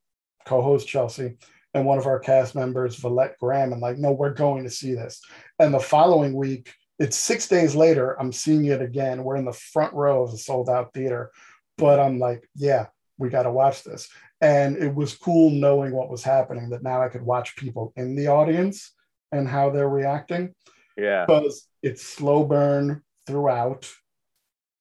co-host 0.46 0.86
Chelsea 0.86 1.36
and 1.74 1.84
one 1.84 1.98
of 1.98 2.06
our 2.06 2.18
cast 2.18 2.54
members, 2.54 2.96
Valette 2.96 3.36
Graham, 3.38 3.72
and 3.72 3.82
like, 3.82 3.98
no, 3.98 4.12
we're 4.12 4.32
going 4.32 4.64
to 4.64 4.70
see 4.70 4.94
this. 4.94 5.20
And 5.58 5.74
the 5.74 5.80
following 5.80 6.34
week, 6.34 6.72
it's 6.98 7.16
six 7.16 7.48
days 7.48 7.74
later, 7.74 8.18
I'm 8.20 8.32
seeing 8.32 8.66
it 8.66 8.80
again. 8.80 9.22
We're 9.22 9.36
in 9.36 9.44
the 9.44 9.52
front 9.52 9.92
row 9.94 10.22
of 10.22 10.30
the 10.30 10.38
sold 10.38 10.68
out 10.68 10.94
theater, 10.94 11.30
but 11.76 12.00
I'm 12.00 12.18
like, 12.18 12.48
yeah, 12.54 12.86
we 13.18 13.28
got 13.28 13.42
to 13.42 13.50
watch 13.50 13.84
this. 13.84 14.08
And 14.40 14.76
it 14.76 14.94
was 14.94 15.16
cool 15.16 15.50
knowing 15.50 15.92
what 15.92 16.10
was 16.10 16.22
happening 16.22 16.70
that 16.70 16.82
now 16.82 17.02
I 17.02 17.08
could 17.08 17.22
watch 17.22 17.56
people 17.56 17.92
in 17.96 18.14
the 18.14 18.28
audience 18.28 18.92
and 19.32 19.48
how 19.48 19.70
they're 19.70 19.88
reacting 19.88 20.54
yeah, 20.96 21.26
because 21.26 21.66
it's 21.82 22.02
slow 22.02 22.44
burn 22.44 23.02
throughout. 23.26 23.90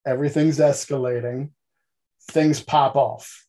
Everything's 0.06 0.60
escalating. 0.60 1.52
Things 2.32 2.62
pop 2.62 2.96
off. 2.96 3.46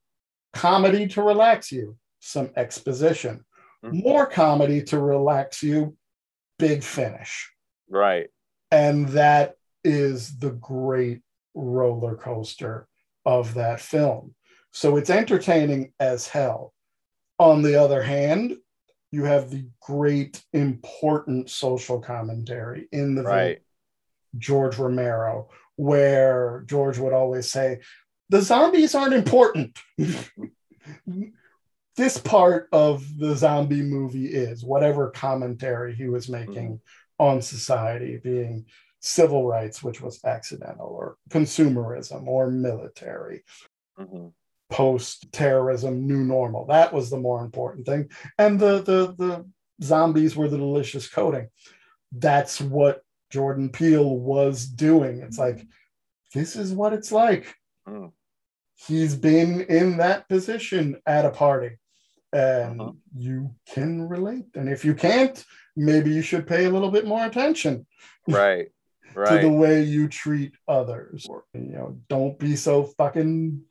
Comedy 0.52 1.06
to 1.09 1.22
relax 1.22 1.70
you, 1.70 1.96
some 2.20 2.50
exposition. 2.56 3.44
Mhm. 3.84 4.02
More 4.02 4.26
comedy 4.26 4.82
to 4.84 4.98
relax 4.98 5.62
you, 5.62 5.96
big 6.59 6.82
finish. 6.82 7.52
right. 7.88 8.28
And 8.70 9.09
that 9.11 9.54
is 9.84 10.38
the 10.38 10.50
great 10.50 11.22
roller 11.54 12.16
coaster 12.16 12.86
of 13.24 13.54
that 13.54 13.80
film. 13.80 14.34
So 14.72 14.96
it's 14.96 15.10
entertaining 15.10 15.92
as 15.98 16.28
hell. 16.28 16.72
On 17.38 17.62
the 17.62 17.80
other 17.80 18.02
hand, 18.02 18.56
you 19.10 19.24
have 19.24 19.50
the 19.50 19.66
great, 19.80 20.44
important 20.52 21.50
social 21.50 22.00
commentary 22.00 22.88
in 22.92 23.14
the 23.14 23.22
Right. 23.22 23.62
George 24.36 24.76
Romero, 24.78 25.48
where 25.76 26.64
George 26.66 26.98
would 26.98 27.12
always 27.14 27.50
say, 27.50 27.80
the 28.28 28.42
zombies 28.42 28.94
aren't 28.94 29.14
important. 29.14 29.78
this 31.96 32.18
part 32.18 32.68
of 32.72 33.04
the 33.18 33.34
zombie 33.34 33.82
movie 33.82 34.26
is 34.26 34.64
whatever 34.64 35.10
commentary 35.10 35.94
he 35.94 36.08
was 36.08 36.28
making 36.28 36.80
on 37.18 37.40
society, 37.40 38.20
being 38.22 38.66
civil 39.00 39.46
rights, 39.46 39.82
which 39.82 40.00
was 40.00 40.22
accidental, 40.24 40.86
or 40.86 41.16
consumerism, 41.30 42.26
or 42.26 42.50
military. 42.50 43.44
Mhm. 43.98 44.32
Post 44.70 45.32
terrorism 45.32 46.06
new 46.06 46.24
normal. 46.24 46.66
That 46.66 46.92
was 46.92 47.10
the 47.10 47.16
more 47.18 47.44
important 47.44 47.86
thing. 47.86 48.10
And 48.38 48.58
the 48.60 48.82
the 48.82 49.14
the 49.16 49.46
zombies 49.82 50.36
were 50.36 50.48
the 50.48 50.58
delicious 50.58 51.08
coating. 51.08 51.48
That's 52.12 52.60
what 52.60 53.02
Jordan 53.30 53.68
Peele 53.70 54.16
was 54.18 54.66
doing. 54.66 55.20
It's 55.20 55.38
like 55.38 55.66
this 56.34 56.56
is 56.56 56.72
what 56.72 56.92
it's 56.92 57.12
like. 57.12 57.54
Mm. 57.88 58.12
He's 58.86 59.14
been 59.16 59.62
in 59.62 59.96
that 59.98 60.28
position 60.28 61.00
at 61.06 61.24
a 61.24 61.30
party 61.30 61.78
and 62.32 62.80
Uh-huh. 62.80 62.92
you 63.16 63.54
can 63.66 64.06
relate. 64.08 64.44
And 64.54 64.68
if 64.68 64.84
you 64.84 64.94
can't, 64.94 65.42
maybe 65.76 66.10
you 66.12 66.22
should 66.22 66.46
pay 66.46 66.66
a 66.66 66.70
little 66.70 66.90
bit 66.90 67.06
more 67.06 67.24
attention 67.24 67.86
Right. 68.28 68.68
Right. 69.14 69.40
to 69.40 69.46
the 69.48 69.52
way 69.52 69.82
you 69.82 70.06
treat 70.08 70.52
others. 70.68 71.26
Or, 71.28 71.44
you 71.54 71.72
know, 71.72 71.98
don't 72.08 72.38
be 72.38 72.54
so 72.56 72.84
fucking 72.84 73.62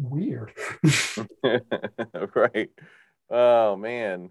weird. 0.00 0.52
right. 2.34 2.70
Oh 3.30 3.76
man. 3.76 4.30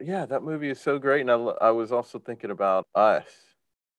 Yeah, 0.00 0.26
that 0.26 0.42
movie 0.44 0.70
is 0.70 0.80
so 0.80 0.98
great. 0.98 1.22
And 1.22 1.30
I, 1.30 1.34
I 1.34 1.70
was 1.72 1.90
also 1.90 2.18
thinking 2.18 2.50
about 2.50 2.86
Us, 2.94 3.26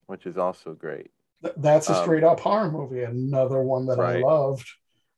which 0.07 0.26
is 0.26 0.38
also 0.38 0.74
great. 0.74 1.11
Th- 1.43 1.55
That's 1.57 1.89
a 1.89 1.95
Um, 1.95 2.01
straight 2.03 2.24
up 2.24 2.39
horror 2.39 2.72
movie. 2.72 3.03
Another 3.03 3.61
one 3.61 3.86
that 3.88 3.99
I 3.99 4.13
Right. 4.13 4.24
loved. 4.24 4.65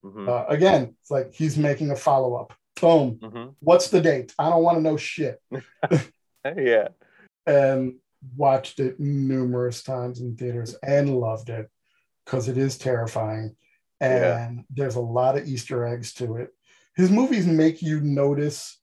hmm 0.03 0.27
Uh, 0.27 0.45
again, 0.47 0.95
it's 0.99 1.11
like 1.11 1.33
he's 1.33 1.57
making 1.57 1.91
a 1.91 1.95
follow 1.95 2.35
up. 2.35 2.53
Boom. 2.79 3.19
hmm 3.21 3.49
What's 3.59 3.89
the 3.89 4.01
date? 4.01 4.33
I 4.39 4.49
don't 4.49 4.63
want 4.63 4.77
to 4.77 4.81
know 4.81 4.97
shit. 4.97 5.39
Yeah. 6.43 6.87
And 7.45 7.97
watched 8.35 8.79
it 8.79 8.99
numerous 8.99 9.83
times 9.83 10.21
in 10.21 10.35
theaters 10.35 10.75
and 10.81 11.15
loved 11.19 11.49
it 11.49 11.69
because 12.25 12.47
it 12.47 12.57
is 12.57 12.79
terrifying. 12.79 13.55
Yeah. 14.01 14.47
And 14.47 14.63
there's 14.69 14.95
a 14.95 15.01
lot 15.01 15.37
of 15.37 15.47
Easter 15.47 15.85
eggs 15.85 16.13
to 16.15 16.37
it. 16.37 16.49
His 16.95 17.11
movies 17.11 17.45
make 17.45 17.81
you 17.81 18.01
notice 18.01 18.79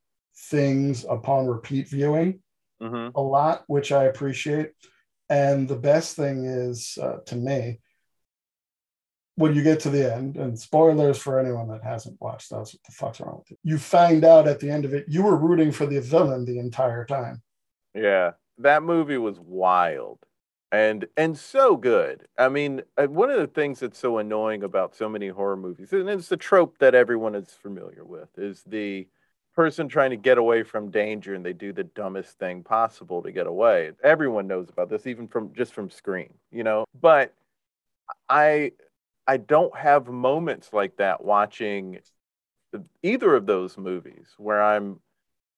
things 0.51 1.05
upon 1.09 1.47
repeat 1.47 1.89
viewing 1.89 2.41
hmm 2.81 3.09
a 3.15 3.21
lot, 3.21 3.65
which 3.67 3.91
I 3.93 4.05
appreciate. 4.05 4.71
And 5.29 5.69
the 5.69 5.77
best 5.77 6.17
thing 6.17 6.45
is, 6.47 6.97
uh, 7.03 7.19
to 7.27 7.37
me, 7.37 7.81
when 9.35 9.55
you 9.55 9.63
get 9.63 9.81
to 9.81 9.91
the 9.91 10.15
end, 10.15 10.37
and 10.37 10.59
spoilers 10.59 11.19
for 11.19 11.39
anyone 11.39 11.69
that 11.69 11.85
hasn't 11.85 12.21
watched 12.21 12.51
those, 12.51 12.73
what 12.73 12.83
the 12.87 12.93
fuck's 12.93 13.21
wrong 13.21 13.39
with 13.39 13.51
you? 13.51 13.57
You 13.63 13.79
find 13.79 14.25
out 14.25 14.49
at 14.49 14.59
the 14.59 14.71
end 14.71 14.85
of 14.85 14.95
it, 14.95 15.05
you 15.09 15.23
were 15.23 15.37
rooting 15.37 15.71
for 15.71 15.87
the 15.87 16.01
villain 16.01 16.45
the 16.45 16.59
entire 16.59 17.05
time. 17.05 17.43
Yeah. 17.95 18.33
That 18.59 18.83
movie 18.83 19.19
was 19.19 19.39
wild 19.39 20.19
and 20.73 21.07
and 21.17 21.39
so 21.39 21.77
good. 21.77 22.27
I 22.37 22.49
mean, 22.49 22.83
uh, 22.97 23.07
one 23.07 23.31
of 23.31 23.39
the 23.39 23.47
things 23.47 23.81
that's 23.81 23.99
so 23.99 24.19
annoying 24.19 24.63
about 24.63 24.95
so 24.95 25.09
many 25.09 25.29
horror 25.29 25.57
movies, 25.57 25.93
and 25.93 26.09
it's 26.09 26.29
the 26.29 26.37
trope 26.37 26.79
that 26.79 26.95
everyone 26.95 27.35
is 27.35 27.51
familiar 27.63 28.05
with, 28.05 28.29
is 28.37 28.63
the 28.67 29.09
person 29.55 29.89
trying 29.89 30.11
to 30.11 30.17
get 30.17 30.39
away 30.39 30.63
from 30.63 30.91
danger 30.91 31.35
and 31.35 31.45
they 31.45 31.53
do 31.53 31.73
the 31.73 31.83
dumbest 31.83 32.39
thing 32.39 32.63
possible 32.63 33.23
to 33.23 33.33
get 33.33 33.47
away. 33.47 33.91
Everyone 34.05 34.47
knows 34.47 34.69
about 34.69 34.89
this, 34.89 35.07
even 35.07 35.27
from 35.27 35.53
just 35.53 35.75
from 35.75 35.91
Scream, 35.91 36.33
you 36.53 36.63
know. 36.63 36.85
But 37.01 37.35
I 38.29 38.73
I 39.27 39.39
don't 39.39 39.77
have 39.77 40.07
moments 40.09 40.73
like 40.73 40.97
that 40.99 41.25
watching 41.25 41.99
either 43.03 43.35
of 43.35 43.47
those 43.47 43.79
movies 43.79 44.35
where 44.37 44.63
I'm 44.63 45.01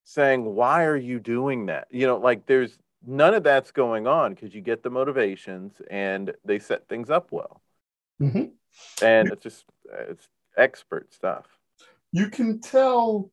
saying, 0.05 0.45
why 0.45 0.85
are 0.85 0.97
you 0.97 1.21
doing 1.21 1.67
that? 1.67 1.89
You 1.91 2.07
know, 2.07 2.17
like 2.17 2.47
there's 2.47 2.79
none 3.07 3.35
of 3.35 3.43
that's 3.43 3.71
going 3.73 4.07
on 4.07 4.35
because 4.35 4.55
you 4.55 4.61
get 4.61 4.83
the 4.83 4.91
motivations 4.91 5.81
and 5.91 6.33
they 6.45 6.59
set 6.59 6.89
things 6.89 7.11
up 7.11 7.29
well. 7.31 7.63
Mhm. 8.21 8.53
And 9.03 9.29
it's 9.29 9.43
just, 9.43 9.65
it's 9.93 10.29
expert 10.57 11.13
stuff. 11.13 11.47
You 12.13 12.29
can 12.29 12.61
tell 12.61 13.31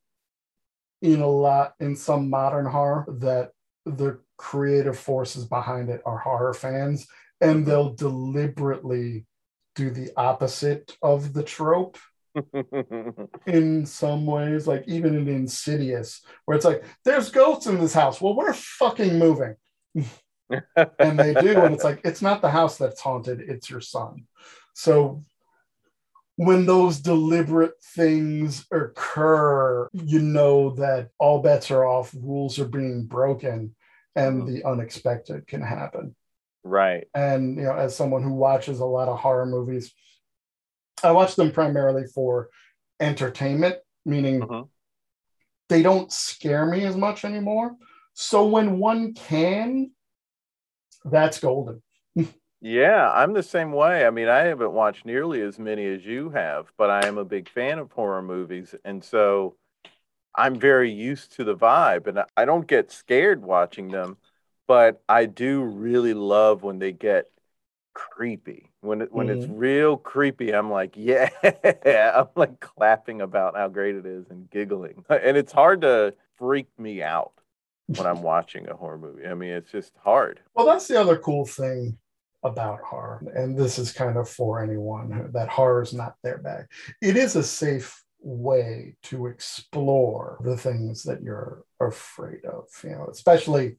in 1.01 1.21
a 1.21 1.27
lot 1.27 1.75
in 1.79 1.95
some 1.95 2.29
modern 2.29 2.65
horror 2.65 3.05
that 3.19 3.51
the 3.85 4.19
creative 4.37 4.97
forces 4.97 5.45
behind 5.45 5.89
it 5.89 6.01
are 6.05 6.17
horror 6.17 6.53
fans 6.53 7.07
and 7.41 7.65
they'll 7.65 7.93
deliberately 7.93 9.25
do 9.75 9.89
the 9.91 10.11
opposite 10.17 10.97
of 11.01 11.33
the 11.33 11.43
trope 11.43 11.97
in 13.47 13.85
some 13.85 14.25
ways, 14.25 14.67
like 14.67 14.83
even 14.87 15.15
in 15.15 15.27
Insidious, 15.27 16.21
where 16.45 16.55
it's 16.55 16.65
like, 16.65 16.83
there's 17.03 17.29
ghosts 17.29 17.67
in 17.67 17.79
this 17.79 17.93
house. 17.93 18.21
Well, 18.21 18.35
we're 18.35 18.53
fucking 18.53 19.17
moving. 19.17 19.55
and 19.95 21.19
they 21.19 21.33
do. 21.33 21.59
And 21.59 21.73
it's 21.73 21.83
like, 21.83 22.01
it's 22.03 22.21
not 22.21 22.41
the 22.41 22.49
house 22.49 22.77
that's 22.77 23.01
haunted, 23.01 23.41
it's 23.41 23.69
your 23.69 23.81
son. 23.81 24.25
So 24.73 25.23
when 26.35 26.65
those 26.65 26.99
deliberate 26.99 27.73
things 27.95 28.65
occur, 28.71 29.89
you 29.93 30.19
know 30.19 30.71
that 30.75 31.09
all 31.17 31.41
bets 31.41 31.71
are 31.71 31.85
off, 31.85 32.13
rules 32.13 32.59
are 32.59 32.67
being 32.67 33.05
broken, 33.05 33.75
and 34.15 34.43
mm-hmm. 34.43 34.53
the 34.53 34.65
unexpected 34.65 35.47
can 35.47 35.61
happen 35.61 36.15
right. 36.67 37.07
and 37.13 37.57
you 37.57 37.63
know 37.63 37.73
as 37.73 37.95
someone 37.95 38.23
who 38.23 38.33
watches 38.33 38.79
a 38.79 38.85
lot 38.85 39.07
of 39.07 39.19
horror 39.19 39.45
movies 39.45 39.93
i 41.03 41.11
watch 41.11 41.35
them 41.35 41.51
primarily 41.51 42.03
for 42.13 42.49
entertainment 42.99 43.77
meaning 44.05 44.49
Mhm. 44.49 44.69
they 45.69 45.81
don't 45.81 46.11
scare 46.11 46.65
me 46.65 46.83
as 46.85 46.95
much 46.95 47.25
anymore 47.25 47.75
so 48.13 48.45
when 48.47 48.79
one 48.79 49.13
can 49.13 49.91
that's 51.05 51.39
golden 51.39 51.81
Yeah, 52.61 53.11
I'm 53.11 53.33
the 53.33 53.43
same 53.43 53.71
way. 53.71 54.05
I 54.05 54.09
mean, 54.09 54.27
I 54.29 54.39
haven't 54.39 54.71
watched 54.73 55.05
nearly 55.05 55.41
as 55.41 55.59
many 55.59 55.85
as 55.85 56.05
you 56.05 56.29
have, 56.31 56.71
but 56.77 56.89
I 56.89 57.05
am 57.05 57.17
a 57.17 57.25
big 57.25 57.49
fan 57.49 57.77
of 57.79 57.91
horror 57.91 58.21
movies. 58.23 58.73
And 58.83 59.03
so 59.03 59.55
I'm 60.35 60.59
very 60.59 60.91
used 60.91 61.33
to 61.33 61.45
the 61.45 61.55
vibe 61.55 62.07
and 62.07 62.23
I 62.37 62.45
don't 62.45 62.67
get 62.67 62.91
scared 62.91 63.43
watching 63.43 63.91
them, 63.91 64.17
but 64.67 65.03
I 65.09 65.25
do 65.27 65.63
really 65.63 66.13
love 66.15 66.63
when 66.63 66.79
they 66.79 66.93
get 66.93 67.29
creepy. 67.97 68.69
When 68.81 69.01
it, 69.01 69.11
when 69.11 69.27
it's 69.27 69.45
mm-hmm. 69.45 69.57
real 69.57 69.97
creepy, 69.97 70.51
I'm 70.53 70.69
like, 70.69 70.93
yeah, 70.95 71.29
I'm 72.15 72.27
like 72.35 72.59
clapping 72.59 73.21
about 73.21 73.55
how 73.55 73.67
great 73.69 73.95
it 73.95 74.05
is 74.05 74.29
and 74.29 74.49
giggling. 74.49 75.03
And 75.09 75.35
it's 75.35 75.51
hard 75.51 75.81
to 75.81 76.13
freak 76.37 76.67
me 76.77 77.01
out 77.01 77.33
when 77.87 78.05
I'm 78.05 78.21
watching 78.33 78.67
a 78.69 78.75
horror 78.75 78.99
movie. 78.99 79.25
I 79.25 79.33
mean, 79.33 79.49
it's 79.49 79.71
just 79.71 79.93
hard. 80.03 80.39
well 80.53 80.67
that's 80.67 80.87
the 80.87 80.99
other 80.99 81.17
cool 81.17 81.45
thing 81.45 81.97
about 82.43 82.79
horror 82.81 83.23
and 83.35 83.57
this 83.57 83.79
is 83.79 83.91
kind 83.91 84.15
of 84.15 84.29
for 84.29 84.63
anyone 84.63 85.31
that 85.33 85.49
horror 85.49 85.81
is 85.81 85.91
not 85.91 86.15
their 86.23 86.37
bag 86.37 86.65
it 87.01 87.17
is 87.17 87.35
a 87.35 87.41
safe 87.41 88.03
way 88.21 88.95
to 89.01 89.25
explore 89.25 90.37
the 90.43 90.55
things 90.55 91.01
that 91.01 91.23
you're 91.23 91.63
afraid 91.79 92.45
of 92.45 92.65
you 92.83 92.91
know 92.91 93.07
especially 93.11 93.77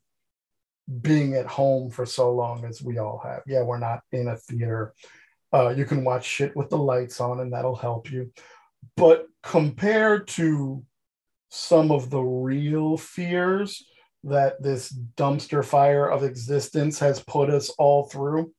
being 1.02 1.34
at 1.34 1.46
home 1.46 1.90
for 1.90 2.06
so 2.06 2.32
long 2.32 2.64
as 2.64 2.82
we 2.82 2.98
all 2.98 3.20
have. 3.24 3.42
Yeah 3.46 3.62
we're 3.62 3.78
not 3.78 4.00
in 4.12 4.28
a 4.28 4.36
theater. 4.36 4.94
Uh, 5.52 5.70
you 5.70 5.84
can 5.84 6.04
watch 6.04 6.24
shit 6.26 6.54
with 6.56 6.68
the 6.70 6.78
lights 6.78 7.20
on 7.20 7.40
and 7.40 7.52
that'll 7.52 7.76
help 7.76 8.10
you. 8.10 8.32
But 8.96 9.26
compared 9.42 10.28
to 10.28 10.84
some 11.50 11.90
of 11.90 12.10
the 12.10 12.20
real 12.20 12.96
fears 12.96 13.84
that 14.24 14.62
this 14.62 14.92
dumpster 15.16 15.64
fire 15.64 16.06
of 16.06 16.22
existence 16.22 16.98
has 16.98 17.20
put 17.20 17.50
us 17.50 17.70
all 17.70 18.08
through, 18.08 18.52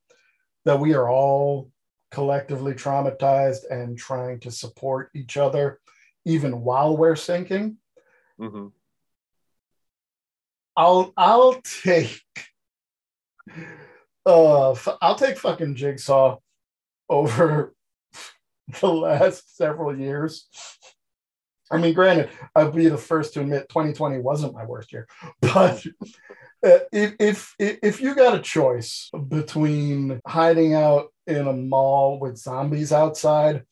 that 0.66 0.80
we 0.80 0.94
are 0.94 1.10
all 1.10 1.70
collectively 2.12 2.74
traumatized 2.74 3.70
and 3.70 3.98
trying 3.98 4.40
to 4.40 4.52
support 4.52 5.10
each 5.14 5.38
other, 5.38 5.80
even 6.26 6.62
while 6.62 6.98
we're 6.98 7.16
sinking. 7.16 7.78
hmm 8.40 8.68
I'll 10.80 11.12
I'll 11.18 11.62
take 11.84 12.22
uh 14.26 14.74
I'll 15.02 15.16
take 15.16 15.38
fucking 15.38 15.76
jigsaw 15.76 16.38
over 17.10 17.74
the 18.80 18.88
last 18.88 19.58
several 19.58 20.00
years. 20.00 20.48
I 21.70 21.78
mean, 21.78 21.94
granted, 21.94 22.30
I'll 22.56 22.72
be 22.72 22.88
the 22.88 22.98
first 22.98 23.34
to 23.34 23.42
admit 23.42 23.68
2020 23.68 24.20
wasn't 24.20 24.54
my 24.54 24.64
worst 24.64 24.94
year, 24.94 25.06
but 25.42 25.86
uh, 26.66 26.80
if, 26.94 27.16
if 27.20 27.56
if 27.60 28.00
you 28.00 28.16
got 28.16 28.40
a 28.40 28.42
choice 28.42 29.12
between 29.28 30.22
hiding 30.26 30.76
out 30.76 31.08
in 31.28 31.46
a 31.46 31.54
mall 31.54 32.20
with 32.20 32.38
zombies 32.38 32.94
outside 32.94 33.64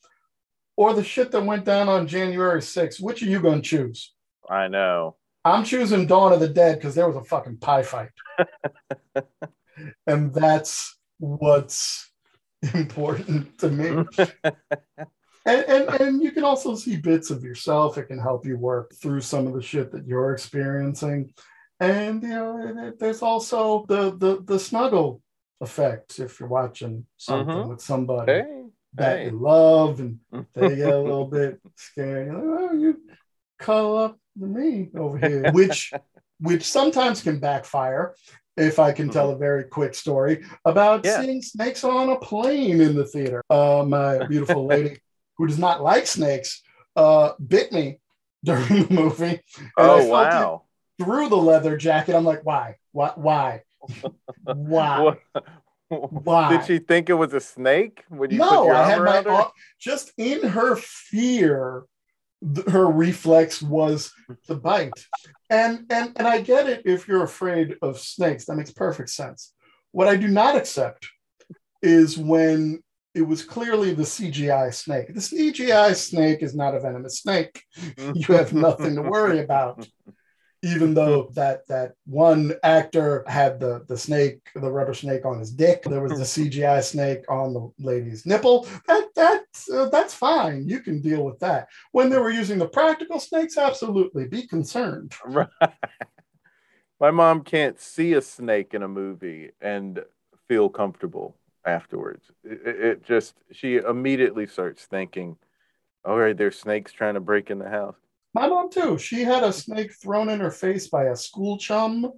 or 0.76 0.92
the 0.92 1.02
shit 1.02 1.30
that 1.30 1.40
went 1.40 1.64
down 1.64 1.88
on 1.88 2.06
January 2.06 2.60
6th, 2.60 3.00
which 3.00 3.22
are 3.22 3.26
you 3.26 3.40
going 3.40 3.62
to 3.62 3.68
choose? 3.68 4.14
I 4.48 4.68
know. 4.68 5.16
I'm 5.44 5.64
choosing 5.64 6.06
Dawn 6.06 6.32
of 6.32 6.40
the 6.40 6.48
Dead 6.48 6.76
because 6.78 6.94
there 6.94 7.08
was 7.08 7.16
a 7.16 7.24
fucking 7.24 7.58
pie 7.58 7.82
fight. 7.82 8.10
and 10.06 10.32
that's 10.34 10.96
what's 11.18 12.10
important 12.74 13.58
to 13.58 13.68
me. 13.70 14.04
And, 15.46 15.64
and 15.66 16.00
and 16.00 16.22
you 16.22 16.30
can 16.32 16.44
also 16.44 16.74
see 16.74 16.96
bits 16.98 17.30
of 17.30 17.42
yourself. 17.42 17.96
It 17.96 18.08
can 18.08 18.18
help 18.18 18.44
you 18.44 18.58
work 18.58 18.92
through 19.00 19.22
some 19.22 19.46
of 19.46 19.54
the 19.54 19.62
shit 19.62 19.90
that 19.92 20.06
you're 20.06 20.34
experiencing. 20.34 21.32
And 21.80 22.22
you 22.22 22.28
know, 22.28 22.92
there's 22.98 23.22
also 23.22 23.86
the 23.88 24.14
the 24.14 24.42
the 24.44 24.58
snuggle 24.58 25.22
effect 25.62 26.18
if 26.18 26.38
you're 26.38 26.50
watching 26.50 27.06
something 27.16 27.54
Mhm. 27.54 27.68
with 27.70 27.80
somebody. 27.80 28.32
Hey, 28.32 28.64
that 28.94 29.18
Hey. 29.20 29.24
you 29.30 29.38
love, 29.38 30.00
and 30.00 30.18
they 30.52 30.76
get 30.76 30.92
a 30.92 30.98
little 31.00 31.24
bit 31.38 31.60
scared. 31.76 32.26
You're 32.26 32.36
like, 32.36 32.70
oh, 32.70 32.74
you 32.74 33.00
cuddle 33.58 33.96
up 33.96 34.18
to 34.40 34.46
me 34.46 34.90
over 34.96 35.18
here, 35.26 35.50
which 35.52 35.92
which 36.40 36.62
sometimes 36.64 37.22
can 37.22 37.38
backfire. 37.40 38.14
If 38.56 38.80
I 38.80 38.90
can 38.90 39.08
tell 39.08 39.30
a 39.30 39.36
very 39.38 39.64
quick 39.64 39.94
story 39.94 40.44
about 40.64 41.04
Yeah. 41.04 41.22
seeing 41.22 41.42
snakes 41.42 41.84
on 41.84 42.08
a 42.10 42.18
plane 42.18 42.80
in 42.80 42.96
the 42.96 43.04
theater, 43.04 43.40
uh, 43.50 43.84
my 43.86 44.18
beautiful 44.28 44.66
lady 44.66 44.98
who 45.36 45.46
does 45.46 45.58
not 45.60 45.80
like 45.80 46.06
snakes 46.08 46.62
uh, 46.96 47.32
bit 47.46 47.70
me 47.72 48.00
during 48.42 48.66
the 48.66 48.86
movie. 48.90 49.40
And 49.56 49.70
I 49.78 50.00
Oh 50.00 50.06
wow! 50.06 50.62
through 51.00 51.28
the 51.28 51.36
leather 51.36 51.76
jacket. 51.76 52.16
I'm 52.16 52.24
like, 52.24 52.44
why? 52.44 52.76
Why? 52.92 53.12
Why? 53.14 53.62
Why? 54.44 55.16
Why? 55.88 56.58
Did 56.58 56.66
she 56.66 56.78
think 56.84 57.08
it 57.08 57.14
was 57.14 57.32
a 57.32 57.40
snake 57.40 58.04
when 58.08 58.30
you 58.30 58.38
put 58.40 58.50
no, 58.50 58.64
your 58.64 58.74
I 58.74 58.82
arm 58.82 58.90
had 58.90 59.24
my 59.26 59.32
her? 59.32 59.46
just 59.80 60.12
in 60.18 60.42
her 60.46 60.76
fear, 60.76 61.84
th- 62.54 62.66
her 62.68 62.86
reflex 62.86 63.62
was 63.62 64.12
to 64.46 64.54
bite. 64.54 64.92
And 65.50 65.86
and 65.90 66.12
and 66.16 66.26
I 66.26 66.40
get 66.40 66.68
it 66.68 66.82
if 66.84 67.08
you're 67.08 67.24
afraid 67.24 67.76
of 67.82 67.98
snakes. 67.98 68.46
That 68.46 68.56
makes 68.56 68.70
perfect 68.70 69.10
sense. 69.10 69.54
What 69.92 70.08
I 70.08 70.16
do 70.16 70.28
not 70.28 70.56
accept 70.56 71.08
is 71.82 72.18
when 72.18 72.82
it 73.14 73.22
was 73.22 73.42
clearly 73.42 73.94
the 73.94 74.02
CGI 74.02 74.72
snake. 74.72 75.08
The 75.08 75.20
CGI 75.20 75.94
snake 75.94 76.42
is 76.42 76.54
not 76.54 76.74
a 76.74 76.80
venomous 76.80 77.20
snake. 77.20 77.62
You 78.14 78.34
have 78.34 78.52
nothing 78.52 78.94
to 78.96 79.02
worry 79.02 79.40
about. 79.40 79.86
Even 80.62 80.92
though 80.92 81.30
that 81.34 81.60
that 81.68 81.92
one 82.04 82.52
actor 82.64 83.24
had 83.28 83.60
the 83.60 83.84
the 83.88 83.96
snake, 83.96 84.40
the 84.56 84.70
rubber 84.70 84.94
snake 84.94 85.24
on 85.24 85.38
his 85.38 85.52
dick, 85.52 85.84
there 85.84 86.00
was 86.00 86.18
the 86.18 86.50
CGI 86.50 86.82
snake 86.82 87.24
on 87.28 87.54
the 87.54 87.70
lady's 87.78 88.26
nipple. 88.26 88.66
That 88.88 89.08
that's 89.14 89.37
uh, 89.72 89.88
that's 89.88 90.12
fine. 90.14 90.68
You 90.68 90.80
can 90.80 91.00
deal 91.00 91.24
with 91.24 91.38
that. 91.40 91.68
When 91.92 92.10
they 92.10 92.18
were 92.18 92.30
using 92.30 92.58
the 92.58 92.68
practical 92.68 93.18
snakes, 93.18 93.56
absolutely 93.56 94.26
be 94.26 94.46
concerned. 94.46 95.14
Right. 95.26 95.48
My 97.00 97.10
mom 97.12 97.42
can't 97.44 97.80
see 97.80 98.14
a 98.14 98.20
snake 98.20 98.74
in 98.74 98.82
a 98.82 98.88
movie 98.88 99.50
and 99.60 100.00
feel 100.48 100.68
comfortable 100.68 101.36
afterwards. 101.64 102.24
It, 102.44 102.60
it- 102.66 102.80
it 102.84 103.04
just 103.04 103.34
she 103.52 103.76
immediately 103.76 104.46
starts 104.46 104.84
thinking, 104.86 105.36
"All 106.04 106.18
right, 106.18 106.36
there's 106.36 106.58
snakes 106.58 106.92
trying 106.92 107.14
to 107.14 107.20
break 107.20 107.50
in 107.50 107.58
the 107.58 107.68
house." 107.68 107.96
My 108.34 108.48
mom 108.48 108.68
too. 108.70 108.98
She 108.98 109.22
had 109.22 109.44
a 109.44 109.52
snake 109.52 109.92
thrown 110.02 110.28
in 110.28 110.40
her 110.40 110.50
face 110.50 110.88
by 110.88 111.04
a 111.04 111.16
school 111.16 111.56
chum. 111.58 112.12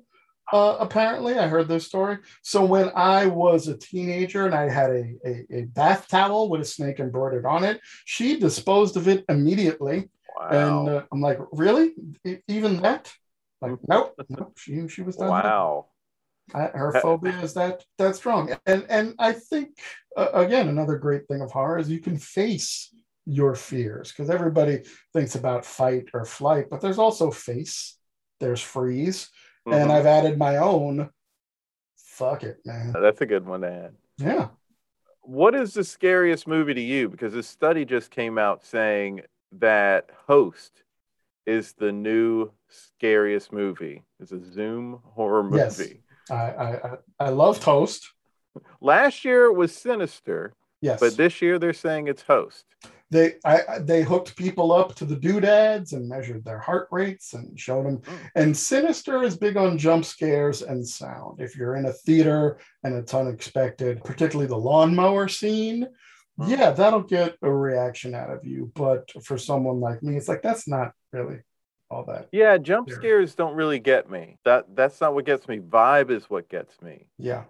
Uh, 0.53 0.77
apparently, 0.81 1.39
I 1.39 1.49
heard 1.49 1.69
this 1.69 1.87
story. 1.87 2.19
So 2.43 2.65
when 2.65 2.91
I 2.95 3.27
was 3.27 3.69
a 3.69 3.77
teenager 3.77 4.47
and 4.47 4.55
I 4.55 4.69
had 4.69 4.91
a, 4.91 5.15
a, 5.25 5.47
a 5.51 5.63
bath 5.67 6.09
towel 6.09 6.49
with 6.49 6.61
a 6.61 6.65
snake 6.65 6.99
embroidered 6.99 7.47
on 7.47 7.65
it, 7.65 7.81
she 8.05 8.39
disposed 8.39 8.97
of 8.97 9.09
it 9.09 9.25
immediately. 9.29 10.11
Wow! 10.39 10.49
And 10.51 10.89
uh, 10.89 11.03
I'm 11.13 11.21
like, 11.21 11.39
really? 11.53 11.93
E- 12.25 12.39
even 12.49 12.83
that? 12.83 13.13
Like, 13.61 13.77
nope, 13.89 14.15
nope. 14.29 14.59
She 14.59 14.89
she 14.89 15.03
was 15.03 15.17
done. 15.17 15.29
wow! 15.29 15.87
I, 16.55 16.67
her 16.67 16.93
phobia 17.01 17.39
is 17.41 17.55
that 17.55 17.85
that 17.99 18.17
strong. 18.17 18.55
And 18.67 18.87
and 18.89 19.15
I 19.19 19.33
think 19.33 19.79
uh, 20.17 20.31
again 20.33 20.69
another 20.69 20.97
great 20.97 21.29
thing 21.29 21.43
of 21.43 21.51
horror 21.51 21.79
is 21.79 21.91
you 21.91 22.01
can 22.01 22.17
face 22.17 22.93
your 23.27 23.55
fears 23.55 24.11
because 24.11 24.31
everybody 24.31 24.83
thinks 25.13 25.35
about 25.35 25.65
fight 25.65 26.07
or 26.15 26.25
flight, 26.25 26.67
but 26.71 26.81
there's 26.81 26.99
also 26.99 27.31
face. 27.31 27.97
There's 28.41 28.63
freeze, 28.63 29.29
and 29.67 29.75
Mhm. 29.75 29.91
I've 29.91 30.07
added 30.07 30.39
my 30.39 30.57
own. 30.57 31.11
Fuck 31.97 32.43
it, 32.43 32.61
man. 32.65 32.93
That's 32.93 33.21
a 33.21 33.27
good 33.27 33.47
one 33.47 33.63
to 33.63 33.69
add. 33.71 33.97
Yeah. 34.19 34.49
What 35.23 35.55
is 35.55 35.75
the 35.75 35.85
scariest 35.85 36.47
movie 36.47 36.75
to 36.75 36.81
you? 36.81 37.09
Because 37.09 37.33
this 37.33 37.47
study 37.49 37.85
just 37.85 38.11
came 38.11 38.39
out 38.39 38.65
saying 38.65 39.23
that 39.53 40.11
Host 40.27 40.83
is 41.47 41.73
the 41.75 41.93
new 41.93 42.51
scariest 42.69 43.53
movie. 43.53 44.05
It's 44.19 44.33
a 44.33 44.41
Zoom 44.41 45.01
horror 45.05 45.43
movie. 45.43 46.03
I 46.31 46.35
I 46.35 46.93
I- 46.93 46.99
I 47.19 47.29
love 47.31 47.63
Host. 47.63 48.13
Last 48.81 49.25
year 49.25 49.45
it 49.47 49.55
was 49.55 49.75
Sinister, 49.77 50.53
Yes. 50.81 51.01
but 51.01 51.17
this 51.17 51.41
year 51.41 51.59
they're 51.59 51.73
saying 51.73 52.09
it's 52.09 52.23
Host. 52.23 52.67
They 53.11 53.35
I, 53.45 53.79
they 53.81 54.03
hooked 54.03 54.37
people 54.37 54.73
up 54.73 54.95
to 54.97 55.05
the 55.05 55.17
doodads 55.17 55.93
and 55.93 56.09
measured 56.09 56.45
their 56.45 56.59
heart 56.61 56.89
rates 56.91 57.35
and 57.35 57.59
showed 57.59 57.87
them 57.87 57.99
Mm. 57.99 58.31
and 58.37 58.57
sinister 58.57 59.23
is 59.23 59.37
big 59.37 59.57
on 59.57 59.79
jump 59.79 60.05
scares 60.05 60.63
and 60.63 60.87
sound 60.87 61.41
if 61.41 61.57
you're 61.57 61.77
in 61.77 61.87
a 61.87 61.93
theater 61.93 62.59
and 62.85 62.95
it's 62.95 63.13
unexpected 63.15 64.03
particularly 64.05 64.47
the 64.49 64.57
lawnmower 64.57 65.29
scene 65.29 65.87
Mm. 66.39 66.49
yeah 66.49 66.71
that'll 66.71 67.03
get 67.03 67.37
a 67.43 67.53
reaction 67.53 68.15
out 68.15 68.31
of 68.31 68.45
you 68.45 68.71
but 68.75 69.11
for 69.25 69.37
someone 69.37 69.81
like 69.81 70.03
me 70.03 70.17
it's 70.17 70.29
like 70.29 70.43
that's 70.43 70.67
not 70.69 70.93
really 71.13 71.41
all 71.91 72.05
that 72.05 72.29
Yeah, 72.33 72.57
jump 72.57 72.89
Yeah. 72.89 72.95
scares 72.95 73.35
don't 73.35 73.57
really 73.57 73.81
get 73.81 74.09
me. 74.09 74.39
That 74.45 74.77
that's 74.77 75.01
not 75.01 75.13
what 75.13 75.25
gets 75.27 75.49
me. 75.49 75.59
Vibe 75.59 76.11
is 76.11 76.31
what 76.31 76.49
gets 76.49 76.81
me. 76.81 77.09
yeah 77.19 77.43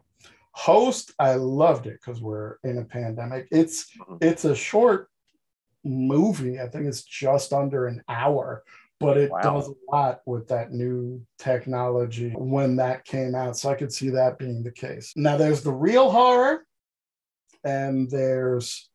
host 0.53 1.13
i 1.21 1.35
loved 1.35 1.87
it 1.87 2.01
because 2.01 2.21
we're 2.21 2.57
in 2.65 2.79
a 2.79 2.85
pandemic 2.85 3.47
it's 3.53 3.79
Mhm. 3.97 4.19
it's 4.23 4.45
a 4.45 4.55
short 4.55 5.09
movie 5.85 6.61
i 6.61 6.67
think 6.69 6.87
it's 6.87 7.03
just 7.03 7.53
under 7.53 7.87
an 7.87 8.03
hour 8.09 8.63
but 8.99 9.17
it 9.17 9.31
Wow. 9.31 9.41
does 9.43 9.69
a 9.69 9.75
lot 9.91 10.21
with 10.27 10.49
that 10.49 10.73
new 10.73 11.23
technology 11.39 12.31
when 12.37 12.77
that 12.77 13.05
came 13.05 13.35
out 13.35 13.57
so 13.57 13.71
i 13.71 13.75
could 13.75 13.93
see 13.93 14.11
that 14.11 14.39
being 14.39 14.63
the 14.63 14.71
case 14.73 15.13
now 15.17 15.37
there's 15.37 15.63
the 15.63 15.73
real 15.73 16.11
horror 16.11 16.67
and 17.65 18.11
there's 18.11 18.89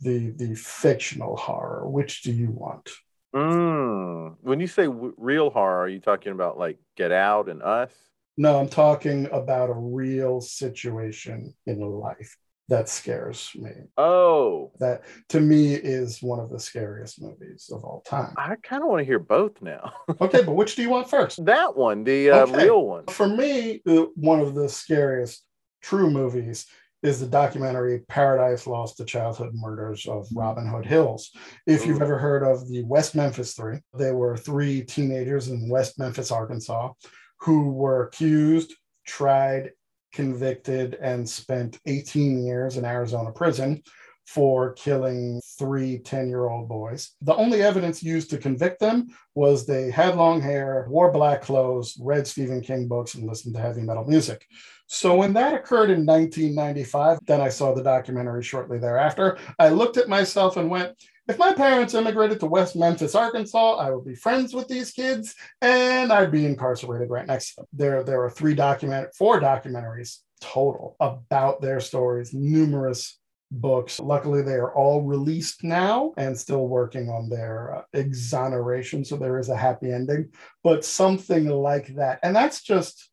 the 0.00 0.30
the 0.30 0.54
fictional 0.56 1.36
horror 1.36 1.88
which 1.88 2.22
do 2.22 2.32
you 2.32 2.50
want 2.50 2.88
Mm. 3.34 4.36
When 4.42 4.60
you 4.60 4.66
say 4.66 4.84
w- 4.84 5.14
real 5.16 5.48
horror, 5.48 5.78
are 5.80 5.88
you 5.88 6.00
talking 6.00 6.32
about 6.32 6.58
like 6.58 6.78
Get 6.98 7.12
Out 7.12 7.48
and 7.48 7.62
Us? 7.62 7.90
no 8.36 8.58
i'm 8.58 8.68
talking 8.68 9.26
about 9.32 9.70
a 9.70 9.74
real 9.74 10.40
situation 10.42 11.54
in 11.66 11.80
life 11.80 12.36
that 12.68 12.88
scares 12.88 13.50
me 13.56 13.70
Oh, 13.96 14.72
that 14.78 15.02
to 15.30 15.40
me 15.40 15.74
is 15.74 16.22
one 16.22 16.40
of 16.40 16.50
the 16.50 16.60
scariest 16.60 17.20
movies 17.20 17.70
of 17.72 17.84
all 17.84 18.02
time. 18.06 18.34
I 18.36 18.56
kind 18.62 18.82
of 18.82 18.88
want 18.88 19.00
to 19.00 19.04
hear 19.04 19.18
both 19.18 19.60
now. 19.62 19.92
Okay, 20.20 20.42
but 20.42 20.54
which 20.54 20.76
do 20.76 20.82
you 20.82 20.90
want 20.90 21.10
first? 21.10 21.44
that 21.46 21.76
one, 21.76 22.04
the 22.04 22.30
uh, 22.30 22.36
Okay. 22.42 22.64
real 22.64 22.86
one. 22.86 23.06
For 23.06 23.26
me, 23.28 23.82
one 24.14 24.40
of 24.40 24.54
the 24.54 24.68
scariest 24.68 25.44
true 25.82 26.10
movies 26.10 26.66
is 27.02 27.18
the 27.18 27.26
documentary 27.26 28.00
Paradise 28.08 28.66
Lost 28.66 28.96
the 28.96 29.04
Childhood 29.04 29.50
Murders 29.54 30.06
of 30.06 30.28
Robin 30.34 30.66
Hood 30.66 30.86
Hills. 30.86 31.30
If 31.66 31.84
you've 31.84 32.00
ever 32.00 32.16
heard 32.18 32.44
of 32.44 32.68
the 32.68 32.84
West 32.84 33.16
Memphis 33.16 33.54
Three, 33.54 33.80
they 33.98 34.12
were 34.12 34.36
three 34.36 34.82
teenagers 34.84 35.48
in 35.48 35.68
West 35.68 35.98
Memphis, 35.98 36.30
Arkansas, 36.30 36.92
who 37.40 37.70
were 37.72 38.04
accused, 38.06 38.74
tried, 39.04 39.72
convicted, 40.12 40.94
and 41.00 41.28
spent 41.28 41.78
18 41.86 42.44
years 42.44 42.76
in 42.76 42.84
Arizona 42.84 43.32
prison 43.32 43.82
for 44.26 44.72
killing 44.74 45.40
three 45.58 45.98
10 45.98 46.28
year 46.28 46.48
old 46.48 46.68
boys. 46.68 47.12
The 47.22 47.34
only 47.34 47.62
evidence 47.62 48.02
used 48.02 48.30
to 48.30 48.38
convict 48.38 48.80
them 48.80 49.08
was 49.34 49.66
they 49.66 49.90
had 49.90 50.16
long 50.16 50.40
hair, 50.40 50.86
wore 50.88 51.10
black 51.10 51.42
clothes, 51.42 51.98
read 52.00 52.26
Stephen 52.26 52.60
King 52.60 52.88
books, 52.88 53.14
and 53.14 53.28
listened 53.28 53.54
to 53.54 53.60
heavy 53.60 53.82
metal 53.82 54.04
music. 54.04 54.46
So 54.86 55.16
when 55.16 55.32
that 55.34 55.54
occurred 55.54 55.90
in 55.90 56.06
1995, 56.06 57.18
then 57.26 57.40
I 57.40 57.48
saw 57.48 57.74
the 57.74 57.82
documentary 57.82 58.42
shortly 58.42 58.78
thereafter. 58.78 59.38
I 59.58 59.70
looked 59.70 59.96
at 59.96 60.08
myself 60.08 60.56
and 60.56 60.70
went, 60.70 60.92
if 61.28 61.38
my 61.38 61.52
parents 61.52 61.94
immigrated 61.94 62.40
to 62.40 62.46
West 62.46 62.74
Memphis, 62.74 63.14
Arkansas, 63.14 63.76
I 63.76 63.90
would 63.90 64.04
be 64.04 64.14
friends 64.14 64.54
with 64.54 64.68
these 64.68 64.90
kids 64.90 65.34
and 65.60 66.12
I'd 66.12 66.32
be 66.32 66.46
incarcerated 66.46 67.10
right 67.10 67.26
next 67.26 67.50
to 67.50 67.56
them. 67.56 67.66
There, 67.72 68.02
there 68.02 68.22
are 68.22 68.30
three 68.30 68.54
document, 68.54 69.14
four 69.14 69.40
documentaries 69.40 70.18
total 70.40 70.96
about 70.98 71.60
their 71.60 71.78
stories, 71.78 72.34
numerous 72.34 73.18
books. 73.52 74.00
Luckily, 74.00 74.42
they 74.42 74.54
are 74.54 74.74
all 74.74 75.02
released 75.02 75.62
now 75.62 76.12
and 76.16 76.36
still 76.36 76.66
working 76.66 77.08
on 77.08 77.28
their 77.28 77.76
uh, 77.76 77.82
exoneration. 77.92 79.04
So 79.04 79.16
there 79.16 79.38
is 79.38 79.48
a 79.48 79.56
happy 79.56 79.92
ending, 79.92 80.30
but 80.64 80.84
something 80.84 81.46
like 81.48 81.94
that. 81.94 82.18
And 82.24 82.34
that's 82.34 82.62
just 82.62 83.10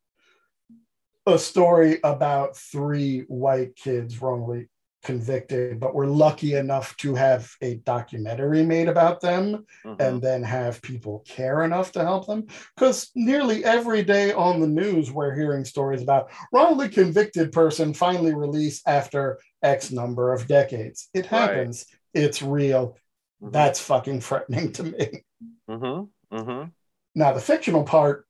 a 1.28 1.38
story 1.38 2.00
about 2.04 2.58
three 2.58 3.20
white 3.28 3.76
kids 3.76 4.20
wrongly 4.20 4.70
convicted, 5.04 5.80
but 5.80 5.96
we're 5.96 6.06
lucky 6.06 6.56
enough 6.56 6.96
to 6.98 7.16
have 7.16 7.50
a 7.62 7.76
documentary 7.76 8.64
made 8.64 8.90
about 8.90 9.22
them 9.22 9.66
Mhm. 9.86 9.96
and 10.00 10.22
then 10.22 10.44
have 10.44 10.82
people 10.82 11.24
care 11.28 11.64
enough 11.64 11.92
to 11.94 12.04
help 12.04 12.28
them. 12.28 12.48
Because 12.76 13.10
nearly 13.16 13.64
every 13.64 14.04
day 14.04 14.34
on 14.34 14.60
the 14.60 14.68
news, 14.68 15.12
we're 15.12 15.34
hearing 15.34 15.64
stories 15.64 16.02
about 16.02 16.30
wrongly 16.52 16.90
convicted 16.90 17.52
person 17.52 17.94
finally 17.94 18.34
released 18.36 18.88
after 18.88 19.40
X 19.64 19.92
number 19.92 20.34
of 20.34 20.48
decades. 20.48 21.10
It 21.14 21.32
Right. 21.32 21.42
happens. 21.42 21.86
It's 22.14 22.42
real. 22.42 22.98
Mhm. 23.42 23.52
That's 23.54 23.80
fucking 23.80 24.20
threatening 24.22 24.74
to 24.74 24.84
me. 24.84 25.24
Mhm. 25.70 26.10
Mhm. 26.32 26.72
Now, 27.16 27.34
the 27.34 27.42
fictional 27.42 27.84
part, 27.84 28.26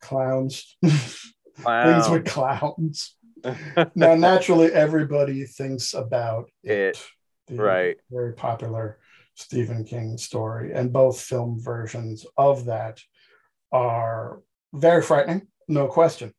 clowns, 0.00 0.76
things 0.82 2.08
with 2.08 2.24
clowns. 2.26 3.16
Now, 3.94 4.14
naturally, 4.14 4.72
everybody 4.72 5.44
thinks 5.44 5.94
about 5.94 6.50
It, 6.62 7.02
the 7.46 7.56
right. 7.56 7.96
very 8.10 8.34
popular 8.34 8.98
Stephen 9.34 9.84
King 9.84 10.18
story, 10.18 10.72
and 10.72 10.92
both 10.92 11.20
film 11.20 11.60
versions 11.60 12.26
of 12.36 12.66
that 12.66 13.00
are 13.72 14.42
very 14.72 15.02
frightening, 15.02 15.46
no 15.68 15.86
question. 15.86 16.32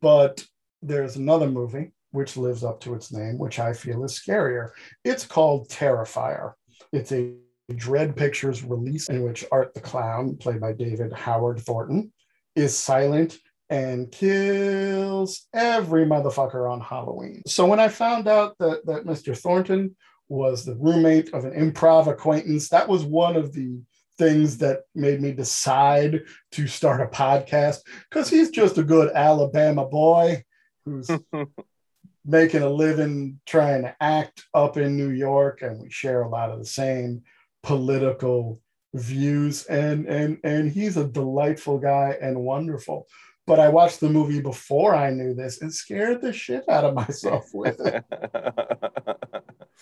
But 0.00 0.44
there's 0.82 1.16
another 1.16 1.48
movie 1.48 1.92
which 2.12 2.36
lives 2.36 2.64
up 2.64 2.80
to 2.80 2.94
its 2.94 3.12
name, 3.12 3.38
which 3.38 3.58
I 3.58 3.72
feel 3.72 4.04
is 4.04 4.18
scarier. 4.18 4.70
It's 5.04 5.26
called 5.26 5.68
Terrifier. 5.68 6.54
It's 6.92 7.12
a 7.12 7.34
Dread 7.74 8.16
Pictures 8.16 8.64
release 8.64 9.08
in 9.08 9.22
which 9.22 9.44
Art 9.52 9.74
the 9.74 9.80
Clown, 9.80 10.36
played 10.36 10.60
by 10.60 10.72
David 10.72 11.12
Howard 11.12 11.60
Thornton, 11.60 12.12
is 12.56 12.76
silent 12.76 13.38
and 13.70 14.10
kills 14.10 15.46
every 15.54 16.04
motherfucker 16.04 16.70
on 16.70 16.80
Halloween. 16.80 17.42
So 17.46 17.64
when 17.66 17.78
I 17.80 17.88
found 17.88 18.26
out 18.26 18.58
that, 18.58 18.84
that 18.86 19.06
Mr. 19.06 19.36
Thornton 19.36 19.96
was 20.28 20.64
the 20.64 20.74
roommate 20.74 21.32
of 21.32 21.44
an 21.44 21.52
improv 21.52 22.08
acquaintance, 22.08 22.68
that 22.70 22.88
was 22.88 23.04
one 23.04 23.36
of 23.36 23.52
the 23.52 23.80
things 24.18 24.58
that 24.58 24.80
made 24.94 25.20
me 25.22 25.32
decide 25.32 26.20
to 26.52 26.66
start 26.66 27.00
a 27.00 27.06
podcast 27.06 27.78
because 28.10 28.28
he's 28.28 28.50
just 28.50 28.76
a 28.76 28.82
good 28.82 29.10
Alabama 29.14 29.86
boy 29.86 30.44
who's 30.84 31.08
making 32.24 32.62
a 32.62 32.68
living 32.68 33.40
trying 33.46 33.82
to 33.82 33.96
act 34.00 34.44
up 34.52 34.76
in 34.76 34.96
New 34.96 35.10
York, 35.10 35.62
and 35.62 35.80
we 35.80 35.90
share 35.90 36.22
a 36.22 36.28
lot 36.28 36.50
of 36.50 36.58
the 36.58 36.66
same 36.66 37.22
political 37.62 38.60
views. 38.94 39.64
And 39.66 40.06
and 40.06 40.38
and 40.44 40.70
he's 40.70 40.96
a 40.96 41.06
delightful 41.06 41.78
guy 41.78 42.16
and 42.20 42.40
wonderful. 42.40 43.06
But 43.50 43.58
I 43.58 43.68
watched 43.68 43.98
the 43.98 44.08
movie 44.08 44.40
before 44.40 44.94
I 44.94 45.10
knew 45.10 45.34
this 45.34 45.60
and 45.60 45.74
scared 45.74 46.22
the 46.22 46.32
shit 46.32 46.62
out 46.68 46.84
of 46.84 46.94
myself 46.94 47.46
with 47.52 47.80
it. 47.80 48.04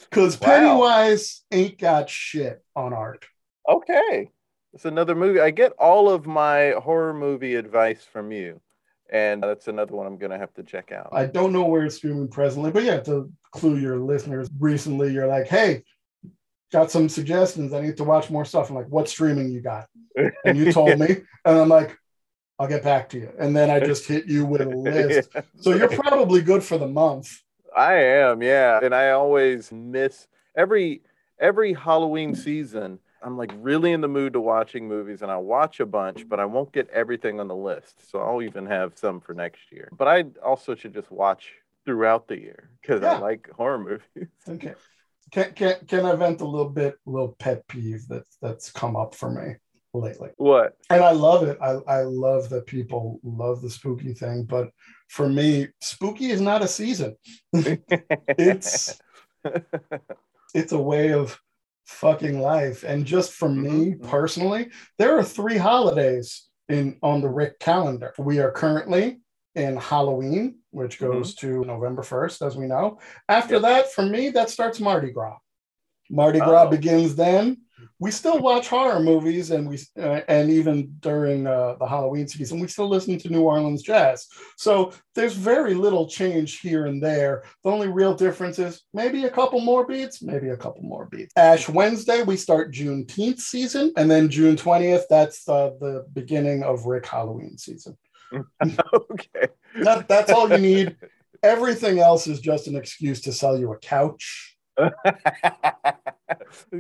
Because 0.09 0.41
Wow. 0.41 0.47
Pennywise 0.47 1.43
ain't 1.53 1.77
got 1.77 2.09
shit 2.09 2.65
on 2.75 2.95
art. 2.95 3.27
okay. 3.69 4.31
It's 4.73 4.87
another 4.87 5.15
movie. 5.15 5.41
I 5.41 5.51
get 5.51 5.73
all 5.73 6.09
of 6.09 6.27
my 6.27 6.71
horror 6.83 7.13
movie 7.13 7.57
advice 7.57 8.07
from 8.11 8.33
you. 8.33 8.59
And 9.13 9.43
that's 9.43 9.69
another 9.69 9.95
one 9.95 10.07
I'm 10.07 10.17
going 10.17 10.31
to 10.33 10.39
have 10.39 10.55
to 10.55 10.63
check 10.63 10.91
out. 10.91 11.11
I 11.13 11.27
don't 11.27 11.53
know 11.53 11.65
where 11.65 11.85
it's 11.85 11.97
streaming 11.97 12.29
presently, 12.29 12.71
but 12.71 12.85
yeah, 12.85 13.01
to 13.01 13.31
clue 13.53 13.77
your 13.77 13.99
listeners, 13.99 14.49
recently 14.59 15.13
you're 15.13 15.27
like, 15.27 15.47
hey, 15.49 15.83
got 16.73 16.91
some 16.91 17.11
suggestions. 17.11 17.75
I 17.75 17.83
need 17.83 17.99
to 17.99 18.05
watch 18.05 18.31
more 18.31 18.47
stuff. 18.47 18.71
I'm 18.71 18.77
like, 18.77 18.89
what 18.89 19.11
streaming 19.11 19.51
you 19.51 19.61
got? 19.61 19.89
And 20.47 20.57
you 20.57 20.73
told 20.79 20.99
me, 20.99 21.09
and 21.45 21.59
I'm 21.59 21.69
like, 21.69 21.98
I'll 22.59 22.69
get 22.69 22.83
back 22.83 23.09
to 23.11 23.19
you. 23.19 23.33
And 23.39 23.57
then 23.57 23.71
I 23.71 23.79
just 23.81 24.07
hit 24.07 24.27
you 24.27 24.45
with 24.45 24.61
a 24.63 24.67
list. 24.69 25.31
So 25.61 25.71
you're 25.75 25.89
probably 25.89 26.43
good 26.43 26.63
for 26.63 26.77
the 26.79 26.89
month. 26.89 27.43
I 27.77 27.95
am, 27.95 28.43
yeah. 28.43 28.81
And 28.83 28.95
I 28.95 29.11
always 29.11 29.71
miss 29.71 30.27
every 30.57 31.03
every 31.39 31.73
Halloween 31.73 32.35
season. 32.35 32.99
I'm 33.23 33.37
like 33.37 33.53
really 33.59 33.93
in 33.93 34.01
the 34.01 34.09
mood 34.09 34.33
to 34.33 34.41
watching 34.41 34.89
movies 34.89 35.23
and 35.23 35.31
I 35.31 35.37
watch 35.37 35.81
a 35.81 35.87
bunch, 35.87 36.29
but 36.29 36.41
I 36.41 36.45
won't 36.45 36.73
get 36.73 36.89
everything 36.91 37.41
on 37.41 37.49
the 37.49 37.55
list. 37.57 38.11
So 38.11 38.21
I'll 38.21 38.43
even 38.43 38.67
have 38.67 38.93
some 38.97 39.21
for 39.21 39.35
next 39.35 39.71
year. 39.71 39.89
But 39.97 40.09
I 40.09 40.25
also 40.45 40.75
should 40.75 40.95
just 40.95 41.11
watch 41.11 41.53
throughout 41.85 42.29
the 42.29 42.39
year 42.39 42.71
because 42.81 43.03
Yeah. 43.03 43.15
I 43.15 43.19
like 43.19 43.51
horror 43.51 43.79
movies. 43.79 44.29
Okay. 44.49 44.75
Can, 45.31 45.53
can, 45.53 45.77
can 45.87 46.07
I 46.07 46.15
vent 46.15 46.41
a 46.41 46.47
little 46.47 46.71
bit, 46.71 46.97
a 47.07 47.11
little 47.11 47.37
pet 47.39 47.67
peeve 47.69 48.07
that's 48.09 48.37
that's 48.41 48.71
come 48.71 48.97
up 48.97 49.15
for 49.15 49.31
me 49.31 49.57
lately? 50.01 50.31
What? 50.37 50.75
and 50.91 51.03
I 51.03 51.13
love 51.13 51.43
it. 51.43 51.59
I, 51.61 51.73
I 51.87 52.03
love 52.03 52.49
that 52.51 52.67
people 52.67 53.21
love 53.23 53.61
the 53.63 53.71
spooky 53.71 54.15
thing, 54.15 54.45
but 54.45 54.71
for 55.09 55.29
me, 55.29 55.69
spooky 55.81 56.31
is 56.31 56.41
not 56.41 56.63
a 56.63 56.69
season. 56.69 57.17
It's 58.39 58.99
it's 60.55 60.73
a 60.73 60.79
way 60.79 61.13
of 61.13 61.39
fucking 61.87 62.41
life. 62.41 62.85
And 62.85 63.05
just 63.05 63.33
for 63.33 63.49
me 63.49 63.95
Mhm. 63.95 64.03
personally, 64.09 64.71
there 64.99 65.17
are 65.19 65.25
three 65.25 65.57
holidays 65.57 66.49
in 66.69 66.99
on 67.03 67.21
the 67.21 67.29
Rick 67.31 67.59
calendar. 67.61 68.13
We 68.19 68.41
are 68.41 68.51
currently 68.53 69.21
in 69.55 69.77
Halloween, 69.77 70.59
which 70.71 70.99
goes 71.01 71.35
to 71.37 71.65
November 71.65 72.03
1st, 72.03 72.43
as 72.43 72.57
we 72.57 72.67
know. 72.67 72.99
After 73.29 73.55
Yep. 73.55 73.63
that, 73.63 73.93
for 73.93 74.05
me, 74.05 74.31
that 74.31 74.51
starts 74.51 74.79
Mardi 74.81 75.11
Gras. 75.11 75.39
Mardi 76.11 76.39
Gras 76.41 76.67
Oh. 76.67 76.71
begins 76.71 77.15
then. 77.17 77.63
We 77.99 78.11
still 78.11 78.39
watch 78.39 78.69
horror 78.69 79.01
movies, 79.01 79.51
and 79.51 79.69
we 79.69 79.79
uh, 79.99 80.21
and 80.29 80.51
even 80.51 80.95
during 81.01 81.47
uh, 81.47 81.77
the 81.79 81.87
Halloween 81.87 82.29
season, 82.29 82.61
we 82.61 82.69
still 82.69 82.89
listen 82.89 83.19
to 83.19 83.29
New 83.29 83.43
Orleans 83.43 83.83
jazz. 83.83 84.27
So 84.57 84.93
there's 85.15 85.35
very 85.35 85.75
little 85.75 86.09
change 86.09 86.61
here 86.61 86.87
and 86.87 87.03
there. 87.03 87.45
The 87.65 87.71
only 87.71 87.89
real 87.89 88.15
difference 88.15 88.59
is 88.59 88.83
maybe 88.95 89.25
a 89.25 89.31
couple 89.31 89.61
more 89.61 89.87
beats, 89.87 90.23
maybe 90.23 90.51
a 90.51 90.57
couple 90.57 90.83
more 90.83 91.07
beats. 91.07 91.33
Ash 91.37 91.69
Wednesday, 91.69 92.23
we 92.23 92.37
start 92.37 92.73
Juneteenth 92.73 93.41
season, 93.41 93.93
and 93.97 94.11
then 94.11 94.29
June 94.29 94.57
20th, 94.57 95.05
that's 95.11 95.49
uh, 95.49 95.71
the 95.81 96.07
beginning 96.13 96.63
of 96.63 96.87
Rick 96.87 97.07
Halloween 97.07 97.59
season. 97.59 97.97
okay. 98.33 99.49
That, 99.83 100.07
that's 100.09 100.31
all 100.31 100.51
you 100.51 100.59
need. 100.59 100.97
Everything 101.43 101.99
else 101.99 102.27
is 102.27 102.41
just 102.41 102.67
an 102.67 102.77
excuse 102.77 103.21
to 103.23 103.33
sell 103.33 103.59
you 103.59 103.73
a 103.73 103.79
couch. 103.79 104.48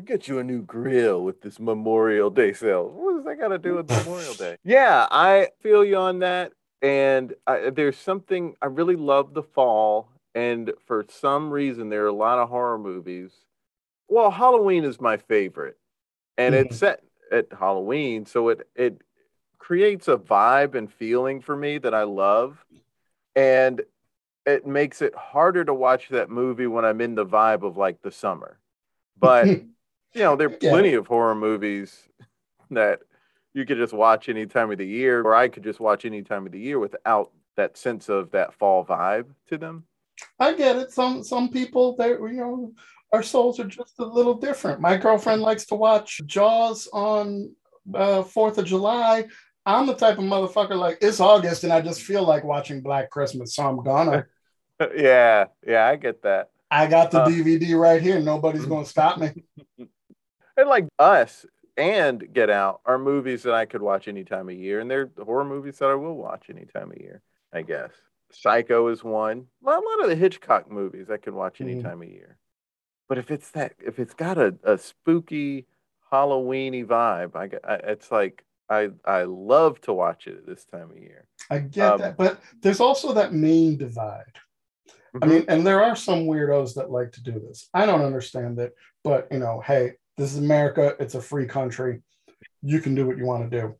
Get 0.05 0.29
you 0.29 0.39
a 0.39 0.45
new 0.45 0.63
grill 0.63 1.23
with 1.25 1.41
this 1.43 1.59
Memorial 1.59 2.31
Day 2.31 2.53
sale. 2.53 2.89
What 2.89 3.17
does 3.17 3.25
that 3.25 3.39
got 3.41 3.49
to 3.49 3.59
do 3.59 3.75
with 3.77 3.89
Memorial 3.89 4.35
Day? 4.35 4.57
Yeah, 4.65 5.07
I 5.11 5.49
feel 5.61 5.85
you 5.85 5.97
on 5.97 6.19
that. 6.21 6.53
And 6.83 7.35
I, 7.47 7.71
there's 7.71 7.97
something 7.97 8.55
I 8.63 8.67
really 8.67 8.97
love 8.97 9.35
the 9.35 9.43
fall, 9.43 10.11
and 10.35 10.73
for 10.87 11.05
some 11.09 11.51
reason 11.51 11.89
there 11.89 12.05
are 12.05 12.09
a 12.09 12.13
lot 12.13 12.39
of 12.39 12.49
horror 12.49 12.79
movies. 12.79 13.33
Well, 14.09 14.31
Halloween 14.31 14.85
is 14.85 15.01
my 15.01 15.17
favorite, 15.17 15.77
and 16.37 16.55
Mhm. 16.55 16.67
it's 16.67 16.77
set 16.79 17.03
at 17.33 17.47
Halloween, 17.53 18.27
so 18.27 18.49
it 18.51 18.69
it 18.77 19.03
creates 19.59 20.07
a 20.07 20.17
vibe 20.17 20.75
and 20.77 20.93
feeling 20.93 21.41
for 21.41 21.57
me 21.57 21.79
that 21.79 21.95
I 21.95 22.05
love, 22.05 22.65
and 23.35 23.83
it 24.49 24.67
makes 24.67 25.03
it 25.03 25.15
harder 25.15 25.65
to 25.65 25.75
watch 25.75 26.09
that 26.09 26.31
movie 26.31 26.67
when 26.67 26.85
I'm 26.85 27.01
in 27.01 27.15
the 27.15 27.27
vibe 27.27 27.63
of 27.63 27.77
like 27.77 28.03
the 28.03 28.11
summer. 28.13 28.59
But 29.19 29.47
you 30.15 30.23
know, 30.23 30.37
there 30.37 30.49
are 30.49 30.59
Yeah. 30.61 30.71
plenty 30.71 30.95
of 30.95 31.07
horror 31.07 31.35
movies 31.35 32.09
that 32.71 33.01
you 33.55 33.65
could 33.67 33.79
just 33.79 33.93
watch 33.93 34.29
any 34.29 34.47
time 34.47 34.71
of 34.71 34.79
the 34.79 34.87
year, 34.87 35.21
or 35.21 35.35
I 35.35 35.49
could 35.49 35.65
just 35.65 35.81
watch 35.81 36.05
any 36.05 36.23
time 36.23 36.47
of 36.47 36.53
the 36.53 36.61
year 36.61 36.79
without 36.79 37.33
that 37.57 37.77
sense 37.77 38.09
of 38.09 38.31
that 38.31 38.55
fall 38.55 38.85
vibe 38.85 39.27
to 39.49 39.59
them. 39.59 39.85
I 40.39 40.55
get 40.55 40.77
it. 40.77 40.93
Some 40.93 41.23
some 41.25 41.49
people, 41.51 41.97
they 41.97 42.11
you 42.11 42.33
know, 42.33 42.73
our 43.13 43.23
souls 43.23 43.59
are 43.61 43.65
just 43.65 43.99
a 43.99 44.05
little 44.05 44.35
different. 44.35 44.81
My 44.81 44.97
girlfriend 44.97 45.43
likes 45.43 45.65
to 45.67 45.75
watch 45.75 46.21
Jaws 46.27 46.89
on 46.93 47.55
uh, 47.95 48.23
Fourth 48.23 48.59
of 48.59 48.65
July. 48.67 49.27
I'm 49.67 49.87
the 49.87 49.95
type 49.95 50.19
of 50.19 50.25
motherfucker 50.25 50.77
like 50.79 50.99
it's 51.03 51.21
August 51.21 51.65
and 51.65 51.73
I 51.73 51.81
just 51.81 52.03
feel 52.03 52.25
like 52.25 52.45
watching 52.45 52.81
Black 52.81 53.11
Christmas, 53.11 53.55
so 53.55 53.67
I'm 53.69 53.83
gonna. 53.83 54.27
yeah, 54.97 55.47
yeah, 55.67 55.87
I 55.87 55.97
get 55.97 56.23
that. 56.23 56.51
I 56.71 56.87
got 56.87 57.11
the 57.11 57.19
Uh, 57.19 57.25
DVD 57.25 57.75
right 57.75 58.03
here. 58.03 58.21
Nobody's 58.21 58.67
gonna 58.67 58.85
stop 58.97 59.19
me. 59.19 59.33
And 60.57 60.69
like 60.69 60.87
Us 60.99 61.47
and 61.77 62.33
Get 62.33 62.51
Out 62.51 62.81
are 62.85 62.99
movies 62.99 63.43
that 63.45 63.55
I 63.55 63.65
could 63.67 63.83
watch 63.83 64.09
any 64.09 64.25
time 64.25 64.49
of 64.49 64.55
year, 64.57 64.81
and 64.81 64.91
they're 64.91 65.11
horror 65.17 65.45
movies 65.45 65.79
that 65.79 65.89
I 65.89 65.95
will 65.95 66.17
watch 66.17 66.47
any 66.51 66.67
time 66.67 66.91
of 66.91 66.99
year, 66.99 67.23
I 67.53 67.63
guess. 67.63 67.93
Psycho 68.31 68.89
is 68.89 69.03
one. 69.05 69.47
A 69.65 69.71
lot 69.71 70.03
of 70.03 70.09
the 70.09 70.17
Hitchcock 70.17 70.71
movies 70.71 71.11
I 71.11 71.17
can 71.17 71.35
watch 71.35 71.61
any 71.61 71.77
Mhm. 71.77 71.83
time 71.83 72.03
of 72.03 72.09
year. 72.09 72.37
But 73.09 73.19
if 73.19 73.31
it's 73.31 73.51
that, 73.53 73.75
if 73.79 73.99
it's 73.99 74.15
got 74.15 74.37
a, 74.39 74.55
a 74.65 74.77
spooky 74.79 75.67
Halloweeny 76.13 76.85
vibe, 76.85 77.35
I, 77.37 77.51
I 77.71 77.77
it's 77.93 78.11
like 78.11 78.45
I 78.69 78.91
I 79.05 79.23
love 79.25 79.81
to 79.83 79.93
watch 79.95 80.27
it 80.27 80.37
at 80.39 80.47
this 80.47 80.65
time 80.67 80.91
of 80.91 80.99
year. 80.99 81.25
I 81.51 81.59
get 81.61 81.93
Um, 81.93 81.99
that, 81.99 82.17
but 82.17 82.41
there's 82.61 82.81
also 82.81 83.13
that 83.15 83.33
main 83.33 83.77
divide. 83.79 84.39
I 85.15 85.19
Mm-hmm. 85.19 85.29
mean, 85.31 85.45
and 85.49 85.67
there 85.67 85.83
are 85.83 85.97
some 85.97 86.27
weirdos 86.27 86.75
that 86.75 86.91
like 86.91 87.13
to 87.13 87.23
do 87.23 87.33
this. 87.33 87.69
I 87.73 87.87
don't 87.87 88.03
understand 88.05 88.59
it, 88.59 88.75
but 89.05 89.29
you 89.31 89.39
know, 89.39 89.63
hey, 89.65 89.93
this 90.17 90.33
is 90.33 90.39
America. 90.39 90.95
It's 91.01 91.15
a 91.15 91.23
free 91.23 91.47
country. 91.47 92.03
You 92.63 92.81
can 92.81 92.95
do 92.95 93.07
what 93.07 93.17
you 93.19 93.25
want 93.25 93.51
to 93.51 93.61
do. 93.61 93.75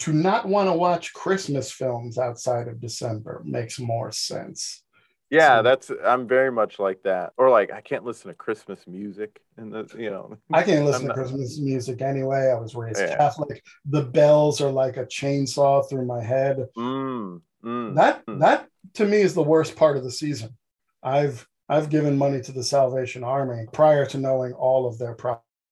To 0.00 0.12
not 0.12 0.46
want 0.48 0.68
to 0.68 0.72
watch 0.72 1.12
Christmas 1.12 1.70
films 1.70 2.18
outside 2.18 2.66
of 2.68 2.80
December 2.80 3.42
makes 3.44 3.78
more 3.78 4.10
sense. 4.10 4.82
yeah, 5.30 5.58
so- 5.58 5.62
that's 5.62 5.90
I'm 6.04 6.26
very 6.26 6.50
much 6.50 6.78
like 6.78 7.02
that. 7.04 7.32
Or 7.36 7.48
like 7.48 7.70
I 7.72 7.80
can't 7.80 8.04
listen 8.04 8.28
to 8.28 8.34
Christmas 8.34 8.80
music, 8.88 9.40
and 9.56 9.72
the 9.72 9.88
you 9.96 10.10
know. 10.10 10.36
I 10.52 10.62
can't 10.62 10.84
listen 10.84 11.02
I'm 11.02 11.08
to 11.08 11.08
not- 11.08 11.16
Christmas 11.16 11.58
music 11.60 12.02
anyway. 12.02 12.50
I 12.50 12.58
was 12.58 12.74
raised 12.74 12.98
Yeah. 13.00 13.16
Catholic. 13.16 13.62
The 13.86 14.02
bells 14.02 14.60
are 14.60 14.70
like 14.72 14.96
a 14.96 15.06
chainsaw 15.06 15.88
through 15.88 16.06
my 16.06 16.22
head. 16.22 16.66
Mm, 16.76 17.40
mm. 17.64 17.94
that 17.94 18.22
Hmm. 18.26 18.38
that 18.40 18.68
to 18.94 19.04
me 19.04 19.18
is 19.18 19.34
the 19.34 19.42
worst 19.42 19.76
part 19.76 19.96
of 19.96 20.04
the 20.04 20.10
season. 20.10 20.56
I've 21.02 21.46
I've 21.68 21.90
given 21.90 22.18
money 22.18 22.40
to 22.42 22.52
the 22.52 22.62
Salvation 22.62 23.24
Army 23.24 23.66
prior 23.72 24.04
to 24.06 24.18
knowing 24.18 24.52
all 24.52 24.86
of 24.86 24.98
their 24.98 25.16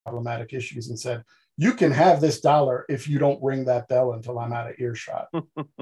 problematic 0.05 0.53
issues 0.53 0.89
and 0.89 0.99
said, 0.99 1.23
"You 1.57 1.75
can 1.75 1.93
have 1.93 2.21
this 2.21 2.41
dollar 2.41 2.87
if 2.89 3.09
you 3.09 3.19
don't 3.19 3.43
ring 3.43 3.67
that 3.67 3.89
bell 3.89 4.13
until 4.13 4.39
I'm 4.39 4.53
out 4.53 4.71
of 4.71 4.77
earshot. 4.79 5.29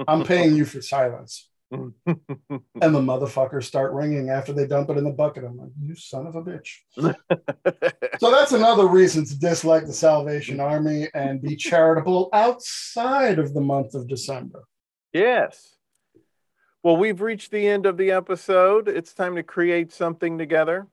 I'm 0.07 0.23
paying 0.25 0.55
you 0.55 0.65
for 0.65 0.81
silence." 0.81 1.47
and 1.71 1.93
the 2.05 2.99
motherfuckers 2.99 3.63
start 3.63 3.93
ringing 3.93 4.29
after 4.29 4.51
they 4.51 4.67
dump 4.67 4.89
it 4.89 4.97
in 4.97 5.05
the 5.05 5.11
bucket. 5.11 5.45
I'm 5.45 5.57
like, 5.57 5.69
you 5.81 5.95
son 5.95 6.27
of 6.27 6.35
a 6.35 6.43
bitch. 6.43 6.79
so 8.19 8.29
that's 8.29 8.51
another 8.51 8.87
reason 8.87 9.23
to 9.25 9.39
dislike 9.39 9.85
the 9.85 9.93
Salvation 9.93 10.59
Army 10.59 11.07
and 11.13 11.41
be 11.41 11.55
charitable 11.55 12.29
outside 12.33 13.39
of 13.39 13.53
the 13.53 13.61
month 13.61 13.95
of 13.95 14.07
December. 14.09 14.65
yes. 15.13 15.77
Well, 16.83 16.97
we've 16.97 17.21
reached 17.21 17.51
the 17.51 17.67
end 17.67 17.85
of 17.85 17.97
the 17.97 18.11
episode. 18.11 18.87
It's 18.87 19.13
time 19.13 19.35
to 19.35 19.43
create 19.43 19.91
something 19.91 20.37
together. 20.37 20.87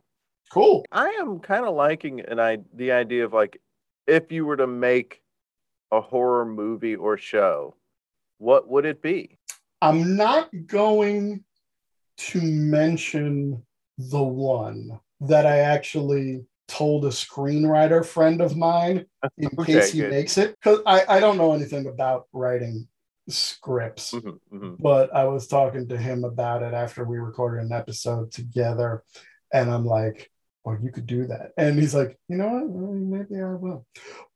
Cool. 0.50 0.84
I 0.92 1.08
am 1.20 1.40
kind 1.40 1.64
of 1.64 1.74
liking 1.74 2.20
an 2.20 2.38
I 2.38 2.58
the 2.74 2.92
idea 2.92 3.24
of 3.24 3.32
like 3.32 3.60
if 4.06 4.30
you 4.32 4.44
were 4.44 4.56
to 4.56 4.66
make 4.66 5.22
a 5.90 6.00
horror 6.00 6.44
movie 6.44 6.96
or 6.96 7.16
show, 7.16 7.74
what 8.38 8.68
would 8.68 8.84
it 8.84 9.00
be? 9.00 9.38
I'm 9.80 10.16
not 10.16 10.50
going 10.66 11.44
to 12.18 12.40
mention 12.42 13.62
the 13.96 14.22
one 14.22 14.98
that 15.20 15.46
I 15.46 15.58
actually 15.58 16.44
told 16.66 17.04
a 17.06 17.08
screenwriter 17.08 18.04
friend 18.04 18.40
of 18.40 18.56
mine 18.56 19.06
in 19.38 19.48
Okay, 19.58 19.72
case 19.72 19.92
he 19.92 20.00
good. 20.00 20.10
makes 20.10 20.36
it. 20.36 20.54
Because 20.62 20.80
I, 20.84 21.04
I 21.08 21.20
don't 21.20 21.38
know 21.38 21.52
anything 21.52 21.86
about 21.86 22.26
writing 22.32 22.86
scripts. 23.28 24.12
Mhm, 24.12 24.38
mhm. 24.52 24.76
but 24.80 25.14
I 25.14 25.24
was 25.24 25.46
talking 25.46 25.88
to 25.88 25.96
him 25.96 26.24
about 26.24 26.62
it 26.62 26.74
after 26.74 27.04
we 27.04 27.18
recorded 27.18 27.64
an 27.64 27.72
episode 27.72 28.32
together, 28.32 29.02
and 29.52 29.70
I'm 29.70 29.84
like, 29.84 30.30
"Well, 30.64 30.78
you 30.82 30.90
could 30.90 31.06
do 31.06 31.26
that," 31.26 31.52
and 31.56 31.78
he's 31.78 31.94
like, 31.94 32.18
"You 32.28 32.36
know 32.38 32.48
what? 32.48 32.68
Well, 32.68 32.92
maybe 32.92 33.40
I 33.40 33.54
will." 33.54 33.86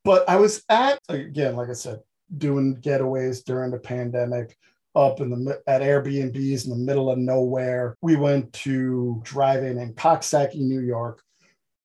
But 0.04 0.28
I 0.28 0.36
was 0.36 0.62
at 0.68 0.98
again, 1.08 1.56
like 1.56 1.68
I 1.68 1.74
said, 1.74 2.00
doing 2.36 2.76
getaways 2.76 3.44
during 3.44 3.70
the 3.70 3.78
pandemic, 3.78 4.56
up 4.94 5.20
in 5.20 5.30
the 5.30 5.62
at 5.66 5.82
Airbnbs 5.82 6.64
in 6.64 6.70
the 6.70 6.76
middle 6.76 7.10
of 7.10 7.18
nowhere. 7.18 7.96
We 8.02 8.16
went 8.16 8.52
to 8.54 9.20
drive-in 9.24 9.78
in 9.78 9.94
Coxsackie, 9.94 10.56
New 10.60 10.80
York, 10.80 11.22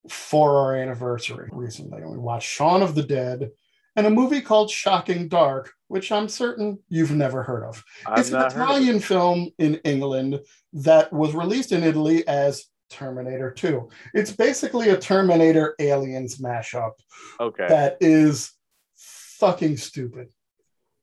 for 0.09 0.57
our 0.57 0.75
anniversary 0.75 1.49
recently, 1.51 2.01
and 2.01 2.11
we 2.11 2.17
watched 2.17 2.49
Shaun 2.49 2.81
of 2.81 2.95
the 2.95 3.03
Dead. 3.03 3.51
And 3.97 4.05
a 4.05 4.11
movie 4.11 4.41
called 4.41 4.69
Shocking 4.69 5.27
Dark, 5.27 5.73
which 5.87 6.11
I'm 6.11 6.29
certain 6.29 6.77
you've 6.87 7.11
never 7.11 7.41
heard 7.41 7.63
of 7.63 7.83
I've 8.05 8.19
it's 8.19 8.29
an 8.29 8.35
of 8.35 8.43
it. 8.43 8.51
Italian 8.51 8.99
film 8.99 9.49
in 9.57 9.75
England 9.83 10.39
that 10.73 11.11
was 11.11 11.33
released 11.33 11.71
in 11.71 11.83
Italy 11.83 12.25
as 12.27 12.65
Terminator 12.91 13.51
2. 13.51 13.89
It's 14.13 14.31
basically 14.31 14.89
a 14.89 14.97
Terminator 14.97 15.73
Aliens 15.79 16.37
mashup 16.37 16.91
Okay. 17.39 17.67
that 17.67 17.97
is 17.99 18.53
fucking 18.95 19.77
stupid. 19.77 20.27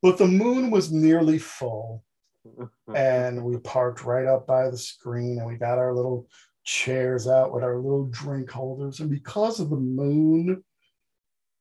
But 0.00 0.16
the 0.16 0.28
moon 0.28 0.70
was 0.70 0.92
nearly 0.92 1.38
full, 1.38 2.04
and 2.94 3.42
we 3.42 3.56
parked 3.58 4.04
right 4.04 4.26
up 4.26 4.46
by 4.46 4.70
the 4.70 4.78
screen, 4.78 5.38
and 5.38 5.46
we 5.48 5.56
got 5.56 5.78
our 5.78 5.92
little 5.92 6.28
chairs 6.62 7.26
out 7.26 7.52
with 7.52 7.64
our 7.64 7.76
little 7.76 8.06
drink 8.06 8.50
holders. 8.50 9.00
And 9.00 9.10
because 9.10 9.58
of 9.58 9.70
the 9.70 9.76
moon 9.76 10.62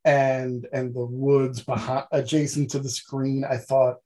and 0.05 0.67
and 0.73 0.93
the 0.93 1.05
woods 1.05 1.61
behind 1.61 2.05
adjacent 2.11 2.71
to 2.71 2.79
the 2.79 2.89
screen, 2.89 3.43
I 3.43 3.57
thought 3.57 3.97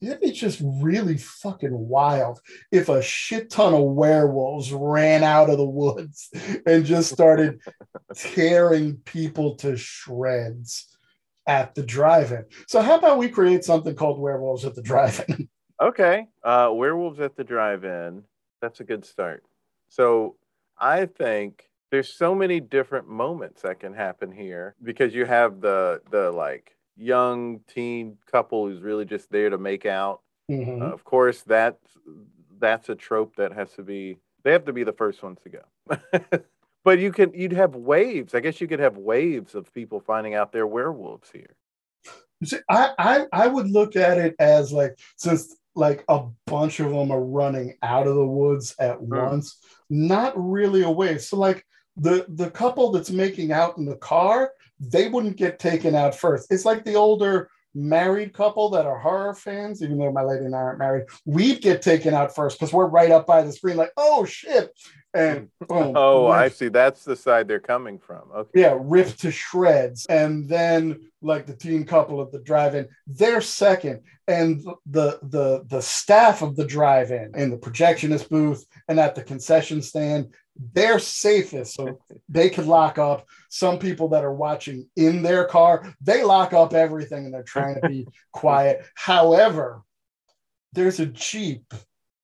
it'd 0.00 0.20
be 0.20 0.30
just 0.30 0.62
really 0.62 1.16
fucking 1.16 1.76
wild 1.76 2.40
if 2.70 2.88
a 2.88 3.02
shit 3.02 3.50
ton 3.50 3.74
of 3.74 3.82
werewolves 3.82 4.72
ran 4.72 5.24
out 5.24 5.50
of 5.50 5.58
the 5.58 5.64
woods 5.64 6.30
and 6.66 6.84
just 6.84 7.12
started 7.12 7.60
tearing 8.14 8.96
people 9.04 9.56
to 9.56 9.76
shreds 9.76 10.96
at 11.46 11.74
the 11.74 11.82
drive-in. 11.82 12.44
So 12.68 12.80
how 12.80 12.98
about 12.98 13.18
we 13.18 13.28
create 13.28 13.64
something 13.64 13.94
called 13.94 14.20
werewolves 14.20 14.64
at 14.64 14.74
the 14.74 14.82
drive-in? 14.82 15.48
Okay. 15.80 16.26
Uh, 16.42 16.70
Werewolves 16.72 17.20
at 17.20 17.36
the 17.36 17.44
Drive-In. 17.44 18.24
That's 18.60 18.80
a 18.80 18.84
good 18.84 19.04
start. 19.04 19.44
So 19.88 20.34
I 20.76 21.06
think 21.06 21.67
there's 21.90 22.12
so 22.12 22.34
many 22.34 22.60
different 22.60 23.08
moments 23.08 23.62
that 23.62 23.80
can 23.80 23.94
happen 23.94 24.30
here 24.30 24.74
because 24.82 25.14
you 25.14 25.24
have 25.24 25.60
the 25.60 26.00
the 26.10 26.30
like 26.30 26.76
young 26.96 27.60
teen 27.72 28.16
couple 28.30 28.66
who's 28.66 28.80
really 28.82 29.04
just 29.04 29.30
there 29.30 29.50
to 29.50 29.58
make 29.58 29.86
out. 29.86 30.20
Mhm. 30.50 30.82
Uh, 30.82 30.92
of 30.92 31.04
course, 31.04 31.42
that 31.42 31.78
that's 32.58 32.88
a 32.88 32.94
trope 32.94 33.36
that 33.36 33.52
has 33.52 33.72
to 33.74 33.82
be. 33.82 34.18
They 34.44 34.52
have 34.52 34.64
to 34.66 34.72
be 34.72 34.84
the 34.84 34.92
first 34.92 35.22
ones 35.22 35.38
to 35.42 35.50
go. 35.50 36.38
but 36.84 36.98
you 36.98 37.12
can 37.12 37.32
you'd 37.34 37.52
have 37.52 37.74
waves. 37.74 38.34
I 38.34 38.40
guess 38.40 38.60
you 38.60 38.68
could 38.68 38.80
have 38.80 38.96
waves 38.96 39.54
of 39.54 39.72
people 39.72 40.00
finding 40.00 40.34
out 40.34 40.52
they're 40.52 40.66
werewolves 40.66 41.30
here. 41.30 41.56
See, 42.44 42.58
I, 42.68 42.92
I 42.98 43.26
I 43.32 43.46
would 43.48 43.68
look 43.70 43.96
at 43.96 44.18
it 44.18 44.34
as 44.38 44.72
like 44.72 44.98
since 45.16 45.56
like 45.74 46.04
a 46.08 46.24
bunch 46.46 46.80
of 46.80 46.90
them 46.90 47.10
are 47.10 47.22
running 47.22 47.74
out 47.82 48.06
of 48.06 48.14
the 48.14 48.26
woods 48.26 48.74
at 48.80 49.00
once, 49.00 49.58
not 49.88 50.32
really 50.36 50.82
a 50.82 50.90
wave. 50.90 51.22
So 51.22 51.36
like 51.36 51.64
the 51.98 52.26
the 52.28 52.50
couple 52.50 52.90
that's 52.90 53.10
making 53.10 53.52
out 53.52 53.76
in 53.76 53.84
the 53.84 53.96
car, 53.96 54.52
they 54.80 55.08
wouldn't 55.08 55.36
get 55.36 55.58
taken 55.58 55.94
out 55.94 56.14
first. 56.14 56.52
It's 56.52 56.64
like 56.64 56.84
the 56.84 56.94
older 56.94 57.50
married 57.74 58.32
couple 58.32 58.70
that 58.70 58.86
are 58.86 58.98
horror 58.98 59.34
fans, 59.34 59.82
even 59.82 59.98
though 59.98 60.12
my 60.12 60.22
lady 60.22 60.44
and 60.44 60.54
I 60.54 60.58
aren't 60.58 60.78
married, 60.78 61.06
we'd 61.24 61.60
get 61.60 61.82
taken 61.82 62.14
out 62.14 62.34
first 62.34 62.58
because 62.58 62.72
we're 62.72 62.86
right 62.86 63.10
up 63.10 63.26
by 63.26 63.42
the 63.42 63.52
screen, 63.52 63.76
like, 63.76 63.92
oh 63.96 64.24
shit. 64.24 64.72
And 65.14 65.48
boom. 65.66 65.94
Oh, 65.96 66.26
I 66.26 66.48
see. 66.48 66.68
That's 66.68 67.02
the 67.04 67.16
side 67.16 67.48
they're 67.48 67.60
coming 67.60 67.98
from. 67.98 68.30
Okay. 68.34 68.60
yeah, 68.60 68.76
ripped 68.78 69.20
to 69.20 69.30
shreds. 69.30 70.04
And 70.06 70.48
then 70.48 71.10
like 71.22 71.46
the 71.46 71.56
teen 71.56 71.84
couple 71.84 72.20
at 72.20 72.30
the 72.30 72.40
drive-in, 72.40 72.88
they're 73.06 73.40
second. 73.40 74.02
And 74.26 74.62
the 74.86 75.18
the 75.22 75.64
the 75.66 75.80
staff 75.80 76.42
of 76.42 76.56
the 76.56 76.66
drive-in 76.66 77.32
in 77.36 77.50
the 77.50 77.56
projectionist 77.56 78.28
booth 78.28 78.64
and 78.88 79.00
at 79.00 79.14
the 79.14 79.22
concession 79.22 79.80
stand, 79.80 80.34
they're 80.74 80.98
safest. 80.98 81.74
So 81.74 81.98
they 82.28 82.50
could 82.50 82.66
lock 82.66 82.98
up 82.98 83.26
some 83.48 83.78
people 83.78 84.08
that 84.10 84.24
are 84.24 84.34
watching 84.34 84.88
in 84.96 85.22
their 85.22 85.46
car, 85.46 85.94
they 86.02 86.22
lock 86.22 86.52
up 86.52 86.74
everything 86.74 87.24
and 87.24 87.32
they're 87.32 87.42
trying 87.42 87.80
to 87.80 87.88
be 87.88 88.06
quiet. 88.32 88.84
However, 88.94 89.82
there's 90.74 91.00
a 91.00 91.06
Jeep 91.06 91.72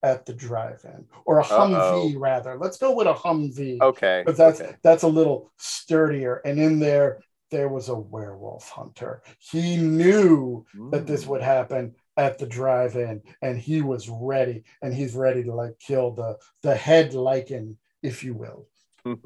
at 0.04 0.26
the 0.26 0.34
drive-in, 0.34 1.06
or 1.24 1.40
a 1.40 1.42
Humvee 1.42 2.14
rather. 2.18 2.56
Let's 2.58 2.76
go 2.76 2.94
with 2.94 3.06
a 3.06 3.14
Humvee 3.14 3.80
Okay. 3.80 4.22
but 4.26 4.36
that's 4.36 4.60
okay. 4.60 4.76
that's 4.82 5.02
a 5.02 5.08
little 5.08 5.50
sturdier. 5.56 6.42
And 6.44 6.60
in 6.60 6.78
there, 6.78 7.20
there 7.50 7.70
was 7.70 7.88
a 7.88 7.94
werewolf 7.94 8.68
hunter. 8.68 9.22
He 9.38 9.78
knew 9.78 10.66
that 10.90 11.06
this 11.06 11.24
hmm. 11.24 11.30
would 11.30 11.42
happen 11.42 11.94
at 12.18 12.38
the 12.38 12.46
drive-in, 12.46 13.22
and 13.40 13.58
he 13.58 13.80
was 13.80 14.08
ready. 14.08 14.64
And 14.82 14.92
he's 14.92 15.14
ready 15.14 15.42
to 15.44 15.54
like 15.54 15.78
kill 15.78 16.12
the 16.12 16.36
the 16.62 16.76
head 16.76 17.12
lycan, 17.12 17.76
if 18.02 18.22
you 18.22 18.34
will. 18.34 18.68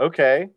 okay. 0.00 0.50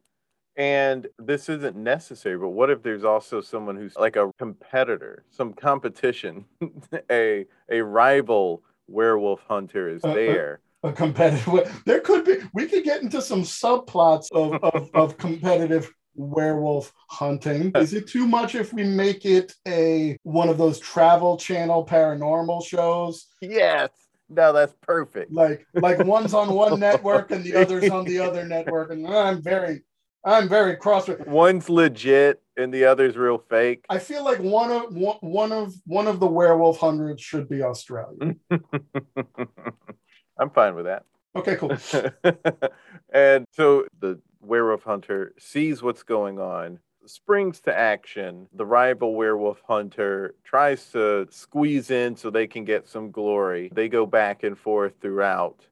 And 0.57 1.07
this 1.19 1.49
isn't 1.49 1.75
necessary, 1.75 2.37
but 2.37 2.49
what 2.49 2.71
if 2.71 2.81
there's 2.81 3.03
also 3.03 3.41
someone 3.41 3.75
who's 3.75 3.95
like 3.95 4.15
a 4.15 4.31
competitor, 4.39 5.23
some 5.29 5.53
competition, 5.53 6.45
a 7.11 7.45
a 7.69 7.81
rival 7.81 8.63
werewolf 8.87 9.41
hunter 9.47 9.89
is 9.89 10.03
Uh, 10.03 10.09
uh, 10.09 10.13
there? 10.13 10.59
A 10.83 10.91
competitive. 10.93 11.81
There 11.85 11.99
could 12.01 12.23
be. 12.25 12.37
We 12.53 12.67
could 12.67 12.83
get 12.83 13.01
into 13.01 13.21
some 13.21 13.41
subplots 13.43 14.31
of 14.31 14.53
of, 14.63 14.89
of 14.93 15.17
competitive 15.17 15.91
werewolf 16.15 16.93
hunting. 17.09 17.71
Is 17.75 17.93
it 17.93 18.07
too 18.07 18.27
much 18.27 18.55
if 18.55 18.73
we 18.73 18.83
make 18.83 19.25
it 19.25 19.53
a 19.67 20.17
one 20.23 20.49
of 20.49 20.57
those 20.57 20.79
travel 20.79 21.37
channel 21.37 21.85
paranormal 21.85 22.63
shows? 22.65 23.25
Yes. 23.41 23.89
No, 24.29 24.51
that's 24.53 24.73
perfect. 24.81 25.31
like 25.31 25.65
like 25.73 25.99
one's 26.05 26.33
on 26.33 26.53
one 26.53 26.79
network 26.87 27.31
and 27.31 27.43
the 27.43 27.55
other's 27.55 27.89
on 27.89 28.03
the 28.05 28.19
other 28.27 28.45
network 28.45 28.91
and 28.91 29.07
i'm 29.07 29.41
very 29.41 29.83
i'm 30.25 30.49
very 30.49 30.75
cross 30.75 31.07
with 31.07 31.25
One's 31.27 31.69
legit 31.69 32.41
and 32.57 32.73
the 32.73 32.85
other's 32.85 33.15
real 33.15 33.37
fake. 33.37 33.85
i 33.89 33.99
feel 33.99 34.23
like 34.23 34.39
one 34.39 34.71
of 34.71 34.95
one, 34.95 35.17
one 35.21 35.51
of 35.51 35.73
one 35.85 36.07
of 36.07 36.19
the 36.19 36.27
werewolf 36.27 36.79
hundreds 36.79 37.21
should 37.21 37.47
be 37.49 37.61
Australian. 37.61 38.39
I'm 40.39 40.49
fine 40.51 40.75
with 40.75 40.85
that. 40.85 41.03
okay 41.35 41.55
cool 41.55 41.71
and 43.13 43.45
so 43.51 43.85
the 43.99 44.19
werewolf 44.41 44.83
hunter 44.83 45.33
sees 45.37 45.83
what's 45.83 46.03
going 46.03 46.39
on, 46.39 46.79
springs 47.05 47.59
to 47.61 47.77
action. 47.77 48.47
The 48.53 48.65
rival 48.65 49.15
werewolf 49.15 49.61
hunter 49.67 50.35
tries 50.43 50.89
to 50.91 51.27
squeeze 51.29 51.91
in 51.91 52.15
so 52.15 52.29
they 52.29 52.47
can 52.47 52.63
get 52.63 52.87
some 52.87 53.11
glory. 53.11 53.69
They 53.73 53.89
go 53.89 54.05
back 54.05 54.43
and 54.43 54.57
forth 54.57 54.93
throughout. 55.01 55.67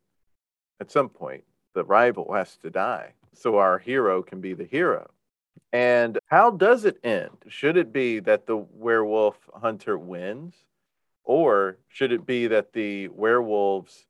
At 0.80 0.92
some 0.92 1.10
point, 1.10 1.44
the 1.74 1.86
rival 1.86 2.34
has 2.34 2.58
to 2.58 2.70
die 2.70 3.14
so 3.38 3.58
our 3.58 3.80
hero 3.80 4.22
can 4.22 4.42
be 4.42 4.54
the 4.54 4.66
hero. 4.66 5.10
And 5.74 6.18
how 6.28 6.52
does 6.52 6.86
it 6.86 6.98
end? 7.04 7.38
Should 7.48 7.78
it 7.78 7.92
be 7.92 8.20
that 8.22 8.46
the 8.46 8.58
werewolf 8.58 9.38
hunter 9.54 9.98
wins? 9.98 10.56
Or 11.24 11.78
should 11.90 12.12
it 12.12 12.26
be 12.26 12.48
that 12.48 12.72
the 12.74 13.08
werewolves 13.10 14.06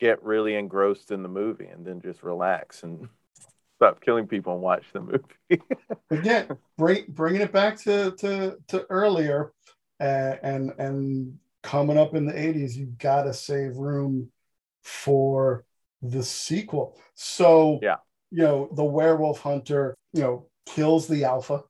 get 0.00 0.22
really 0.22 0.54
engrossed 0.54 1.10
in 1.10 1.22
the 1.22 1.28
movie 1.28 1.66
and 1.66 1.84
then 1.84 2.00
just 2.00 2.22
relax 2.22 2.82
and 2.82 3.08
stop 3.76 4.00
killing 4.00 4.26
people 4.26 4.54
and 4.54 4.62
watch 4.62 4.84
the 4.92 5.00
movie. 5.00 5.62
again 6.10 6.48
bring, 6.76 7.04
bringing 7.08 7.40
it 7.40 7.52
back 7.52 7.76
to 7.76 8.12
to 8.12 8.56
to 8.68 8.86
earlier 8.90 9.52
uh, 10.00 10.36
and 10.42 10.72
and 10.78 11.38
coming 11.64 11.96
up 11.96 12.14
in 12.14 12.26
the 12.26 12.32
80s, 12.32 12.76
you 12.76 12.86
got 12.98 13.24
to 13.24 13.32
save 13.32 13.76
room 13.76 14.30
for 14.82 15.64
the 16.02 16.22
sequel. 16.22 16.96
So, 17.14 17.80
Yeah. 17.82 17.96
You 18.34 18.42
know, 18.42 18.68
the 18.72 18.84
werewolf 18.84 19.38
hunter, 19.40 19.94
you 20.12 20.22
know, 20.22 20.46
kills 20.66 21.06
the 21.06 21.22
alpha 21.24 21.62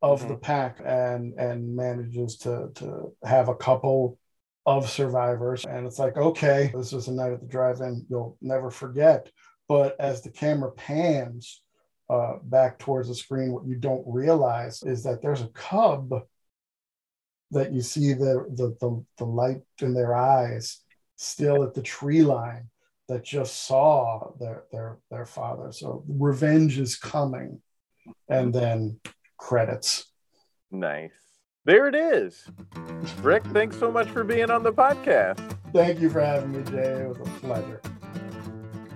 of 0.00 0.22
Mhm. 0.22 0.28
the 0.28 0.36
pack 0.36 0.80
and 0.84 1.34
and 1.38 1.74
manages 1.74 2.36
to 2.38 2.70
to 2.74 3.12
have 3.24 3.48
a 3.48 3.56
couple 3.56 4.16
of 4.64 4.88
survivors. 4.88 5.64
And 5.64 5.86
it's 5.86 5.98
like 5.98 6.16
okay 6.16 6.70
this 6.72 6.92
was 6.92 7.08
a 7.08 7.12
night 7.12 7.32
at 7.32 7.40
the 7.40 7.46
drive-in. 7.46 8.06
You'll 8.08 8.36
never 8.40 8.70
forget. 8.70 9.30
But 9.66 9.98
as 9.98 10.20
the 10.22 10.30
camera 10.30 10.70
pans 10.70 11.62
uh, 12.08 12.36
back 12.42 12.78
towards 12.78 13.08
the 13.08 13.14
screen 13.14 13.52
what 13.52 13.66
you 13.66 13.76
don't 13.76 14.04
realize 14.06 14.82
is 14.82 15.02
that 15.04 15.20
there's 15.20 15.40
a 15.40 15.48
cub 15.48 16.12
that 17.50 17.72
you 17.72 17.82
see 17.82 18.12
the 18.12 18.46
the 18.60 18.76
the, 18.80 19.04
the 19.18 19.24
light 19.24 19.62
in 19.80 19.94
their 19.94 20.14
eyes 20.14 20.80
still 21.16 21.64
at 21.64 21.74
the 21.74 21.82
tree 21.82 22.22
line 22.22 22.68
that 23.08 23.24
just 23.24 23.66
saw 23.66 24.30
their 24.40 24.64
their 24.72 24.98
their 25.10 25.26
father 25.26 25.70
so 25.72 26.04
revenge 26.08 26.78
is 26.78 26.96
coming 26.96 27.60
and 28.28 28.52
then 28.54 28.98
credits 29.38 30.06
Nice. 30.70 31.12
There 31.66 31.86
it 31.86 31.94
is. 31.94 32.50
Rick, 33.22 33.44
thanks 33.52 33.78
so 33.78 33.90
much 33.90 34.08
for 34.08 34.24
being 34.24 34.50
on 34.50 34.62
the 34.62 34.72
podcast. 34.72 35.38
thank 35.72 36.00
you 36.00 36.10
for 36.10 36.20
having 36.20 36.52
me 36.52 36.62
jay 36.70 37.02
it 37.02 37.08
was 37.08 37.18
a 37.18 37.30
pleasure 37.40 37.80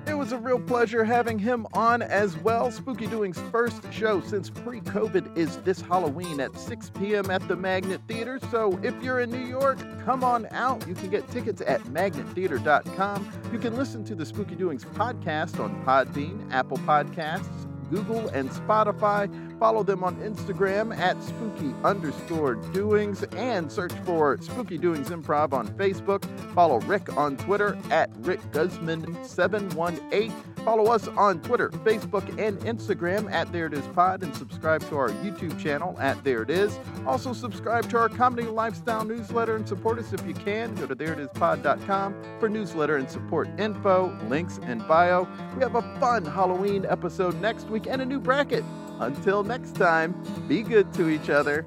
It 0.09 0.17
was 0.17 0.33
a 0.33 0.39
real 0.39 0.59
pleasure 0.59 1.05
having 1.05 1.39
him 1.39 1.67
on 1.75 2.01
as 2.01 2.35
well. 2.39 2.71
Spooky 2.71 3.07
Doing's 3.07 3.39
first 3.53 3.83
show 3.93 4.23
since 4.23 4.49
pre 4.49 4.81
COVID 4.81 5.37
is 5.37 5.59
this 5.59 5.83
Halloween 5.83 6.41
at 6.41 6.59
6 6.59 6.91
p.m. 6.99 7.31
at 7.31 7.47
the 7.47 7.55
Magnet 7.55 8.01
Theater. 8.09 8.41
So 8.51 8.81
if 8.83 9.01
you're 9.03 9.21
in 9.21 9.31
New 9.31 9.47
York, 9.47 9.79
come 10.07 10.25
on 10.25 10.47
out. 10.51 10.89
You 10.89 10.95
can 10.95 11.11
get 11.11 11.31
tickets 11.31 11.61
at 11.61 11.83
magnettheater.com. 11.83 13.33
You 13.53 13.59
can 13.59 13.77
listen 13.77 14.03
to 14.05 14.15
the 14.15 14.25
Spooky 14.25 14.55
Doings 14.55 14.87
podcast 14.87 15.63
on 15.63 15.85
Podbean, 15.85 16.51
Apple 16.51 16.79
Podcasts, 16.79 17.68
Google, 17.91 18.29
and 18.29 18.51
Spotify. 18.51 19.29
Follow 19.59 19.83
them 19.83 20.05
on 20.05 20.17
Instagram 20.17 20.97
at 20.97 21.21
spooky 21.23 21.75
underscore 21.85 22.55
doings 22.55 23.23
and 23.37 23.71
search 23.71 23.93
for 24.05 24.39
Spooky 24.41 24.79
Doings 24.79 25.09
Improv 25.09 25.53
on 25.53 25.69
Facebook. 25.69 26.25
Follow 26.55 26.79
Rick 26.81 27.17
on 27.17 27.37
Twitter 27.37 27.77
at 27.91 28.11
Rick 28.19 28.41
Guzman718. 28.53 30.33
Follow 30.65 30.93
us 30.93 31.09
on 31.09 31.41
Twitter, 31.41 31.71
Facebook, 31.71 32.29
and 32.39 32.59
Instagram 32.61 33.31
at 33.33 33.51
There 33.53 33.67
It 33.67 33.75
Is 33.75 33.87
Pod 33.89 34.23
and 34.23 34.35
subscribe 34.35 34.87
to 34.89 34.97
our 34.97 35.11
YouTube 35.11 35.59
channel 35.59 35.97
at 35.99 36.23
There 36.25 36.43
It 36.43 36.51
Is. 36.51 36.79
Also, 37.07 37.33
subscribe 37.33 37.89
to 37.91 37.99
our 37.99 38.09
comedy 38.09 38.45
lifestyle 38.45 39.05
newsletter 39.05 39.57
and 39.57 39.67
support 39.69 39.99
us 39.99 40.13
if 40.13 40.27
you 40.27 40.35
can. 40.35 40.75
Go 40.75 40.87
to 40.87 40.97
thereitispod.com 40.97 42.23
for 42.39 42.49
newsletter 42.49 42.97
and 42.97 43.11
support 43.11 43.49
info, 43.59 44.17
links, 44.29 44.59
and 44.63 44.87
bio. 44.87 45.29
We 45.57 45.63
have 45.63 45.75
a 45.75 45.83
fun 45.99 46.25
Halloween 46.25 46.87
episode 46.89 47.41
next 47.41 47.69
week 47.69 47.87
and 47.87 48.03
a 48.03 48.07
new 48.07 48.21
bracket. 48.21 48.65
Until 49.01 49.45
next 49.45 49.77
time, 49.77 50.15
be 50.49 50.63
good 50.63 50.93
to 50.95 51.09
each 51.09 51.31
other. 51.31 51.67